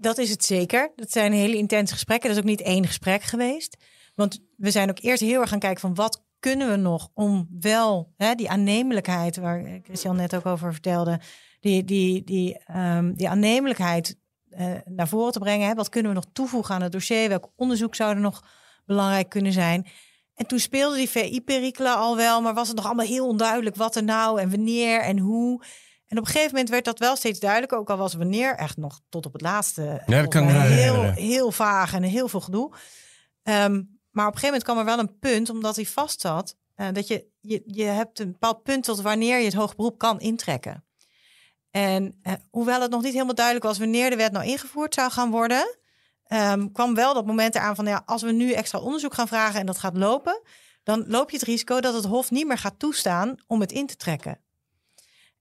Dat 0.00 0.18
is 0.18 0.30
het 0.30 0.44
zeker. 0.44 0.92
Dat 0.96 1.10
zijn 1.10 1.32
hele 1.32 1.56
intense 1.56 1.94
gesprekken. 1.94 2.28
Dat 2.28 2.38
is 2.38 2.42
ook 2.42 2.50
niet 2.50 2.60
één 2.60 2.86
gesprek 2.86 3.22
geweest. 3.22 3.76
Want 4.14 4.40
we 4.56 4.70
zijn 4.70 4.90
ook 4.90 4.98
eerst 5.00 5.22
heel 5.22 5.40
erg 5.40 5.48
gaan 5.48 5.58
kijken 5.58 5.80
van 5.80 5.94
wat 5.94 6.24
kunnen 6.38 6.70
we 6.70 6.76
nog 6.76 7.08
om 7.14 7.48
wel 7.60 8.12
hè, 8.16 8.34
die 8.34 8.50
aannemelijkheid, 8.50 9.36
waar 9.36 9.80
Christian 9.82 10.16
net 10.16 10.34
ook 10.34 10.46
over 10.46 10.72
vertelde, 10.72 11.20
die, 11.60 11.84
die, 11.84 12.24
die, 12.24 12.58
ehm, 12.58 13.12
die 13.12 13.28
aannemelijkheid 13.28 14.18
eh, 14.50 14.66
naar 14.84 15.08
voren 15.08 15.32
te 15.32 15.38
brengen. 15.38 15.76
Wat 15.76 15.88
kunnen 15.88 16.10
we 16.10 16.16
nog 16.16 16.26
toevoegen 16.32 16.74
aan 16.74 16.82
het 16.82 16.92
dossier? 16.92 17.28
Welk 17.28 17.52
onderzoek 17.56 17.94
zou 17.94 18.14
er 18.14 18.20
nog 18.20 18.44
belangrijk 18.86 19.28
kunnen 19.28 19.52
zijn? 19.52 19.86
En 20.34 20.46
toen 20.46 20.58
speelden 20.58 20.98
die 20.98 21.10
VI-perikelen 21.10 21.96
al 21.96 22.16
wel, 22.16 22.40
maar 22.40 22.54
was 22.54 22.68
het 22.68 22.76
nog 22.76 22.86
allemaal 22.86 23.06
heel 23.06 23.26
onduidelijk 23.26 23.76
wat 23.76 23.96
er 23.96 24.04
nou 24.04 24.40
en 24.40 24.50
wanneer 24.50 25.00
en 25.00 25.18
hoe. 25.18 25.62
En 26.10 26.18
op 26.18 26.24
een 26.24 26.30
gegeven 26.30 26.50
moment 26.50 26.68
werd 26.68 26.84
dat 26.84 26.98
wel 26.98 27.16
steeds 27.16 27.40
duidelijker, 27.40 27.78
ook 27.78 27.90
al 27.90 27.96
was 27.96 28.14
wanneer 28.14 28.54
echt 28.56 28.76
nog 28.76 29.00
tot 29.08 29.26
op 29.26 29.32
het 29.32 29.42
laatste. 29.42 30.02
Ja, 30.06 30.20
dat 30.20 30.30
kan 30.30 30.48
heel, 30.48 31.02
heel 31.02 31.52
vaag 31.52 31.94
en 31.94 32.02
heel 32.02 32.28
veel 32.28 32.40
gedoe. 32.40 32.72
Ehm, 33.42 33.82
maar 34.10 34.26
op 34.26 34.32
een 34.34 34.38
gegeven 34.38 34.46
moment 34.46 34.62
kwam 34.62 34.78
er 34.78 34.84
wel 34.84 34.98
een 34.98 35.18
punt, 35.18 35.50
omdat 35.50 35.76
hij 35.76 35.86
vast 35.86 36.20
zat, 36.20 36.56
eh, 36.74 36.88
dat 36.92 37.08
je, 37.08 37.26
je, 37.40 37.62
je 37.66 37.84
hebt 37.84 38.18
een 38.18 38.32
bepaald 38.32 38.62
punt 38.62 38.84
tot 38.84 39.00
wanneer 39.00 39.38
je 39.38 39.44
het 39.44 39.54
hoog 39.54 39.76
beroep 39.76 39.98
kan 39.98 40.20
intrekken. 40.20 40.84
En 41.70 42.18
eh, 42.22 42.32
hoewel 42.50 42.80
het 42.80 42.90
nog 42.90 43.02
niet 43.02 43.12
helemaal 43.12 43.34
duidelijk 43.34 43.66
was 43.66 43.78
wanneer 43.78 44.10
de 44.10 44.16
wet 44.16 44.32
nou 44.32 44.46
ingevoerd 44.46 44.94
zou 44.94 45.10
gaan 45.10 45.30
worden, 45.30 45.78
ehm, 46.24 46.72
kwam 46.72 46.94
wel 46.94 47.14
dat 47.14 47.26
moment 47.26 47.54
eraan 47.54 47.74
van 47.74 47.86
ja, 47.86 48.02
als 48.06 48.22
we 48.22 48.32
nu 48.32 48.52
extra 48.52 48.78
onderzoek 48.78 49.14
gaan 49.14 49.28
vragen 49.28 49.60
en 49.60 49.66
dat 49.66 49.78
gaat 49.78 49.96
lopen, 49.96 50.42
dan 50.82 51.04
loop 51.06 51.30
je 51.30 51.36
het 51.36 51.46
risico 51.46 51.80
dat 51.80 51.94
het 51.94 52.04
Hof 52.04 52.30
niet 52.30 52.46
meer 52.46 52.58
gaat 52.58 52.78
toestaan 52.78 53.34
om 53.46 53.60
het 53.60 53.72
in 53.72 53.86
te 53.86 53.96
trekken. 53.96 54.40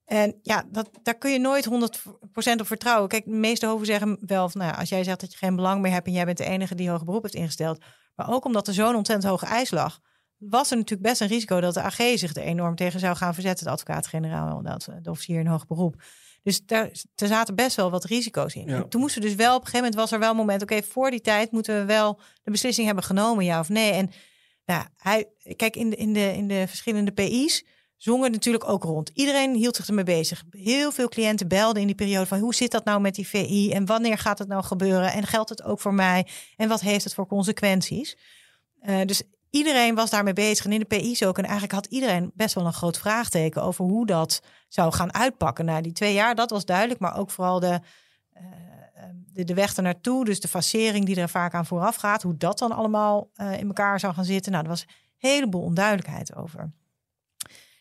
En 0.09 0.39
ja, 0.41 0.63
dat, 0.71 0.89
daar 1.03 1.17
kun 1.17 1.31
je 1.31 1.39
nooit 1.39 1.65
100% 1.65 1.71
op 2.59 2.67
vertrouwen. 2.67 3.09
Kijk, 3.09 3.25
de 3.25 3.31
meeste 3.31 3.65
hoven 3.65 3.85
zeggen 3.85 4.17
wel 4.25 4.49
van, 4.49 4.61
nou 4.61 4.75
als 4.75 4.89
jij 4.89 5.03
zegt 5.03 5.19
dat 5.19 5.31
je 5.31 5.37
geen 5.37 5.55
belang 5.55 5.81
meer 5.81 5.91
hebt 5.91 6.07
en 6.07 6.13
jij 6.13 6.25
bent 6.25 6.37
de 6.37 6.45
enige 6.45 6.75
die 6.75 6.89
hoger 6.89 7.05
beroep 7.05 7.21
heeft 7.21 7.33
ingesteld, 7.33 7.83
maar 8.15 8.29
ook 8.29 8.45
omdat 8.45 8.67
er 8.67 8.73
zo'n 8.73 8.95
ontzettend 8.95 9.31
hoge 9.31 9.45
eis 9.45 9.71
lag, 9.71 9.99
was 10.37 10.71
er 10.71 10.77
natuurlijk 10.77 11.09
best 11.09 11.21
een 11.21 11.27
risico 11.27 11.59
dat 11.59 11.73
de 11.73 11.81
AG 11.81 11.95
zich 11.95 12.35
er 12.35 12.43
enorm 12.43 12.75
tegen 12.75 12.99
zou 12.99 13.15
gaan 13.15 13.33
verzetten, 13.33 13.65
de 13.65 13.71
advocaat-generaal 13.71 14.57
en 14.57 14.63
dat, 14.63 14.89
de 15.01 15.09
officier 15.09 15.39
in 15.39 15.47
hoger 15.47 15.67
beroep. 15.67 16.03
Dus 16.43 16.65
daar, 16.65 16.89
er 17.15 17.27
zaten 17.27 17.55
best 17.55 17.75
wel 17.75 17.91
wat 17.91 18.03
risico's 18.03 18.55
in. 18.55 18.67
Ja. 18.67 18.83
Toen 18.83 19.01
moesten 19.01 19.21
we 19.21 19.27
dus 19.27 19.37
wel, 19.37 19.55
op 19.55 19.61
een 19.61 19.65
gegeven 19.65 19.85
moment 19.85 19.95
was 19.95 20.11
er 20.11 20.19
wel 20.19 20.29
een 20.29 20.35
moment, 20.35 20.61
oké, 20.61 20.83
voor 20.83 21.11
die 21.11 21.21
tijd 21.21 21.51
moeten 21.51 21.79
we 21.79 21.85
wel 21.85 22.19
de 22.43 22.51
beslissing 22.51 22.85
hebben 22.85 23.03
genomen, 23.03 23.45
ja 23.45 23.59
of 23.59 23.69
nee. 23.69 23.91
En 23.91 24.11
nou, 24.65 24.85
hij, 24.97 25.29
kijk, 25.55 25.75
in 25.75 25.89
de, 25.89 25.95
in, 25.95 26.13
de, 26.13 26.33
in 26.33 26.47
de 26.47 26.67
verschillende 26.67 27.11
PI's 27.11 27.65
zongen 27.99 28.31
natuurlijk 28.31 28.69
ook 28.69 28.83
rond. 28.83 29.09
Iedereen 29.13 29.55
hield 29.55 29.75
zich 29.75 29.87
ermee 29.87 30.03
bezig. 30.03 30.43
Heel 30.51 30.91
veel 30.91 31.07
cliënten 31.07 31.47
belden 31.47 31.81
in 31.81 31.87
die 31.87 31.95
periode 31.95 32.25
van 32.25 32.39
hoe 32.39 32.55
zit 32.55 32.71
dat 32.71 32.85
nou 32.85 33.01
met 33.01 33.15
die 33.15 33.27
VI 33.27 33.71
en 33.71 33.85
wanneer 33.85 34.17
gaat 34.17 34.39
het 34.39 34.47
nou 34.47 34.63
gebeuren 34.63 35.11
en 35.13 35.25
geldt 35.25 35.49
het 35.49 35.63
ook 35.63 35.79
voor 35.79 35.93
mij 35.93 36.27
en 36.55 36.69
wat 36.69 36.81
heeft 36.81 37.03
het 37.03 37.13
voor 37.13 37.27
consequenties? 37.27 38.17
Eh, 38.79 39.05
dus 39.05 39.21
iedereen 39.49 39.95
was 39.95 40.09
daarmee 40.09 40.33
bezig 40.33 40.65
en 40.65 40.71
in 40.71 40.79
de 40.79 40.85
PI's 40.85 41.23
ook. 41.23 41.37
En 41.37 41.43
eigenlijk 41.43 41.73
had 41.73 41.85
iedereen 41.85 42.31
best 42.33 42.55
wel 42.55 42.65
een 42.65 42.73
groot 42.73 42.97
vraagteken 42.97 43.63
over 43.63 43.85
hoe 43.85 44.05
dat 44.05 44.41
zou 44.67 44.93
gaan 44.93 45.13
uitpakken. 45.13 45.65
Na 45.65 45.81
die 45.81 45.93
twee 45.93 46.13
jaar, 46.13 46.35
dat 46.35 46.49
was 46.49 46.65
duidelijk, 46.65 46.99
maar 46.99 47.17
ook 47.17 47.31
vooral 47.31 47.59
de, 47.59 47.79
eh, 48.33 48.43
de, 49.33 49.43
de 49.43 49.53
weg 49.53 49.75
ernaartoe, 49.75 50.25
dus 50.25 50.39
de 50.39 50.47
facering 50.47 51.05
die 51.05 51.21
er 51.21 51.29
vaak 51.29 51.53
aan 51.53 51.65
vooraf 51.65 51.95
gaat, 51.95 52.21
hoe 52.21 52.37
dat 52.37 52.59
dan 52.59 52.71
allemaal 52.71 53.29
eh, 53.33 53.59
in 53.59 53.67
elkaar 53.67 53.99
zou 53.99 54.13
gaan 54.13 54.25
zitten. 54.25 54.51
Nou, 54.51 54.63
er 54.63 54.69
was 54.69 54.81
een 54.81 55.29
heleboel 55.29 55.61
onduidelijkheid 55.61 56.35
over. 56.35 56.71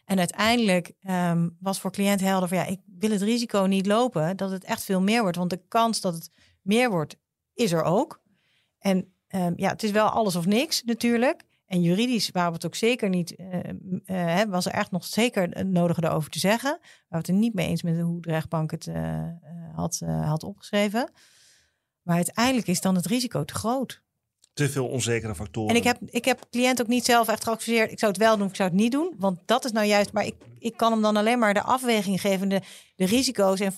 En 0.08 0.18
uiteindelijk 0.18 0.92
ehm, 1.00 1.48
was 1.60 1.80
voor 1.80 1.90
cliënt 1.90 2.20
helder 2.20 2.48
van 2.48 2.58
ja, 2.58 2.64
ik 2.64 2.80
wil 2.98 3.10
het 3.10 3.22
risico 3.22 3.64
niet 3.64 3.86
lopen 3.86 4.36
dat 4.36 4.50
het 4.50 4.64
echt 4.64 4.84
veel 4.84 5.00
meer 5.00 5.22
wordt. 5.22 5.36
Want 5.36 5.50
de 5.50 5.62
kans 5.68 6.00
dat 6.00 6.14
het 6.14 6.30
meer 6.62 6.90
wordt, 6.90 7.16
is 7.54 7.72
er 7.72 7.82
ook. 7.82 8.22
En 8.78 9.12
ehm, 9.26 9.52
ja, 9.56 9.68
het 9.68 9.82
is 9.82 9.90
wel 9.90 10.08
alles 10.08 10.36
of 10.36 10.46
niks 10.46 10.82
natuurlijk. 10.82 11.44
En 11.66 11.82
juridisch 11.82 12.30
waren 12.30 12.48
we 12.48 12.54
het 12.54 12.66
ook 12.66 12.74
zeker 12.74 13.08
niet, 13.08 13.36
eh, 13.36 14.40
eh, 14.40 14.48
was 14.48 14.66
er 14.66 14.72
echt 14.72 14.90
nog 14.90 15.04
zeker 15.04 15.48
het 15.50 15.68
nodige 15.68 16.04
erover 16.04 16.30
te 16.30 16.38
zeggen. 16.38 16.78
We 16.80 17.04
waren 17.08 17.26
het 17.26 17.28
er 17.28 17.40
niet 17.40 17.54
mee 17.54 17.68
eens 17.68 17.82
met 17.82 18.00
hoe 18.00 18.20
de 18.20 18.30
rechtbank 18.30 18.70
het 18.70 18.86
eh, 18.86 19.28
had, 19.74 20.02
had 20.06 20.42
opgeschreven. 20.42 21.10
Maar 22.02 22.16
uiteindelijk 22.16 22.66
is 22.66 22.80
dan 22.80 22.94
het 22.94 23.06
risico 23.06 23.44
te 23.44 23.54
groot. 23.54 24.02
Te 24.58 24.68
veel 24.68 24.86
onzekere 24.88 25.34
factoren. 25.34 25.70
En 25.70 25.76
ik 25.76 25.84
heb, 25.84 25.98
ik 26.04 26.24
heb 26.24 26.46
cliënt 26.50 26.80
ook 26.80 26.86
niet 26.88 27.04
zelf 27.04 27.28
echt 27.28 27.44
geadviseerd. 27.44 27.90
Ik 27.92 27.98
zou 27.98 28.12
het 28.12 28.20
wel 28.20 28.34
doen, 28.36 28.44
of 28.44 28.50
ik 28.50 28.56
zou 28.56 28.68
het 28.68 28.78
niet 28.78 28.92
doen. 28.92 29.14
Want 29.18 29.38
dat 29.46 29.64
is 29.64 29.72
nou 29.72 29.86
juist. 29.86 30.12
Maar 30.12 30.24
ik, 30.26 30.34
ik 30.58 30.76
kan 30.76 30.92
hem 30.92 31.02
dan 31.02 31.16
alleen 31.16 31.38
maar 31.38 31.54
de 31.54 31.62
afweging 31.62 32.20
geven. 32.20 32.48
De, 32.48 32.60
de 32.96 33.04
risico's 33.04 33.60
en 33.60 33.72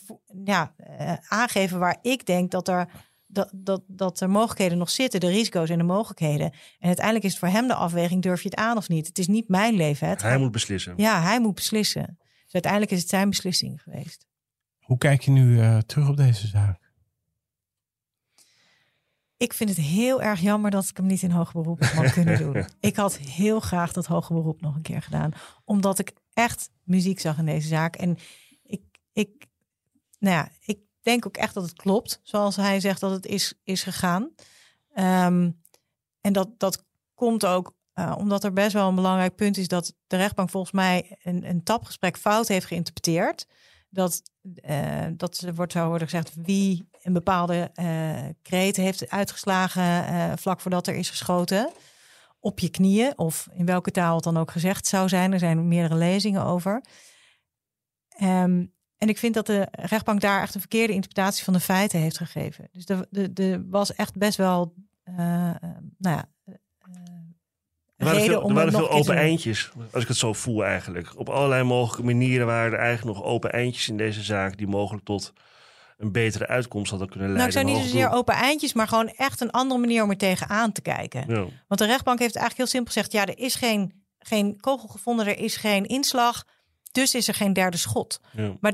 ja, 0.45 0.75
eh, 0.77 1.13
aangeven 1.29 1.79
waar 1.79 1.99
ik 2.03 2.27
denk 2.27 2.51
dat 2.51 2.69
er, 2.69 2.89
dat, 3.27 3.51
dat, 3.55 3.83
dat 3.87 4.21
er 4.21 4.31
mogelijkheden 4.31 4.79
nog 4.79 4.91
zitten. 4.91 5.21
De 5.21 5.29
risico's 5.29 5.69
en 5.71 5.79
de 5.79 5.85
mogelijkheden. 5.85 6.51
En 6.79 6.87
uiteindelijk 6.87 7.25
is 7.25 7.31
het 7.31 7.41
voor 7.41 7.49
hem 7.49 7.67
de 7.69 7.75
afweging. 7.75 8.23
Durf 8.23 8.43
je 8.43 8.49
het 8.49 8.59
aan 8.59 8.77
of 8.77 8.89
niet? 8.89 9.07
Het 9.07 9.19
is 9.19 9.27
niet 9.27 9.49
mijn 9.49 9.75
leven. 9.75 10.07
hè. 10.07 10.13
Het 10.13 10.23
Hij 10.23 10.31
gaat- 10.31 10.41
moet 10.41 10.53
beslissen. 10.53 10.95
Ja, 10.97 11.23
hij 11.23 11.41
moet 11.41 11.55
beslissen. 11.55 12.19
Dus 12.45 12.53
uiteindelijk 12.53 12.93
is 12.93 13.01
het 13.01 13.09
zijn 13.09 13.29
beslissing 13.29 13.83
geweest. 13.83 14.27
Hoe 14.81 14.99
kijk 14.99 15.23
je 15.23 15.31
nu 15.31 15.61
eh, 15.61 15.79
terug 15.79 16.09
op 16.09 16.17
deze 16.17 16.47
zaak? 16.47 16.80
Ik 19.41 19.53
vind 19.53 19.69
het 19.69 19.79
heel 19.79 20.23
erg 20.23 20.41
jammer 20.41 20.71
dat 20.71 20.89
ik 20.89 20.97
hem 20.97 21.07
niet 21.07 21.23
in 21.23 21.31
hoger 21.31 21.61
beroep 21.61 21.83
had 21.83 22.13
kunnen 22.13 22.39
doen. 22.39 22.65
Ik 22.81 22.97
had 22.97 23.17
heel 23.17 23.61
graag 23.61 23.93
dat 23.93 24.07
hoger 24.07 24.35
beroep 24.35 24.61
nog 24.61 24.75
een 24.75 24.83
keer 24.83 25.03
gedaan. 25.03 25.33
Omdat 25.65 25.99
ik 25.99 26.13
echt 26.33 26.71
muziek 26.83 27.21
zag 27.21 27.39
in 27.39 27.45
deze 27.45 27.69
zaak. 27.69 27.97
En 27.97 28.19
ik, 28.63 28.83
ik, 29.13 29.47
nou 30.19 30.35
ja, 30.37 30.49
ik 30.65 30.79
denk 31.01 31.27
ook 31.27 31.37
echt 31.37 31.55
dat 31.55 31.63
het 31.63 31.73
klopt. 31.73 32.21
Zoals 32.23 32.57
hij 32.57 32.81
zegt 32.81 33.01
dat 33.01 33.11
het 33.11 33.27
is, 33.27 33.55
is 33.65 33.83
gegaan. 33.83 34.31
Ehm, 34.95 35.51
en 36.21 36.33
dat, 36.33 36.59
dat 36.59 36.85
komt 37.15 37.47
ook 37.47 37.75
eh, 37.93 38.15
omdat 38.19 38.45
er 38.45 38.53
best 38.53 38.73
wel 38.73 38.89
een 38.89 38.95
belangrijk 38.95 39.35
punt 39.35 39.57
is... 39.57 39.69
dat 39.69 39.95
de 40.07 40.17
rechtbank 40.17 40.51
volgens 40.51 40.73
mij 40.73 41.19
een, 41.23 41.49
een 41.49 41.63
tapgesprek 41.63 42.17
fout 42.17 42.49
heeft 42.49 42.67
geïnterpreteerd. 42.67 43.47
dat, 43.89 44.23
uh, 44.43 45.07
dat 45.17 45.45
wordt 45.55 45.73
zo 45.73 45.89
worden 45.89 46.09
gezegd 46.09 46.35
wie 46.35 46.89
een 47.03 47.13
bepaalde 47.13 47.71
uh, 47.81 48.11
kreet 48.43 48.77
heeft 48.77 49.11
uitgeslagen 49.11 49.83
uh, 49.83 50.33
vlak 50.37 50.61
voordat 50.61 50.87
er 50.87 50.95
is 50.95 51.11
geschoten. 51.11 51.71
Op 52.41 52.59
je 52.59 52.69
knieën, 52.69 53.19
of 53.19 53.49
in 53.53 53.67
welke 53.67 53.91
taal 53.91 54.15
het 54.15 54.25
dan 54.25 54.37
ook 54.37 54.51
gezegd 54.51 54.87
zou 54.87 55.09
zijn. 55.09 55.33
Er 55.33 55.39
zijn 55.39 55.69
meerdere 55.69 55.95
lezingen 55.95 56.45
over. 56.45 56.85
Um, 58.23 58.73
en 58.97 59.09
ik 59.09 59.19
vind 59.19 59.35
dat 59.35 59.47
de 59.47 59.69
rechtbank 59.71 60.21
daar 60.21 60.43
echt 60.43 60.55
een 60.55 60.61
verkeerde 60.61 60.93
interpretatie 60.93 61.45
van 61.45 61.53
de 61.53 61.61
feiten 61.61 61.99
heeft 61.99 62.17
gegeven. 62.17 62.69
Dus 62.73 62.85
er 62.89 63.07
de, 63.11 63.33
de 63.33 63.67
was 63.71 63.95
echt 63.95 64.17
best 64.17 64.37
wel, 64.37 64.75
uh, 65.05 65.17
nou 65.99 66.17
ja, 66.17 66.25
uh, 66.45 66.55
er 67.97 68.07
waren 68.07 68.23
veel, 68.23 68.49
er 68.49 68.55
waren 68.55 68.73
veel 68.73 68.91
open 68.91 69.17
eindjes, 69.17 69.71
als 69.93 70.03
ik 70.03 70.09
het 70.09 70.17
zo 70.17 70.33
voel 70.33 70.65
eigenlijk. 70.65 71.19
Op 71.19 71.29
allerlei 71.29 71.63
mogelijke 71.63 72.05
manieren 72.05 72.47
waren 72.47 72.73
er 72.73 72.79
eigenlijk 72.79 73.17
nog 73.17 73.27
open 73.27 73.53
eindjes 73.53 73.89
in 73.89 73.97
deze 73.97 74.23
zaak... 74.23 74.57
die 74.57 74.67
mogelijk 74.67 75.05
tot 75.05 75.33
een 76.01 76.13
betere 76.13 76.47
uitkomst 76.47 76.91
hadden 76.91 77.09
kunnen 77.09 77.33
leiden. 77.33 77.55
Nou, 77.55 77.67
ik 77.67 77.73
zou 77.73 77.85
niet 77.85 77.93
zozeer 77.93 78.17
open 78.17 78.35
eindjes, 78.35 78.73
maar 78.73 78.89
gewoon 78.89 79.09
echt 79.09 79.41
een 79.41 79.51
andere 79.51 79.81
manier 79.81 80.03
om 80.03 80.11
er 80.11 80.17
tegenaan 80.17 80.73
te 80.73 80.81
kijken. 80.81 81.25
Ja. 81.29 81.47
Want 81.69 81.81
de 81.81 81.87
rechtbank 81.87 82.19
heeft 82.19 82.37
eigenlijk 82.37 82.57
heel 82.57 82.67
simpel 82.67 82.93
gezegd: 82.93 83.13
ja, 83.13 83.27
er 83.27 83.39
is 83.39 83.55
geen, 83.55 84.05
geen 84.19 84.61
kogel 84.61 84.89
gevonden, 84.89 85.27
er 85.27 85.39
is 85.39 85.57
geen 85.57 85.87
inslag, 85.87 86.45
dus 86.93 87.15
is 87.15 87.29
er 87.29 87.35
geen 87.35 87.53
derde 87.53 87.77
schot. 87.77 88.21
Ja. 88.33 88.57
Maar 88.61 88.73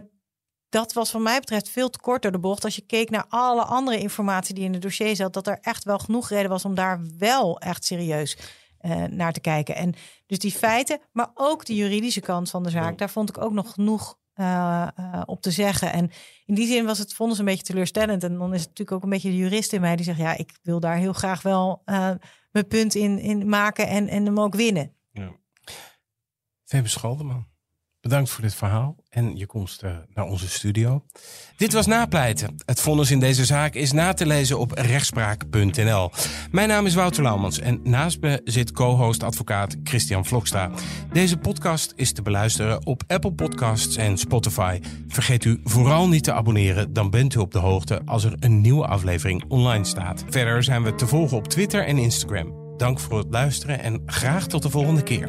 dat 0.69 0.93
was 0.93 1.11
van 1.11 1.23
mij 1.23 1.41
betreft 1.41 1.69
veel 1.69 1.91
te 1.91 1.99
kort 1.99 2.23
door 2.23 2.33
de 2.33 2.39
bocht. 2.39 2.65
Als 2.65 2.77
je 2.77 2.87
keek 2.87 3.11
naar 3.11 3.25
alle 3.29 3.63
andere 3.63 3.99
informatie 3.99 4.55
die 4.55 4.65
in 4.65 4.73
het 4.73 4.83
dossier 4.83 5.17
zat, 5.17 5.33
dat 5.33 5.47
er 5.47 5.59
echt 5.61 5.85
wel 5.85 5.99
genoeg 5.99 6.29
reden 6.29 6.51
was 6.51 6.65
om 6.65 6.75
daar 6.75 7.01
wel 7.19 7.59
echt 7.59 7.85
serieus 7.85 8.37
uh, 8.81 9.05
naar 9.05 9.33
te 9.33 9.41
kijken. 9.41 9.75
En 9.75 9.95
dus 10.27 10.39
die 10.39 10.53
feiten, 10.53 11.01
maar 11.13 11.31
ook 11.35 11.65
de 11.65 11.75
juridische 11.75 12.21
kant 12.21 12.51
van 12.51 12.63
de 12.63 12.71
zaak, 12.71 12.99
daar 12.99 13.11
vond 13.11 13.29
ik 13.29 13.39
ook 13.39 13.53
nog 13.53 13.73
genoeg 13.73 14.17
uh, 14.37 14.89
uh, 15.01 15.23
op 15.27 15.43
te 15.43 15.51
zeggen. 15.51 15.93
En 15.93 16.11
in 16.45 16.55
die 16.55 16.67
zin 16.67 16.85
was 16.85 16.99
het 16.99 17.15
vonnis 17.15 17.39
een 17.39 17.45
beetje 17.45 17.63
teleurstellend. 17.63 18.23
En 18.23 18.39
dan 18.39 18.55
is 18.55 18.61
het 18.61 18.69
natuurlijk 18.69 18.97
ook 18.97 19.03
een 19.03 19.11
beetje 19.11 19.31
de 19.31 19.37
jurist 19.37 19.73
in 19.73 19.81
mij 19.81 19.97
die 19.97 20.05
zegt: 20.05 20.19
ja, 20.19 20.37
ik 20.37 20.59
wil 20.63 20.81
daar 20.81 20.97
heel 20.97 21.13
graag 21.13 21.43
wel 21.43 21.83
mijn 22.51 22.67
punt 22.69 22.95
in, 22.95 23.19
in 23.19 23.49
maken 23.49 23.89
en, 23.89 24.09
en 24.09 24.25
hem 24.25 24.41
ook 24.41 24.55
winnen. 24.55 24.93
Ja. 25.13 25.33
Schaldeman. 26.85 27.47
Bedankt 28.07 28.31
voor 28.31 28.43
dit 28.43 28.55
verhaal 28.55 28.97
en 29.11 29.37
je 29.37 29.47
komst 29.47 29.83
uh, 29.83 29.91
naar 30.15 30.25
onze 30.25 30.49
studio. 30.49 31.05
Dit 31.57 31.73
was 31.73 31.87
Napleiten. 31.87 32.55
Het 32.65 32.81
vonnis 32.81 33.11
in 33.11 33.21
deze 33.21 33.45
zaak 33.45 33.75
is 33.75 33.93
na 33.93 34.13
te 34.13 34.27
lezen 34.27 34.59
op 34.59 34.73
rechtspraak.nl. 34.73 36.11
Mijn 36.51 36.69
naam 36.69 36.87
is 36.87 36.95
Wouter 36.95 37.23
Laumans 37.23 37.59
en 37.59 37.81
naast 37.83 38.21
me 38.21 38.41
zit 38.45 38.73
co-host 38.73 39.23
advocaat 39.23 39.77
Christian 39.85 40.27
Vlokstra. 40.27 40.71
Deze 41.13 41.37
podcast 41.37 41.93
is 41.97 42.13
te 42.13 42.23
beluisteren 42.23 42.87
op 42.87 43.03
Apple 43.07 43.33
Podcasts 43.33 43.97
en 43.97 44.19
Spotify. 44.19 44.81
Vergeet 45.09 45.45
u 45.45 45.61
vooral 45.65 46.09
niet 46.09 46.25
te 46.25 46.33
abonneren, 46.33 46.93
dan 46.93 47.11
bent 47.11 47.35
u 47.35 47.39
op 47.39 47.53
de 47.53 47.59
hoogte 47.59 48.03
als 48.05 48.25
er 48.25 48.37
een 48.39 48.61
nieuwe 48.61 48.87
aflevering 48.87 49.45
online 49.49 49.85
staat. 49.85 50.25
Verder 50.29 50.63
zijn 50.63 50.83
we 50.83 50.95
te 50.95 51.07
volgen 51.07 51.37
op 51.37 51.49
Twitter 51.49 51.87
en 51.87 51.99
Instagram. 51.99 52.77
Dank 52.77 53.01
voor 53.01 53.19
het 53.19 53.31
luisteren 53.31 53.81
en 53.81 54.03
graag 54.07 54.47
tot 54.47 54.63
de 54.63 54.71
volgende 54.71 55.03
keer. 55.03 55.29